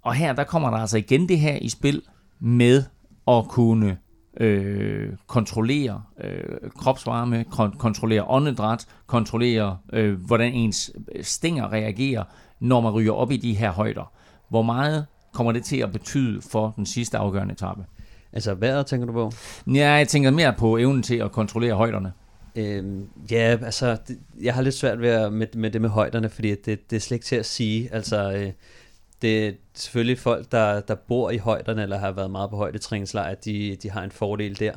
[0.03, 2.03] og her der kommer der altså igen det her i spil
[2.41, 2.85] med
[3.29, 3.99] at kunne
[4.41, 10.91] øh, kontrollere øh, kropsvarme, kon- kontrollere åndedræt, kontrollere øh, hvordan ens
[11.23, 12.25] stænger reagerer,
[12.61, 14.13] når man ryger op i de her højder.
[14.49, 17.85] Hvor meget kommer det til at betyde for den sidste afgørende etape?
[18.33, 19.33] Altså vejret, tænker du på?
[19.67, 22.13] Ja, jeg tænker mere på evnen til at kontrollere højderne.
[22.57, 26.29] Øhm, ja, altså, det, jeg har lidt svært ved at, med, med det med højderne,
[26.29, 27.95] fordi det, det er slet ikke til at sige.
[27.95, 28.53] Altså, øh,
[29.23, 33.35] det er selvfølgelig folk, der, der bor i højderne, eller har været meget på højdetræningslejr,
[33.35, 34.73] de, de har en fordel der.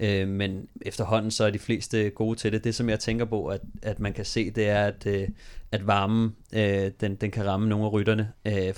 [0.00, 2.64] Øh, men efterhånden så er de fleste gode til det.
[2.64, 5.28] Det, som jeg tænker på, at, at man kan se, det er, at, øh,
[5.72, 8.32] at varmen, øh, den, den kan ramme nogle af rytterne.
[8.46, 8.74] Øh,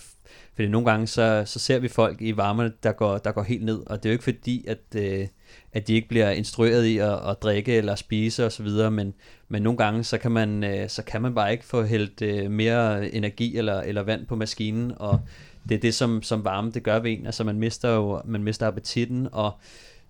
[0.54, 3.64] fordi nogle gange, så, så ser vi folk i varmerne, der går, der går helt
[3.64, 5.26] ned, og det er jo ikke fordi, at, øh,
[5.72, 9.14] at de ikke bliver instrueret i at, at drikke eller spise osv., men,
[9.48, 12.50] men nogle gange, så kan man, øh, så kan man bare ikke få hældt øh,
[12.50, 15.20] mere energi eller, eller vand på maskinen, og
[15.68, 18.42] det er det, som, som varme det gør ved en, altså man mister jo man
[18.42, 19.52] mister appetitten, og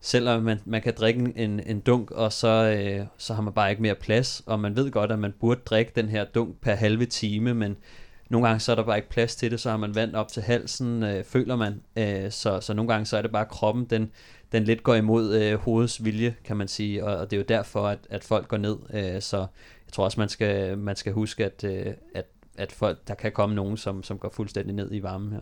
[0.01, 3.71] selvom man, man kan drikke en, en dunk, og så, øh, så har man bare
[3.71, 6.75] ikke mere plads, og man ved godt, at man burde drikke den her dunk per
[6.75, 7.77] halve time, men
[8.31, 10.29] nogle gange så er der bare ikke plads til det, så har man vand op
[10.29, 11.83] til halsen, øh, føler man.
[11.97, 14.11] Øh, så, så nogle gange så er det bare kroppen, den,
[14.53, 17.47] den lidt går imod øh, hovedets vilje, kan man sige, og, og det er jo
[17.49, 18.77] derfor, at, at folk går ned.
[18.95, 22.27] Øh, så jeg tror også, man skal, man skal huske, at, øh, at
[22.61, 25.41] at folk, der kan komme nogen, som, som går fuldstændig ned i varmen her.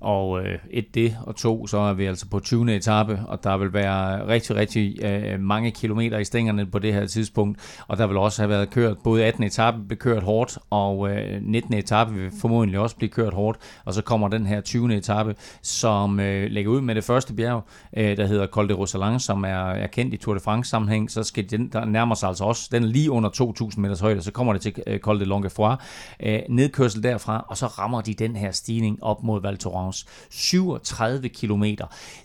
[0.00, 2.76] Og øh, et det, og to, så er vi altså på 20.
[2.76, 7.06] etape, og der vil være rigtig, rigtig øh, mange kilometer i stængerne på det her
[7.06, 9.44] tidspunkt, og der vil også have været kørt, både 18.
[9.44, 11.74] etape blev kørt hårdt, og øh, 19.
[11.74, 14.96] etape vil formodentlig også blive kørt hårdt, og så kommer den her 20.
[14.96, 17.64] etape, som øh, lægger ud med det første bjerg,
[17.96, 21.10] øh, der hedder Col de Rosalang, som er, er kendt i Tour de France sammenhæng,
[21.10, 23.30] så skal den, der nærmer sig altså også, den er lige under
[23.70, 25.72] 2.000 meters højde, så kommer det til øh, Col de Longuefoy,
[26.22, 30.06] øh, nedkørsel derfra, og så rammer de den her stigning op mod Val Thorens.
[30.30, 31.64] 37 km.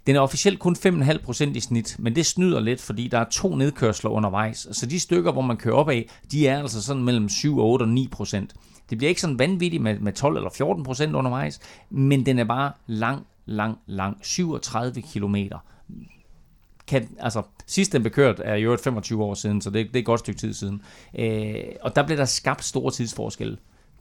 [0.08, 3.56] Den er officielt kun 5,5% i snit, men det snyder lidt, fordi der er to
[3.56, 4.68] nedkørsler undervejs.
[4.72, 7.84] Så de stykker, hvor man kører op af, de er altså sådan mellem 7, 8
[7.84, 8.46] og 9%.
[8.90, 10.50] Det bliver ikke sådan vanvittigt med, med 12 eller
[11.12, 11.60] 14% undervejs,
[11.90, 14.18] men den er bare lang, lang, lang.
[14.22, 15.58] 37 kilometer.
[16.88, 20.00] Kan, altså, sidst den blev kørt er jo 25 år siden, så det, det er
[20.00, 20.82] et godt stykke tid siden.
[21.20, 23.58] Øh, og der blev der skabt store tidsforskelle.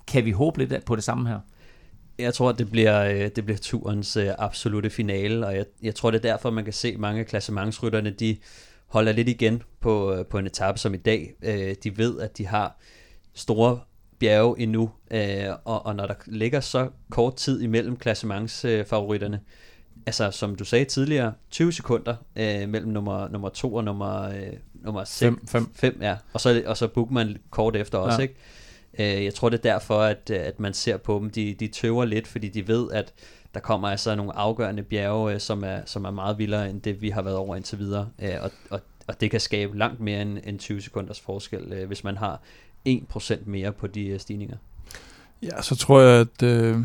[0.06, 1.38] Kan vi håbe lidt på det samme her?
[2.18, 6.10] Jeg tror, det bliver, øh, det bliver turens øh, absolute finale, og jeg, jeg tror,
[6.10, 8.36] det er derfor, man kan se mange klassementsrytterne, de
[8.86, 11.34] holder lidt igen på, øh, på en etape som i dag.
[11.84, 12.78] De ved, at de har
[13.32, 13.80] store
[14.18, 14.90] bjerge endnu,
[15.64, 19.40] og, og når der ligger så kort tid imellem klassementsfavoritterne,
[20.06, 22.16] altså som du sagde tidligere, 20 sekunder
[22.66, 24.32] mellem nummer, nummer 2 og nummer,
[24.74, 25.04] nummer
[25.74, 26.16] 5, ja.
[26.32, 28.22] og så, og så man kort efter også, ja.
[28.22, 28.34] ikke?
[28.98, 31.30] Øh, jeg tror, det er derfor, at, at man ser på dem.
[31.30, 33.12] De, de tøver lidt, fordi de ved, at
[33.54, 37.02] der kommer altså nogle afgørende bjerge, øh, som er, som er meget vildere end det,
[37.02, 38.08] vi har været over indtil videre.
[38.22, 42.04] Øh, og, og, og det kan skabe langt mere end, end 20 sekunders forskel, hvis
[42.04, 42.40] man har
[42.88, 44.56] 1% mere på de stigninger.
[45.42, 46.76] Ja, så tror jeg, at øh,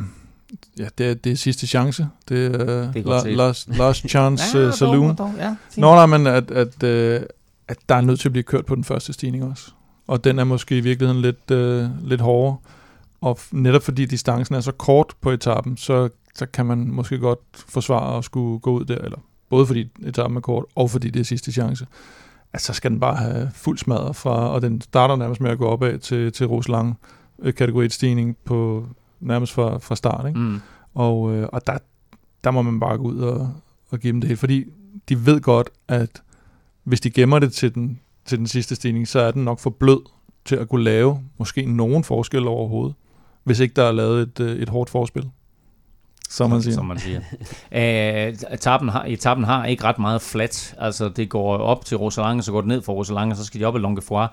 [0.80, 2.08] ja, det, er, det er sidste chance.
[2.30, 5.16] Det er, det er la, last, last chance ja, saloon.
[5.16, 7.28] Dog, ja, Nå, nej, men at, at, at,
[7.68, 9.72] at der er nødt til at blive kørt på den første stigning også
[10.10, 12.58] og den er måske i virkeligheden lidt, øh, lidt hårdere.
[13.22, 17.40] Og netop fordi distancen er så kort på etappen, så, så kan man måske godt
[17.54, 19.18] forsvare at skulle gå ud der, eller
[19.50, 21.88] både fordi etappen er kort, og fordi det er sidste chance.
[22.54, 25.58] Altså, så skal den bare have fuld smadret fra, og den starter nærmest med at
[25.58, 27.00] gå opad til, til Roslang
[27.40, 28.88] øh, kategori stigning på
[29.20, 30.28] nærmest fra, fra start.
[30.28, 30.40] Ikke?
[30.40, 30.62] Mm.
[30.94, 31.78] Og, øh, og der,
[32.44, 33.54] der må man bare gå ud og,
[33.90, 34.66] og give dem det hele, fordi
[35.10, 36.22] de ved godt, at
[36.84, 38.00] hvis de gemmer det til den
[38.30, 40.02] til den sidste stigning, så er den nok for blød
[40.46, 42.96] til at kunne lave måske nogen forskel overhovedet,
[43.44, 45.30] hvis ikke der er lavet et, øh, et hårdt forspil
[46.30, 46.76] som man siger.
[46.76, 47.22] Som man siger.
[47.72, 50.76] Æh, etappen, har, etappen har ikke ret meget flat.
[50.78, 53.66] Altså, det går op til Rosalange, så går det ned for Rosalange, så skal de
[53.66, 54.24] op i Longuefoy.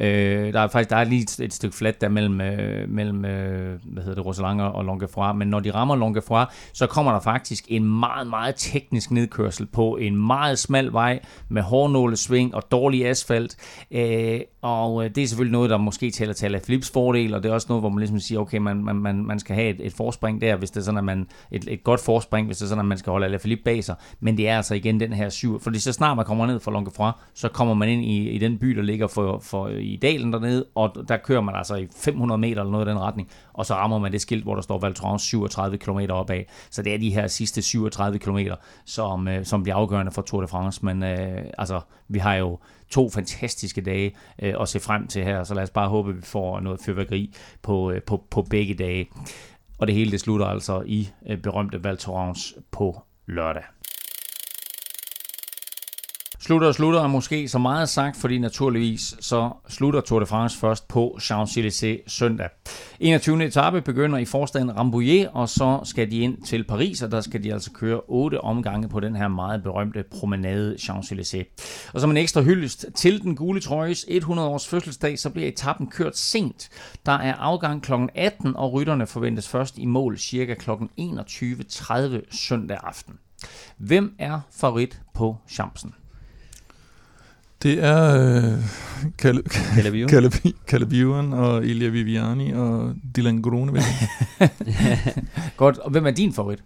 [0.00, 3.24] Øh, der er faktisk der er lige et, et stykke flat der mellem, øh, mellem
[3.24, 5.34] øh, hvad hedder det, Rosalange og Longuefoy.
[5.36, 6.42] Men når de rammer Longuefoy,
[6.72, 11.62] så kommer der faktisk en meget, meget teknisk nedkørsel på en meget smal vej med
[11.62, 13.56] hårnålesving og dårlig asfalt.
[13.90, 17.48] Æh, og øh, det er selvfølgelig noget, der måske tæller til Philips fordel, og det
[17.48, 19.86] er også noget, hvor man ligesom siger, okay, man, man, man, man skal have et,
[19.86, 22.64] et forspring der, hvis det er sådan, at man et, et godt forspring, hvis det
[22.64, 23.94] er sådan, at man skal holde Alaphilippe bag sig.
[24.20, 25.60] Men det er altså igen den her syv.
[25.60, 28.58] Fordi så snart man kommer ned fra Longuefroy, så kommer man ind i, i den
[28.58, 32.38] by, der ligger for, for, i dalen dernede, og der kører man altså i 500
[32.38, 34.78] meter eller noget i den retning, og så rammer man det skilt, hvor der står
[34.78, 36.42] Val 37 km opad.
[36.70, 38.38] Så det er de her sidste 37 km,
[38.84, 40.84] som, øh, som bliver afgørende for Tour de France.
[40.84, 42.58] Men øh, altså, vi har jo
[42.90, 46.16] to fantastiske dage øh, at se frem til her, så lad os bare håbe, at
[46.16, 49.08] vi får noget fyrværkeri på, øh, på, på begge dage.
[49.78, 53.62] Og det hele det slutter altså i øh, berømte Val Thorens på lørdag.
[56.46, 60.58] Slutter og slutter er måske så meget sagt, fordi naturligvis så slutter Tour de France
[60.58, 62.48] først på Champs-Élysées søndag.
[63.00, 63.44] 21.
[63.44, 67.44] etape begynder i forstaden Rambouillet, og så skal de ind til Paris, og der skal
[67.44, 71.56] de altså køre otte omgange på den her meget berømte promenade Champs-Élysées.
[71.94, 75.86] Og som en ekstra hyldest til den gule trøjes 100 års fødselsdag, så bliver etappen
[75.86, 76.68] kørt sent.
[77.06, 77.92] Der er afgang kl.
[78.14, 80.70] 18, og rytterne forventes først i mål cirka kl.
[80.70, 83.14] 21.30 søndag aften.
[83.76, 85.94] Hvem er favorit på Champsen?
[87.66, 88.52] Det er øh,
[90.66, 93.72] Calabiuan og Ilya Viviani og Dylan Grune.
[95.56, 95.78] Godt.
[95.78, 96.58] Og hvem er din favorit?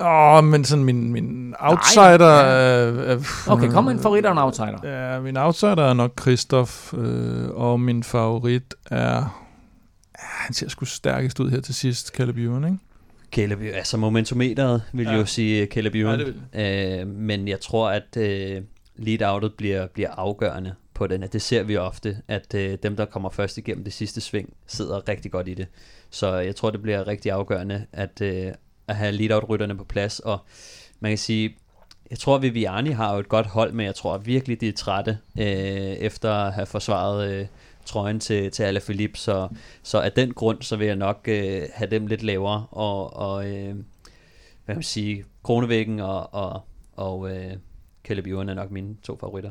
[0.00, 2.92] Åh, oh, men sådan min, min outsider...
[2.92, 3.18] Nej, ja.
[3.46, 4.78] okay, kom med en favorit og en outsider.
[4.84, 9.42] Ja, min outsider er nok Christoph, øh, og min favorit er...
[10.14, 12.78] Han ser sgu stærkest ud her til sidst, Caleb Ewan, ikke?
[13.32, 15.14] Caleb, altså momentometeret vil ja.
[15.14, 16.34] jo sige Caleb Ewan.
[16.54, 18.16] Ja, øh, men jeg tror, at...
[18.16, 18.62] Øh,
[18.98, 21.22] lead-outet bliver, bliver afgørende på den.
[21.22, 25.08] Det ser vi ofte, at øh, dem, der kommer først igennem det sidste sving, sidder
[25.08, 25.66] rigtig godt i det.
[26.10, 28.52] Så jeg tror, det bliver rigtig afgørende at, øh,
[28.88, 30.20] at have lead-out-rytterne på plads.
[30.20, 30.38] Og
[31.00, 31.56] man kan sige,
[32.10, 35.18] jeg tror, Viviani har jo et godt hold, men jeg tror virkelig, de er trætte
[35.38, 37.46] øh, efter at have forsvaret øh,
[37.84, 39.18] trøjen til, til Alaphilippe.
[39.18, 39.48] Så,
[39.82, 42.66] så af den grund, så vil jeg nok øh, have dem lidt lavere.
[42.70, 43.74] Og, og øh,
[44.64, 46.60] hvad man sige, Kronevæggen og, og,
[46.96, 47.56] og øh,
[48.06, 49.50] Caleb Ewan er nok mine to favoritter.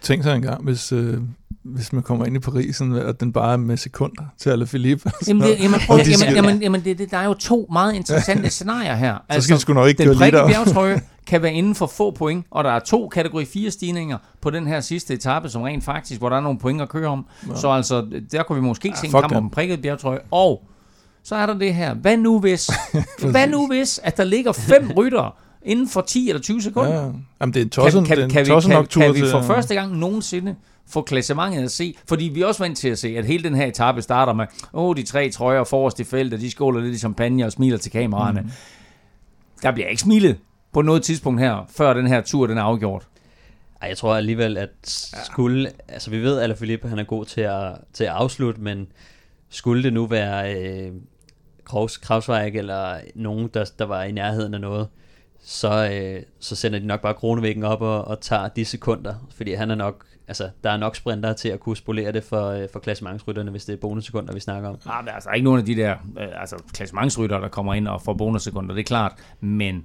[0.00, 1.18] Tænk sig engang, hvis, øh,
[1.62, 5.10] hvis man kommer ind i Paris, og den bare er med sekunder til alle Philippe.
[5.28, 8.50] Jamen, det, jamen, prøv, jamen, jamen, jamen det, det, der er jo to meget interessante
[8.56, 9.18] scenarier her.
[9.28, 12.10] Altså, så skal det sgu nok ikke den prikkelige bjergtrøje kan være inden for få
[12.10, 15.84] point, og der er to kategori 4 stigninger på den her sidste etape, som rent
[15.84, 17.26] faktisk, hvor der er nogle point at køre om.
[17.48, 17.56] Ja.
[17.56, 20.18] Så altså, der kunne vi måske ja, se en kamp om prikket bjergtrøje.
[20.30, 20.64] Og
[21.22, 21.94] så er der det her.
[21.94, 22.70] Hvad nu hvis,
[23.32, 27.04] hvad nu hvis, at der ligger fem rytter, inden for 10 eller 20 sekunder.
[27.04, 27.10] Ja,
[27.40, 29.96] Jamen, det er en tossen, kan, kan, kan, vi, kan, kan vi for første gang
[29.96, 30.56] nogensinde
[30.88, 33.54] få klassementet at se, fordi vi er også vant til at se, at hele den
[33.54, 36.94] her etape starter med, åh, oh, de tre trøjer forrest i feltet, de skåler lidt
[36.94, 38.40] i champagne og smiler til kameraerne.
[38.40, 38.50] Mm.
[39.62, 40.38] Der bliver ikke smilet
[40.72, 43.06] på noget tidspunkt her, før den her tur den er afgjort.
[43.82, 44.70] Ej, jeg tror alligevel, at
[45.24, 45.92] skulle, ja.
[45.92, 48.86] altså vi ved, at Philippe han er god til at, til at afslutte, men
[49.48, 50.92] skulle det nu være øh,
[52.02, 54.88] Krausweig eller nogen, der, der var i nærheden af noget,
[55.42, 59.52] så, øh, så sender de nok bare kronevæggen op og, og tager de sekunder, fordi
[59.52, 62.68] han er nok, altså, der er nok sprinter til at kunne spolere det for, øh,
[62.72, 64.78] for klassementsrytterne, hvis det er bonussekunder, vi snakker om.
[64.86, 67.74] Nej, ah, der er altså ikke nogen af de der øh, altså, klassementsrytter, der kommer
[67.74, 69.84] ind og får bonussekunder, det er klart, men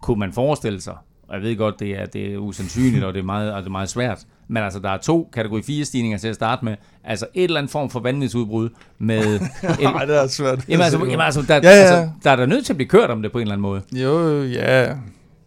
[0.00, 0.96] kunne man forestille sig,
[1.28, 3.66] og jeg ved godt, det er, det er usandsynligt, og det er, meget, og det
[3.66, 4.18] er meget svært.
[4.48, 6.76] Men altså, der er to kategori 4 stigninger til at starte med.
[7.04, 9.40] Altså et eller andet form for vanvidsudbrud med...
[9.82, 10.68] Nej, det er svært.
[10.68, 11.68] Jamen altså, jamen, altså, der, ja, ja.
[11.70, 13.62] altså, der er der nødt til at blive kørt om det på en eller anden
[13.62, 13.82] måde.
[13.92, 14.94] Jo, ja.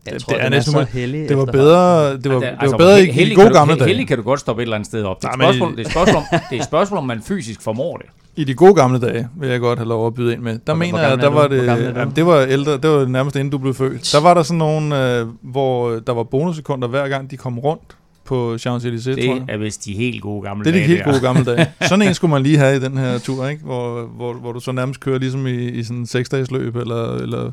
[0.05, 2.57] Jeg tror, det, er næsten, er så heldig det var bedre, det var, det, altså,
[2.61, 3.87] det var bedre i, i de gode gamle dage.
[3.87, 5.21] Heldig kan du godt stoppe et eller andet sted op.
[5.21, 8.05] Det er, et spørgsmål, det er, spørgsmål, det er spørgsmål, om man fysisk formår det.
[8.39, 10.59] I de gode gamle dage vil jeg godt have lov at byde ind med.
[10.67, 13.49] Der okay, mener jeg, der var det, jamen, det var ældre, det var nærmest inden
[13.49, 14.09] du blev født.
[14.13, 17.97] Der var der sådan nogle, øh, hvor der var bonussekunder hver gang de kom rundt
[18.25, 20.73] på Champs-Élysées, Det er vist de helt gode gamle dage.
[20.73, 21.71] Det er de helt gode gamle dage.
[21.89, 23.63] Sådan en skulle man lige have i den her tur, ikke?
[23.63, 27.15] Hvor, hvor, hvor du så nærmest kører ligesom i, i sådan en seksdages løb, eller,
[27.15, 27.51] eller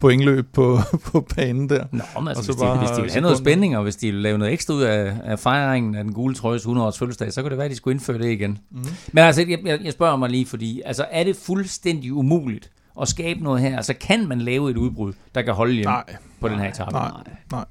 [0.00, 0.78] pointløb på,
[1.12, 1.84] på banen der.
[1.92, 4.20] Nå, men altså, hvis, de, hvis de vil have noget spænding, og hvis de vil
[4.20, 7.50] lave noget ekstra ud af, af fejringen af den gule trøjes 100-års fødselsdag, så kunne
[7.50, 8.58] det være, at de skulle indføre det igen.
[8.70, 8.84] Mm.
[9.12, 12.70] Men altså, jeg, jeg spørger mig lige, fordi altså, er det fuldstændig umuligt
[13.00, 13.76] at skabe noget her?
[13.76, 16.04] Altså, kan man lave et udbrud, der kan holde hjem nej,
[16.40, 16.92] på nej, den her etape?
[16.92, 17.10] Nej,
[17.52, 17.64] nej.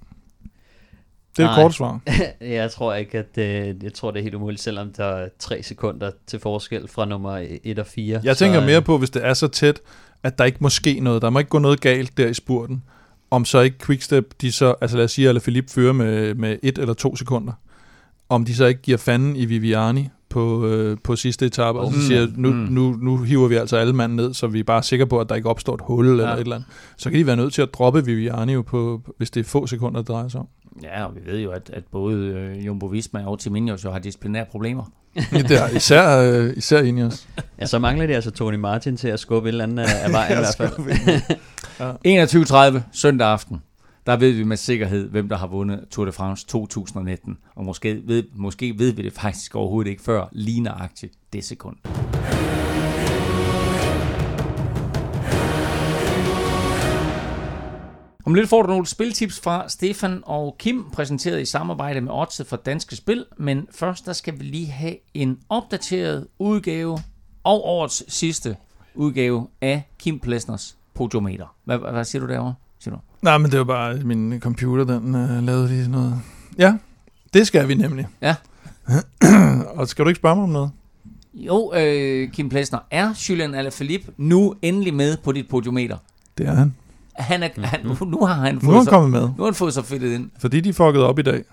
[1.38, 1.64] Det er et Nej.
[1.64, 1.99] kort svar.
[2.41, 5.64] jeg tror ikke, at det, jeg tror, det er helt umuligt, selvom der er tre
[5.64, 8.22] sekunder til forskel fra nummer 1 og 4.
[8.24, 9.80] Jeg tænker mere på, hvis det er så tæt,
[10.23, 11.22] at der ikke må ske noget.
[11.22, 12.84] Der må ikke gå noget galt der i spurten.
[13.31, 16.57] Om så ikke Quickstep, de så, altså lad os sige, at Philip fører med, med
[16.64, 17.53] et eller to sekunder.
[18.30, 21.98] Om de så ikke giver fanden i Viviani på, øh, på sidste etape, og så
[21.99, 22.03] Mm.
[22.06, 22.56] siger, nu, Mm.
[22.56, 25.30] nu, nu hiver vi altså alle mand ned, så vi er bare sikre på, at
[25.30, 26.34] der ikke opstår et hul eller Ja.
[26.34, 26.68] et eller andet.
[26.98, 29.68] Så kan de være nødt til at droppe Viviani jo på, hvis det er få
[29.68, 30.48] sekunder, det drejer sig om.
[30.84, 33.91] Ja, og vi ved jo, at, at både øh, Jumbo Visma og Team Ineos jo
[33.91, 34.84] har disciplinære problemer.
[35.32, 37.28] det er især, øh, især Ineos.
[37.60, 40.12] Ja, så mangler de altså Tony Martin til at skubbe et eller andet af af
[40.12, 40.72] vejen i hvert fald.
[42.78, 43.62] 21.30 søndag aften.
[44.06, 47.38] Der ved vi med sikkerhed, hvem der har vundet Tour de France 2019.
[47.56, 51.76] Og måske ved, måske ved vi det faktisk overhovedet ikke før lige nøjagtigt det sekund.
[58.28, 62.48] Om lidt får du nogle spiltips fra Stefan og Kim, præsenteret i samarbejde med Odset
[62.48, 63.26] for Danske Spil.
[63.38, 66.99] Men først der skal vi lige have en opdateret udgave
[67.44, 68.56] og årets sidste
[68.95, 71.56] udgave af Kim Plesners Podiometer.
[71.64, 72.54] Hvad, hvad, siger du derovre?
[72.80, 73.02] Siger du?
[73.22, 76.22] Nej, men det var bare min computer, den øh, lavede lige noget.
[76.58, 76.78] Ja,
[77.34, 78.08] det skal vi nemlig.
[78.22, 78.36] Ja.
[79.78, 80.72] og skal du ikke spørge mig om noget?
[81.34, 85.98] Jo, øh, Kim Plesner, er Julian Alaphilippe nu endelig med på dit podiometer?
[86.38, 86.74] Det er han.
[87.18, 89.34] Han er, han, nu, nu har han Nu fået er han sig, kommet med, nu
[89.38, 90.30] har han fået sig fedtet ind.
[90.39, 91.44] fordi de fuckede op i dag.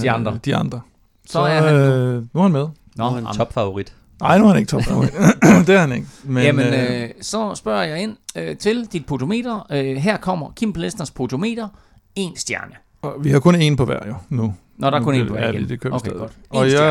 [0.00, 0.32] De andre.
[0.32, 0.80] Øh, de andre.
[1.26, 1.80] Så er han nu.
[1.80, 2.60] øh, nu er han med.
[2.62, 3.94] Nu Nå, er han topfavorit.
[4.20, 4.82] Nej, nu er han ikke top.
[5.66, 6.06] det er han ikke.
[6.24, 9.66] Men, Men, Jamen, øh, så spørger jeg ind øh, til dit podiometer.
[9.72, 11.68] Øh, her kommer Kim Plesners podiometer.
[12.16, 12.74] En stjerne.
[13.02, 14.54] og vi har kun én på hver jo, nu.
[14.76, 15.68] Når der er Nu kun en på hver ja, igen.
[15.68, 16.32] det okay, godt.
[16.32, 16.86] En Og stjerne.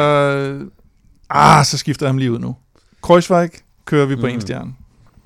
[0.53, 0.61] jeg...
[1.29, 2.55] Ah, så skifter jeg ham lige ud nu.
[3.01, 3.49] Kreuzweig
[3.85, 4.27] kører vi på Mm.
[4.33, 4.73] en stjerne.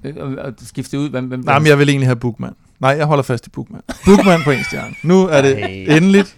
[0.04, 2.54] Øh, skifte ud, hvem, hvem Nej, men jeg vil egentlig have Bookman.
[2.80, 3.82] Nej, jeg holder fast i Bookman.
[4.06, 4.96] Bookman på en stjerne.
[5.04, 5.98] Nu er det Ej.
[5.98, 6.36] endeligt.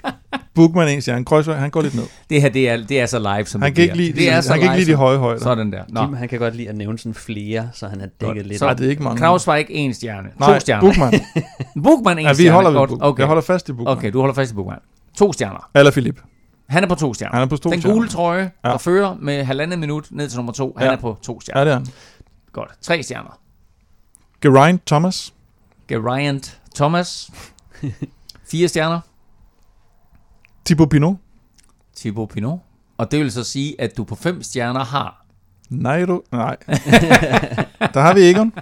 [0.55, 1.25] Bookman en stjerne.
[1.25, 2.03] Kreuzweig, han går lidt ned.
[2.29, 4.07] Det her, det er, det er så live, som Han det kan ikke bliver.
[4.13, 5.41] lide, det er så han kan ikke lide de høje højder.
[5.43, 5.83] Sådan der.
[5.89, 6.05] Nå.
[6.05, 8.47] Kim, han kan godt lide at nævne sådan flere, så han er dækket Godt.
[8.47, 8.59] lidt.
[8.59, 9.19] Så- Nej, det er ikke mange.
[9.19, 10.29] Krausweig en stjerne.
[10.39, 10.81] Nej, to stjerner.
[10.81, 11.13] Bookman.
[11.83, 12.51] Bookman en Ja, vi stjerne.
[12.53, 12.91] holder Godt.
[13.01, 13.19] Okay.
[13.19, 13.97] Jeg holder fast i Bookman.
[13.97, 14.79] okay, du holder fast i Bookman.
[15.17, 15.69] To stjerner.
[15.75, 16.21] Eller Philip.
[16.69, 17.33] Han er på to stjerner.
[17.35, 17.95] Han er på to Den stjerner.
[17.97, 18.69] gule trøje, Ja.
[18.69, 20.93] der fører med halvandet minut ned til nummer to, han Ja.
[20.93, 21.59] er på to stjerner.
[21.61, 21.87] Ja, det er han.
[22.53, 22.69] Godt.
[22.81, 23.39] Tre stjerner.
[24.41, 25.33] Geraint Thomas.
[25.89, 27.31] Geraint Thomas.
[28.51, 28.99] Fire stjerner.
[30.65, 31.15] Thibaut Pinot.
[31.97, 32.59] Thibaut Pinot.
[32.97, 35.25] Og det vil så sige, at du på fem stjerner har
[35.69, 36.21] Nairo.
[36.31, 36.57] Nej.
[37.93, 38.53] Der har vi Egon.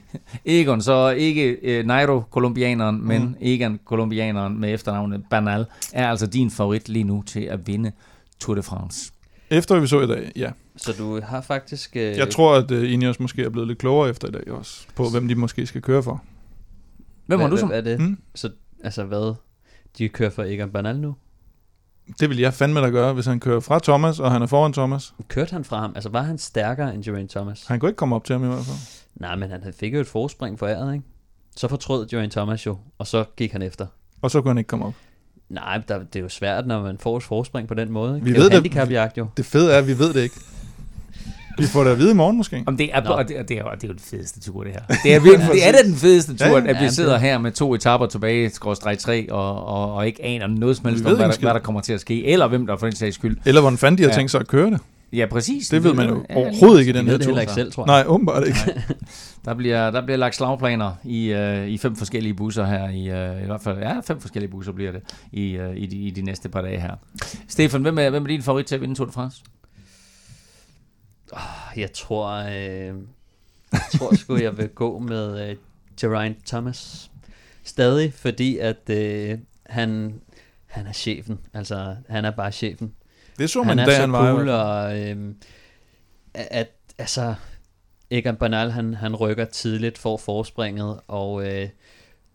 [0.44, 3.34] Egon, så ikke øh, Nairo kolumbianeren, men Mm.
[3.40, 7.92] Egon kolumbianeren med efternavnet Bernal, er altså din favorit lige nu til at vinde
[8.40, 9.12] Tour de France.
[9.50, 10.50] Efter vi så i dag, ja.
[10.76, 11.96] Så du har faktisk...
[11.96, 14.86] Øh, Jeg tror, at uh, Ineos måske er blevet lidt klogere efter i dag også,
[14.94, 16.22] på hvem de måske skal køre for.
[17.26, 17.66] Hvem var du så?
[17.66, 18.00] Hvad er det?
[18.00, 18.18] Mm.
[18.34, 18.50] Så,
[18.84, 19.34] altså hvad?
[19.98, 21.14] De kører for Egan Bernal nu?
[22.20, 24.72] Det vil jeg fandme da gøre, hvis han kører fra Thomas, og han er foran
[24.72, 25.14] Thomas.
[25.28, 25.92] Kørte han fra ham?
[25.94, 27.66] Altså var han stærkere end Geraint Thomas?
[27.66, 28.76] Han kunne ikke komme op til ham i hvert fald.
[29.14, 31.04] Nej, men han fik jo et forspring for æret, ikke?
[31.56, 33.86] Så fortrød Geraint Thomas jo, og så gik han efter.
[34.22, 34.94] Og så kunne han ikke komme op.
[35.48, 38.14] Nej, der, det er jo svært, når man får et forspring på den måde.
[38.14, 38.24] Ikke?
[38.24, 38.62] Vi det er ved jo det.
[38.62, 39.26] handicapjagt jo.
[39.36, 40.36] Det fede er, at vi ved det ikke.
[41.58, 42.62] Vi får det at vide i morgen måske.
[42.66, 43.10] Om det er, Nå.
[43.10, 44.80] og det, og det, er, og det er jo den fedeste tur, det her.
[45.04, 46.58] Det er, virkelig, det er da den fedeste tur, Ja, ja.
[46.70, 50.06] at vi Ja, sidder det- her med to etapper tilbage, skråstreg 3, og, og, og
[50.06, 52.48] ikke aner noget som helst om, hvad der, hvad der kommer til at ske, eller
[52.48, 53.36] hvem der for den sags skyld.
[53.44, 54.16] Eller hvordan fanden de har Ja.
[54.16, 54.80] tænkt sig at køre det.
[55.12, 55.68] Ja, præcis.
[55.68, 57.40] Det ved man jo Ja, overhovedet ikke i De den her tur.
[57.40, 57.86] ikke selv, tror jeg.
[57.86, 58.58] Nej, åbenbart ikke.
[59.44, 63.42] Der bliver, der bliver lagt slagplaner i, øh, i fem forskellige busser her, i, øh,
[63.42, 65.00] i hvert fald, ja, fem forskellige busser bliver det
[65.32, 66.90] i, øh, i, de, i de næste par dage her.
[67.48, 69.42] Stefan, hvem er, hvem er din favorit til at vinde Tour de France?
[71.76, 72.94] Jeg tror, øh,
[73.72, 75.56] jeg tror sgu, jeg vil gå med øh,
[76.00, 77.10] Geraint Thomas.
[77.64, 80.20] Stadig, fordi at øh, han,
[80.66, 81.38] han er chefen.
[81.54, 82.94] Altså, han er bare chefen.
[83.38, 84.32] Det så han man, er da så han var.
[84.32, 85.34] cool, og øh,
[86.34, 86.68] at,
[86.98, 87.34] altså,
[88.10, 91.68] Egan Bernal, han, han rykker tidligt, får forspringet, og øh,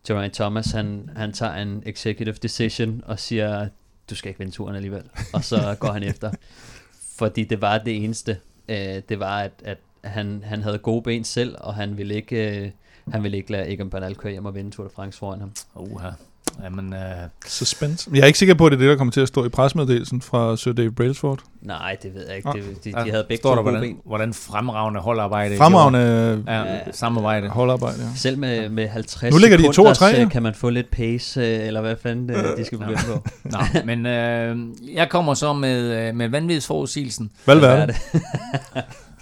[0.07, 3.67] Geraint Thomas, han, han tager en executive decision og siger,
[4.09, 5.03] du skal ikke vinde turen alligevel.
[5.33, 6.31] Og så går han efter.
[7.19, 8.37] Fordi det var det eneste.
[8.69, 12.63] Øh, det var, at, at han, han havde gode ben selv, og han ville ikke,
[12.65, 12.71] øh,
[13.11, 15.51] han ville ikke lade Egan Bernal køre hjem og vinde Tour de France foran ham.
[15.75, 16.09] Oha.
[16.63, 16.99] Jamen, øh,
[17.47, 18.09] Suspense.
[18.13, 19.49] Jeg er ikke sikker på, at det er det, der kommer til at stå i
[19.49, 21.39] presmeddelelsen fra Sir Dave Brailsford.
[21.61, 22.49] Nej, det ved jeg ikke.
[22.53, 23.97] Det, de, ja, de havde begge står to der, hvordan, ben.
[24.05, 25.57] hvordan fremragende holdarbejde.
[25.57, 26.79] Fremragende Ja, Ja.
[26.91, 27.47] samarbejde.
[27.49, 28.07] holdarbejde, ja.
[28.15, 30.21] Selv med, med 50 Nu ligger de i to og sekunders, tre, ja.
[30.21, 33.27] øh, kan man få lidt pace, øh, eller hvad fanden øh, de skal begynde på.
[33.43, 34.57] Nå, men øh,
[34.95, 37.31] jeg kommer så med, øh, med vanvidsforudsigelsen.
[37.45, 37.95] Hvad Hvad er det?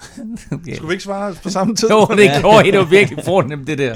[0.51, 0.75] Okay.
[0.75, 1.89] Skulle vi ikke svare på samme tid?
[1.89, 2.71] Jo, det gjorde I.
[2.71, 3.95] Det var virkelig fornemt, det der.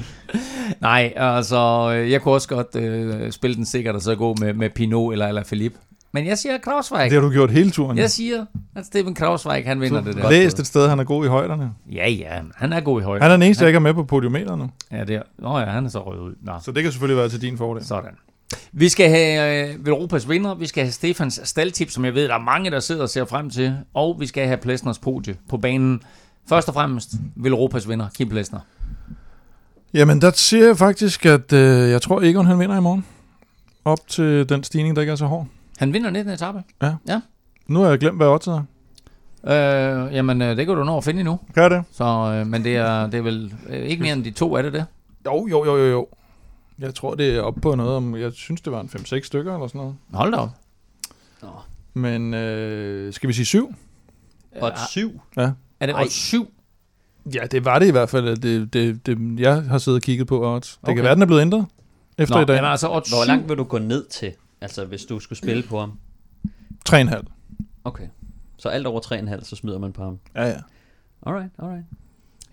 [0.81, 4.53] Nej, altså, øh, jeg kunne også godt øh, spille den sikkert og så gå med,
[4.53, 5.77] med Pinot eller, eller Philippe.
[6.15, 7.09] Men jeg siger Krausweig.
[7.11, 7.97] Det har du gjort hele turen.
[7.97, 10.29] Jeg siger, at Steven Krausweig, han vinder det der.
[10.29, 11.71] Læst et sted, han er god i højderne.
[11.91, 13.21] Ja, ja, han er god i højde.
[13.23, 14.69] Han er den eneste, der ikke er med på podiumeteret nu.
[14.91, 15.21] Ja, det er.
[15.39, 16.33] Nå ja, han er så røget ud.
[16.41, 17.85] Nå, Så det kan selvfølgelig være til din fordel.
[17.85, 18.09] sådan.
[18.71, 22.35] Vi skal have øh, Europas vinder, vi skal have Stefans staldtip, som jeg ved, der
[22.35, 25.57] er mange, der sidder og ser frem til, og vi skal have Plesners podie på
[25.57, 26.01] banen.
[26.49, 27.09] Først og fremmest
[27.45, 28.59] Europas vinder, Kim Plesner.
[29.93, 33.05] Jamen, der siger jeg faktisk, at øh, jeg tror, Egon han vinder i morgen.
[33.85, 35.47] Op til den stigning, der ikke er så hård.
[35.77, 36.33] Han vinder 19.
[36.33, 36.63] etape.
[37.67, 38.63] Nu har jeg glemt, hvad oddset er.
[39.47, 41.39] Øh, jamen, øh, det kan du nå at finde endnu.
[41.53, 41.83] Kan jeg det?
[41.91, 44.61] Så, øh, men det er, det er vel øh, ikke mere end de to, er
[44.61, 44.85] det det?
[45.25, 46.07] Jo, jo, jo, jo, jo.
[46.79, 48.15] Jeg tror, det er oppe på noget om...
[48.15, 49.95] Jeg synes, det var en 5-6 stykker eller sådan noget.
[50.13, 50.49] Hold da op.
[51.41, 51.49] Nå.
[51.93, 53.75] Men øh, skal vi sige 7?
[54.61, 55.21] Og et syv.
[55.37, 55.51] Ja.
[55.79, 56.53] Er det odds 7?
[57.33, 58.37] Ja, det var det i hvert fald.
[58.37, 60.71] Det, det, det, jeg har siddet og kigget på odds.
[60.71, 60.95] Det Okay.
[60.95, 61.65] kan være, den er blevet ændret
[62.17, 62.55] efter Nå, i dag.
[62.55, 63.27] jamen, altså odds Hvor 7.
[63.27, 65.99] langt vil du gå ned til, altså hvis du skulle spille på ham?
[66.89, 67.21] 3,5.
[67.83, 68.07] Okay.
[68.57, 68.99] Så alt over
[69.39, 70.19] 3,5, så smider man på ham.
[70.35, 70.57] Ja, ja.
[71.25, 71.85] Alright, alright.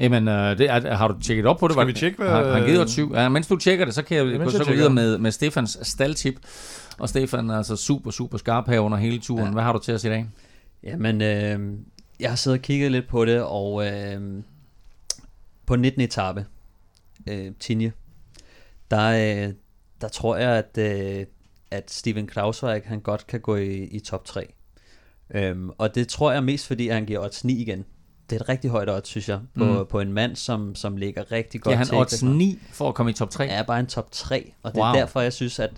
[0.01, 1.75] Jamen, øh, det er, har du tjekket op på det?
[1.75, 3.15] Skal Var- vi tjekke, hvad- Har, har han givet odds 7?
[3.15, 5.31] Ja, mens du tjekker det, så kan jeg, Ja, jeg så gå videre med, med
[5.31, 6.35] Stefans staldtip.
[6.99, 9.45] Og Stefan er altså super, super skarp her under hele turen.
[9.45, 9.51] Ja.
[9.53, 10.27] Hvad har du til os i dag?
[10.83, 11.79] Jamen, øh,
[12.21, 14.43] jeg har siddet og kigget lidt på det, og øh,
[15.67, 16.01] på 19.
[16.03, 16.47] etape,
[17.29, 17.93] øh, Tinje,
[18.91, 19.09] der,
[19.49, 19.53] øh,
[20.01, 21.27] der tror jeg, at, øh,
[21.71, 24.53] at Steven Krausweig, han godt kan gå i, i top 3.
[25.35, 27.85] Øhm, og det tror jeg mest, fordi han giver odds 9 igen.
[28.31, 29.87] Det er et rigtig højt odds, synes jeg, på, Mm.
[29.87, 31.97] på en mand, som, som ligger rigtig godt Ja, han til.
[31.97, 33.47] odds 9 for at komme i top 3.
[33.47, 34.89] er bare en top 3, og det Wow.
[34.89, 35.71] er derfor, jeg synes, at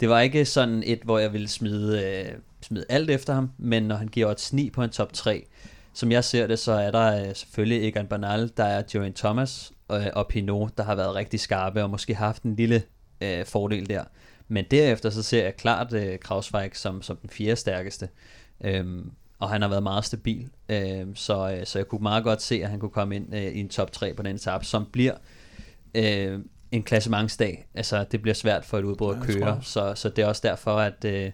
[0.00, 2.32] det var ikke sådan et, hvor jeg ville smide, øh,
[2.62, 5.46] smide alt efter ham, men når han giver odds 9 på en top 3,
[5.92, 9.72] som jeg ser det, så er der øh, selvfølgelig Egan Bernal, der er Joan Thomas
[9.92, 12.82] øh, og Pinot, der har været rigtig skarpe og måske haft en lille
[13.20, 14.04] øh, fordel der.
[14.48, 18.08] Men derefter så ser jeg klart øh, Krausweig som, som den fjerde stærkeste.
[18.64, 22.42] Øhm, og han har været meget stabil, øhm, så, øh, så jeg kunne meget godt
[22.42, 24.86] se, at han kunne komme ind øh, i en top 3 på den etape, som
[24.92, 25.14] bliver
[25.94, 26.38] øh,
[26.72, 27.66] en klassementsdag.
[27.74, 30.42] Altså, det bliver svært for et udbrud at Ja, køre, så, så det er også
[30.44, 31.30] derfor, at øh,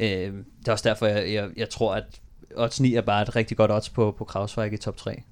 [0.00, 2.04] øh, det er også derfor, jeg, jeg, jeg tror, at
[2.56, 5.22] odds 9 er bare et rigtig godt odds på, på Krausweig i top 3.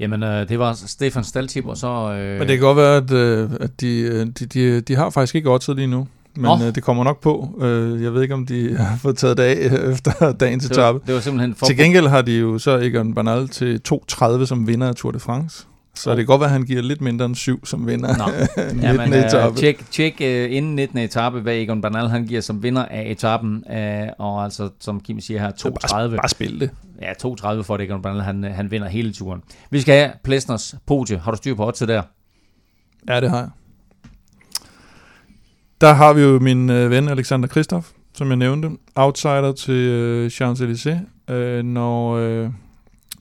[0.00, 2.12] Jamen, øh, det var Stefans staldtip, og så...
[2.12, 5.10] Øh, Men det kan godt være, at, øh, at de, øh, de, de, de har
[5.10, 6.08] faktisk ikke oddset lige nu.
[6.36, 6.66] Men Nå.
[6.66, 7.58] øh, det kommer nok på.
[7.60, 10.76] Øh, jeg ved ikke, om de har fået taget det af øh, efter dagens det,
[10.76, 10.98] var, etape.
[11.06, 11.66] det var simpelthen for...
[11.66, 15.20] Til gengæld har de jo så Egon Bernal til 2.30 som vinder af Tour de
[15.20, 15.66] France.
[15.94, 16.16] Så Oh.
[16.16, 18.24] det kan godt være, at han giver lidt mindre end 7 som vinder Nå.
[18.56, 18.80] af 19.
[18.82, 19.52] Jamen, etape.
[19.52, 20.98] øh, tjek, tjek øh, inden 19.
[20.98, 25.20] etape, hvad Egon Bernal han giver som vinder af etappen, øh, og altså, som Kim
[25.20, 25.94] siger her, Så 2.30.
[25.94, 26.70] Bare, bare spil det.
[27.02, 29.40] Ja, 2.30 for at Egon Bernal, han, øh, han vinder hele turen.
[29.70, 31.18] Vi skal have Plesners podie.
[31.18, 32.02] Har du styr på oddset der?
[33.08, 33.48] Ja, det har jeg.
[35.80, 38.70] Der har vi jo min øh, ven Alexander Kristoff, som jeg nævnte.
[38.94, 41.32] Outsider til øh, Champs-Élysées.
[41.34, 42.50] Øh, når, øh,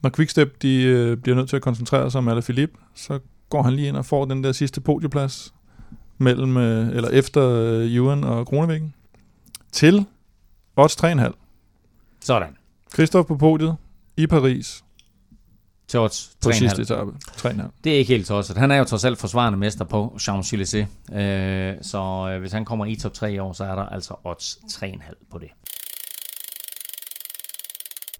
[0.02, 3.19] når Quickstep de, øh, bliver nødt til at koncentrere sig om Alaphilippe, så
[3.49, 5.53] går han lige ind og får den der sidste podieplads
[6.18, 8.94] mellem, øh, eller efter øh, Ewan og Kronevæggen.
[9.72, 10.06] Til
[10.76, 11.31] odds 3,5.
[12.22, 12.56] Sådan.
[12.91, 13.76] Kristoff på podiet
[14.18, 14.84] i Paris
[15.90, 16.56] Til odds på 3,5.
[16.56, 17.11] sidste etape.
[17.32, 17.61] 3,5.
[17.84, 18.57] Det er ikke helt tosset.
[18.57, 21.16] Han er jo trods alt forsvarende mester på Champs-Élysées.
[21.18, 24.14] Øh, så øh, hvis han kommer i top 3 i år, så er der altså
[24.24, 25.49] odds 3,5 på det.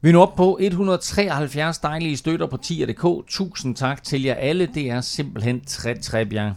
[0.02, 3.28] Vi er nu oppe på 173 dejlige støtter på 10.dk.
[3.28, 4.70] Tusind tak til jer alle.
[4.74, 6.54] Det er simpelthen très, très bien.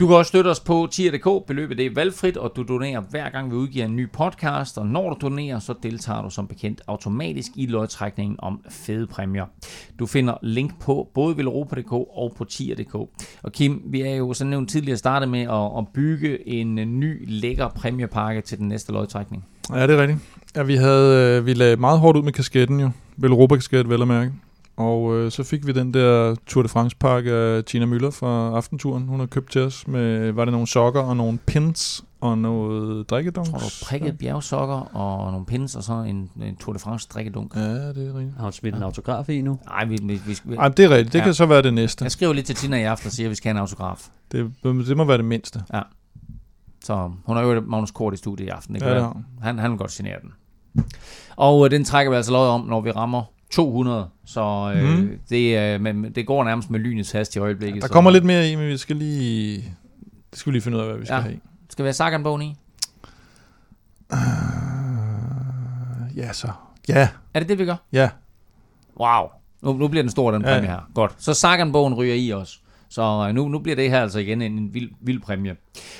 [0.00, 1.46] Du kan også støtte os på 10.dk.
[1.46, 4.78] Beløbet det er valgfrit, og du donerer hver gang vi udgiver en ny podcast.
[4.78, 9.44] Og når du donerer, så deltager du som bekendt automatisk i lodtrækningen om fede præmier.
[9.98, 12.94] Du finder link på både velropa.dk og på 10.dk.
[13.42, 17.24] Og Kim, vi er jo som nævnt tidligere startet med at, at bygge en ny
[17.40, 19.44] lækker præmiepakke til den næste lodtrækning.
[19.74, 20.20] Ja, det er rigtigt.
[20.56, 22.90] Ja, vi, havde, øh, vi lagde meget hårdt ud med kasketten jo.
[23.16, 24.32] Velropa-kasket, vel at mærke.
[24.76, 29.08] Og øh, så fik vi den der Tour de France-pakke af Tina Møller fra Aftenturen.
[29.08, 33.10] Hun har købt til os med, var det nogle sokker og nogle pins og noget
[33.10, 33.46] drikkedunk?
[33.48, 37.56] Tror du prikket bjergsokker og nogle pins og så en, en Tour de France drikkedunk?
[37.56, 38.36] Ja, det er rigtigt.
[38.36, 39.58] Har hun smidt en autograf i nu?
[39.66, 41.12] Nej, vi, vi, vi, vi, Ej, det er rigtigt.
[41.12, 41.24] Det Ja.
[41.24, 42.04] kan så være det næste.
[42.04, 44.06] jeg skriver lidt til Tina i aften og siger, at vi skal have en autograf.
[44.32, 45.62] Det, det må være det mindste.
[46.84, 48.74] Så hun har jo Magnus Kort i studiet i aften.
[48.74, 49.08] Det kan Ja, det være.
[49.08, 49.24] har hun.
[49.42, 50.32] Han, han vil godt signere den.
[51.36, 54.08] Og øh, den trækker vi altså lod om, når vi rammer 200.
[54.26, 55.18] Så øh, mm.
[55.30, 57.82] det, øh, men det går nærmest med lynets hast i øjeblikket.
[57.82, 59.56] Der så, kommer lidt mere i, men vi skal lige...
[60.30, 61.20] Det skal vi lige finde ud af, hvad vi skal Ja.
[61.20, 61.40] have.
[61.70, 62.56] Skal vi have Sagan-bogen i?
[64.12, 64.18] Uh,
[66.18, 66.48] ja, så.
[66.88, 67.76] Ja, Er det det, vi gør?
[67.92, 68.10] ja.
[69.00, 69.28] Wow.
[69.62, 70.48] Nu, nu bliver den stor, den Ja.
[70.54, 70.90] præmie her.
[70.94, 71.14] Godt.
[71.18, 72.60] Så Sagan-bogen ryger i os.
[72.88, 75.56] Så øh, nu, nu bliver det her altså igen en, vild, vild præmie.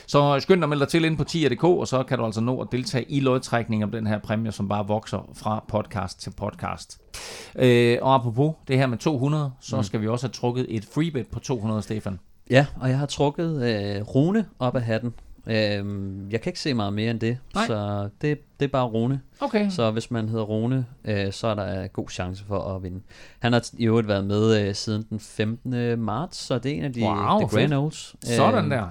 [0.06, 2.40] Så skynd dig at melde dig til ind på 10.dk, og så kan du altså
[2.40, 6.30] nå at deltage i lodtrækningen om den her præmie, som bare vokser fra podcast til
[6.30, 7.00] podcast.
[7.58, 11.26] Øh, og apropos det her med 200, så skal vi også have trukket et freebet
[11.26, 12.18] på 200, Stefan.
[12.50, 15.14] Ja, og jeg har trukket øh, Rune op af hatten.
[15.46, 17.66] Øhm, jeg kan ikke se meget mere end det, Nej.
[17.66, 19.20] så det, det er bare Rune.
[19.40, 19.70] Okay.
[19.70, 23.00] Så hvis man hedder Rune, øh, så er der god chance for at vinde.
[23.38, 25.98] Han har i øvrigt været med øh, siden den 15.
[26.00, 28.14] marts, så det er en af de Wow, the grand olds.
[28.24, 28.88] Sådan Øhm, der.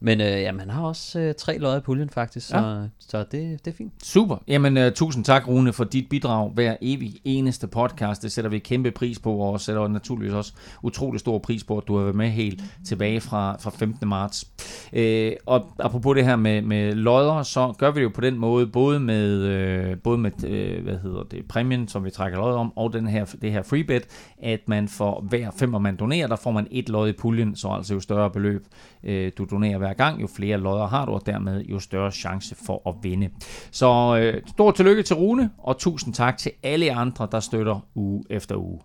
[0.00, 2.86] Men øh, jamen, han har også øh, tre lodder i puljen faktisk, så, ja.
[2.98, 3.92] så det, det er fint.
[4.02, 4.36] Super.
[4.48, 8.22] Jamen, uh, tusind tak, Rune, for dit bidrag hver evig eneste podcast.
[8.22, 10.52] Det sætter vi kæmpe pris på, og sætter naturligvis også
[10.82, 14.08] utrolig stor pris på, at du har været med helt tilbage fra, fra 15.
[14.08, 14.50] marts.
[14.92, 18.38] Uh, og apropos det her med, med lodder, så gør vi det jo på den
[18.38, 22.54] måde, både med, uh, både med uh, hvad hedder det, præmien, som vi trækker lod
[22.54, 24.02] om, og den her, det her freebet,
[24.42, 27.68] at man for hver femmer, man donerer, der får man et lod i puljen, så
[27.68, 28.66] altså jo større beløb
[29.02, 32.56] uh, du donerer hver gang, jo flere lodder har du, og dermed jo større chance
[32.66, 33.28] for at vinde.
[33.70, 38.24] Så øh, stort tillykke til Rune, og tusind tak til alle andre, der støtter uge
[38.30, 38.80] efter uge.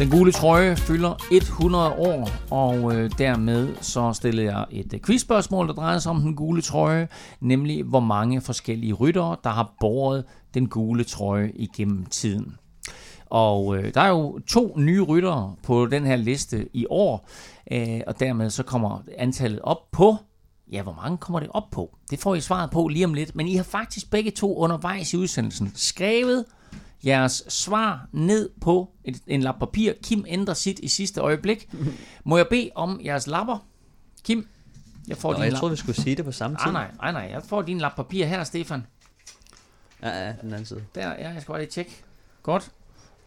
[0.00, 5.66] Den gule trøje fylder 100 år, og øh, dermed så stillede jeg et øh, quizspørgsmål,
[5.66, 7.08] der drejer sig om den gule trøje,
[7.40, 10.24] nemlig hvor mange forskellige ryttere, der har båret
[10.54, 12.56] den gule trøje igennem tiden.
[13.30, 17.28] Og øh, der er jo to nye ryttere på den her liste i år,
[17.72, 20.16] øh, og dermed så kommer antallet op på,
[20.72, 21.96] ja, hvor mange kommer det op på?
[22.10, 25.12] Det får I svaret på lige om lidt, men I har faktisk begge to undervejs
[25.12, 26.44] i udsendelsen skrevet
[27.04, 29.92] jeres svar ned på et, en lap papir.
[30.02, 31.68] Kim ændrer sit i sidste øjeblik.
[32.24, 33.66] Må jeg bede om jeres lapper?
[34.24, 34.48] Kim,
[35.08, 35.58] jeg får Og din jeg lap.
[35.58, 36.66] troede, vi skulle sige det på samme tid.
[36.66, 38.86] Ah, nej, nej, nej, jeg får din lap papir her, Stefan.
[40.02, 40.82] Ja, ja, den anden side.
[40.94, 42.02] Der, ja, jeg skal bare lige tjekke.
[42.42, 42.70] Godt.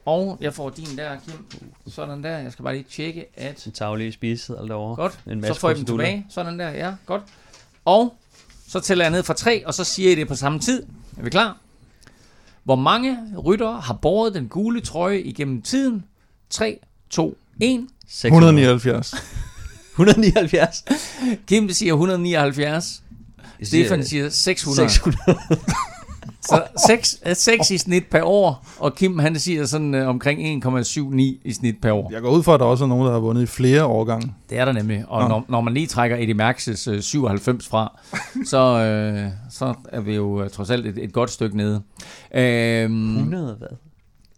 [0.06, 1.64] Og jeg får din der, Kim.
[1.88, 2.38] Sådan der.
[2.38, 3.66] Jeg skal bare lige tjekke, at...
[3.66, 4.96] En taglige spiseseddel derovre.
[4.96, 5.20] Godt.
[5.28, 6.26] En masse så får I dem tilbage.
[6.30, 6.94] Sådan der, ja.
[7.06, 7.22] Godt.
[7.86, 8.16] Og
[8.68, 10.84] så tæller jeg ned fra tre, og så siger I det på samme tid.
[11.18, 11.58] Er vi klar?
[12.64, 16.06] Hvor mange ryttere har båret den gule trøje igennem tiden?
[16.50, 17.88] 3, 2, 1.
[18.08, 18.38] 600.
[18.38, 19.14] 179.
[19.92, 20.86] 179.
[21.48, 23.04] Kim siger 179.
[23.64, 24.90] Stefan siger 600.
[24.90, 25.40] 600.
[26.48, 31.12] Så 6, 6 i snit per år, og Kim han siger sådan øh, omkring 1,79
[31.46, 32.10] i snit per år.
[32.12, 34.34] Jeg går ud fra, at der også er nogen, der har vundet i flere årgange.
[34.50, 35.06] Det er der nemlig.
[35.08, 35.28] Og Nå.
[35.28, 38.00] når, når man lige trækker Eddie Max's øh, 97 fra,
[38.52, 41.82] så, øh, så er vi jo øh, trods alt et, et godt stykke nede.
[42.36, 43.68] Øhm, 100 hvad?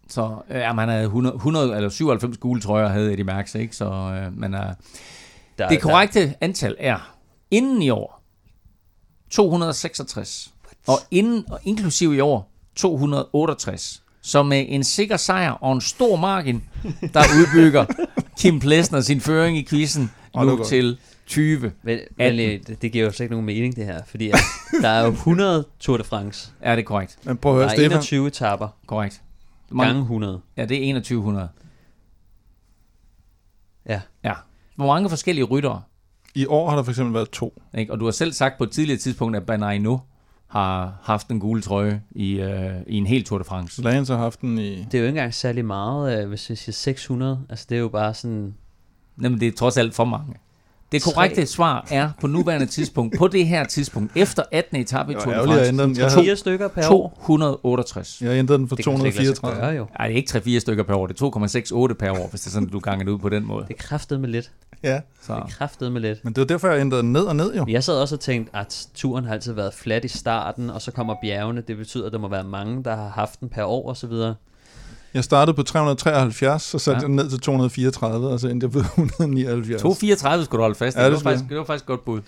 [0.08, 3.76] så øh, man havde 100, 100 eller 97 gule trøjer havde Eddie Max, ikke?
[3.76, 4.60] Så, øh, men, øh,
[5.58, 7.14] Der, det korrekte antal er
[7.50, 8.22] inden i år
[9.30, 10.54] 266,
[10.86, 14.02] og inden og inklusiv i år 268.
[14.22, 16.64] Så med en sikker sejr og en stor margin,
[17.14, 17.84] der udbygger
[18.38, 21.72] Kim Plesner sin føring i quizzen nu til 20.
[21.82, 24.02] Men, men det, det giver jo slet ikke nogen mening, det her.
[24.06, 24.38] Fordi at
[24.82, 26.50] der er jo 100 Tour de France.
[26.60, 27.18] Er det korrekt?
[27.22, 27.92] Men prøv at Der høre, er Stefan.
[27.98, 28.68] 21 etapper.
[28.86, 29.22] Korrekt.
[29.78, 30.40] Gange 100.
[30.56, 31.48] Ja, det er 2100.
[33.88, 34.00] Ja.
[34.24, 34.32] Ja.
[34.76, 35.82] Hvor mange forskellige ryttere?
[36.34, 37.62] I år har der for eksempel været to.
[37.78, 37.92] Ikke?
[37.92, 40.00] Og du har selv sagt på et tidligere tidspunkt, at nu
[40.46, 43.82] har haft en gule trøje i, øh, i en hel Tour de France.
[43.82, 44.70] Lance har haft den i...
[44.70, 47.40] Det er jo ikke engang særlig meget, øh, hvis vi siger 600.
[47.48, 48.54] Altså, det er jo bare sådan...
[49.22, 50.34] Jamen, det er trods alt for mange.
[50.92, 54.76] Det korrekte svar er på nuværende tidspunkt, på det her tidspunkt, efter 18.
[54.80, 55.96] etape i Tour de France, den.
[55.96, 57.20] Jeg havde, Fire stykker per år.
[57.26, 58.22] 268.
[58.22, 59.66] jeg ændrede den for Det kan slet ikke lade sig 234.
[59.66, 59.86] gøre, jo.
[60.00, 62.46] Ej, det er ikke 3-4 stykker per år, det er 2,68 per år, hvis det
[62.46, 63.64] er sådan, du ganger det ud på den måde.
[63.68, 64.50] Det kraftet med lidt.
[64.86, 65.34] Ja, Så.
[65.34, 66.24] Det er kraftet med lidt.
[66.24, 67.66] men det var derfor, jeg ændrede ned og ned jo.
[67.68, 70.90] Jeg sad også og tænkte, at turen har altid været flat i starten, og så
[70.92, 71.60] kommer bjergene.
[71.60, 74.06] Det betyder, at der må være mange, der har haft den per år og så
[74.06, 74.34] videre.
[75.14, 77.00] Jeg startede på 373, så satte Ja.
[77.00, 79.82] jeg den ned til 234, og så endte jeg på 179.
[79.82, 81.00] 2,34 skulle du holde fast i.
[81.00, 82.20] Ja, det, det var faktisk, det var faktisk godt bud.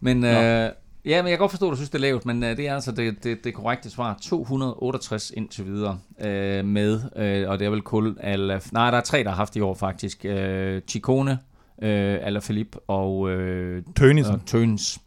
[0.00, 0.70] Men, øh, ja,
[1.04, 2.74] men jeg kan godt forstå, at du synes, det er lavt, men øh, det er
[2.74, 4.18] altså det, det, det korrekte svar.
[4.22, 8.60] 268 indtil videre øh, med, øh, og det er vel kun Ala...
[8.72, 10.24] Nej, der er tre, der har haft i år faktisk.
[10.24, 11.38] Øh, Chicone,
[11.82, 14.34] øh, Alaphilippe og, øh, Tønissen.
[14.34, 14.98] og Tøns.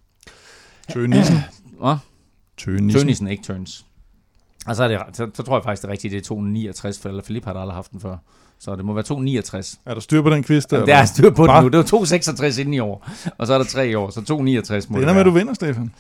[0.94, 1.38] Tønissen.
[1.82, 1.96] Hvad?
[2.58, 3.02] Tønissen.
[3.02, 3.86] Tønissen, ikke Tøns.
[4.68, 7.00] Og så, er det, så, så tror jeg faktisk, det er rigtigt, det er 269,
[7.00, 8.18] for Alaphilippe har der aldrig haft den før.
[8.60, 9.80] Så det må være 269.
[9.86, 10.78] Er der styr på den quiz der?
[10.78, 11.56] Jamen, der er styr på Hva?
[11.56, 11.70] det nu.
[11.70, 14.90] Det var 266 inden i år, og så er der tre i år, så 269
[14.90, 15.94] må Det det ender med, at du vinder, Stefan.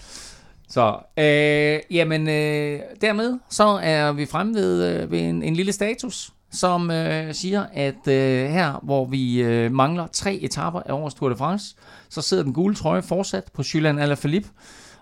[0.69, 5.71] Så, øh, jamen, øh, dermed så er vi fremme ved, øh, ved en, en lille
[5.71, 11.15] status, som øh, siger, at øh, her, hvor vi øh, mangler tre etapper af årets
[11.15, 11.75] Tour de France,
[12.09, 14.49] så sidder den gule trøje fortsat på Julian Alaphilippe,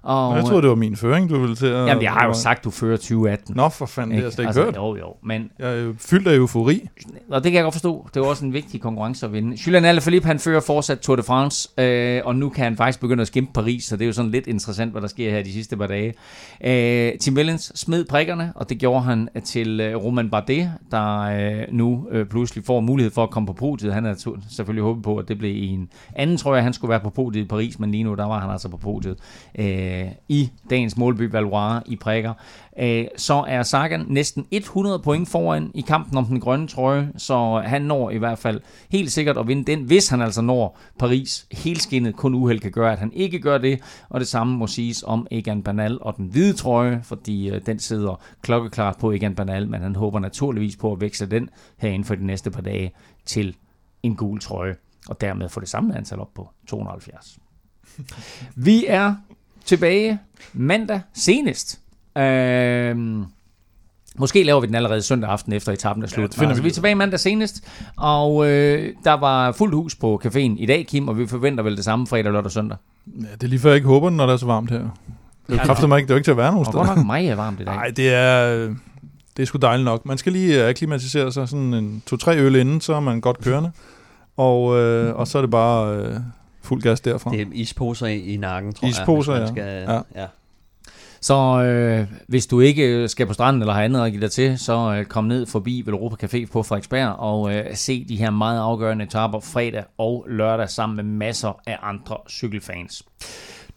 [0.01, 1.87] og, jeg troede, det var min føring, du ville til at...
[1.87, 3.55] Jamen, jeg har jo sagt, du fører 2018.
[3.55, 4.75] Nå, for fanden, det har jeg slet ikke altså, hørt.
[4.75, 5.51] Jo, jo, men...
[5.59, 6.87] Jeg er fyldt af eufori.
[7.29, 8.09] Og det kan jeg godt forstå.
[8.13, 9.57] Det er også en vigtig konkurrence at vinde.
[9.67, 13.21] Julian Alaphilippe, han fører fortsat Tour de France, øh, og nu kan han faktisk begynde
[13.21, 15.53] at skimpe Paris, så det er jo sådan lidt interessant, hvad der sker her de
[15.53, 16.13] sidste par dage.
[16.63, 21.63] Øh, Tim Wellens smed prikkerne, og det gjorde han til øh, Roman Bardet, der øh,
[21.71, 23.93] nu øh, pludselig får mulighed for at komme på podiet.
[23.93, 26.99] Han er selvfølgelig håbet på, at det blev en anden, tror jeg, han skulle være
[26.99, 29.17] på podiet i Paris, men lige nu, der var han altså på podiet.
[29.59, 29.86] Øh,
[30.29, 32.33] i dagens målby Valois i prikker,
[32.79, 37.61] øh, så er Sagan næsten 100 point foran i kampen om den grønne trøje, så
[37.65, 41.47] han når i hvert fald helt sikkert at vinde den, hvis han altså når Paris.
[41.51, 45.03] Helskinnet kun uheld kan gøre, at han ikke gør det, og det samme må siges
[45.03, 49.67] om Egan Bernal og den hvide trøje, fordi øh, den sidder klokkeklart på Egan Bernal,
[49.67, 52.91] men han håber naturligvis på at veksle den her inden for de næste par dage
[53.25, 53.55] til
[54.03, 54.75] en gul trøje,
[55.09, 57.39] og dermed få det samme antal op på 270.
[58.55, 59.15] Vi er
[59.67, 60.19] tilbage
[60.53, 61.79] mandag senest.
[62.17, 63.25] Øhm,
[64.19, 66.41] Måske laver vi den allerede søndag aften efter etappen er slut.
[66.41, 67.67] Ja, altså, vi er tilbage mandag senest,
[67.97, 71.75] og øh, der var fuldt hus på caféen i dag, Kim, og vi forventer vel
[71.75, 72.77] det samme fredag, lørdag og søndag.
[73.21, 74.79] Ja, det er lige før jeg ikke håber, når det er så varmt her.
[75.49, 76.83] Det er ja, mig ikke, det er ikke til at være nogen steder.
[76.83, 77.75] Er nok meget varmt i dag.
[77.75, 78.67] Nej, det er,
[79.37, 80.05] det er sgu dejligt nok.
[80.05, 83.71] Man skal lige akklimatisere sig sådan en to-tre øl inden, så er man godt kørende.
[84.37, 86.15] Og, øh, og så er det bare øh,
[86.67, 87.31] fuld gas derfra.
[87.31, 89.43] Det er isposer i, i nakken, tror isposer, jeg.
[89.43, 89.93] Isposer, ja.
[89.93, 90.01] ja.
[90.15, 90.25] ja.
[91.21, 94.59] Så øh, hvis du ikke skal på stranden eller har andet at give dig til,
[94.59, 98.59] så øh, kom ned forbi Velropa Café på Frederiksberg og øh, se de her meget
[98.59, 103.03] afgørende etaper fredag og lørdag sammen med masser af andre cykelfans.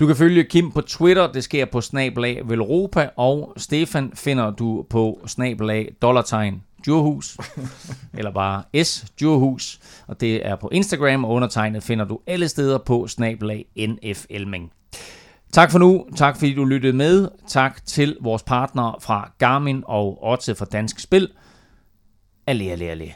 [0.00, 4.86] Du kan følge Kim på Twitter, det sker på snabelag Velropa, og Stefan finder du
[4.90, 7.36] på snabelag dollartegn Djurhus,
[8.18, 9.80] eller bare S Djurhus,
[10.10, 14.72] og det er på Instagram, og undertegnet finder du alle steder på snabelag NF Elming.
[15.52, 16.06] Tak for nu.
[16.16, 17.28] Tak fordi du lyttede med.
[17.48, 21.28] Tak til vores partnere fra Garmin og Otte fra Dansk Spil.
[22.46, 23.12] Alle, alle, alle.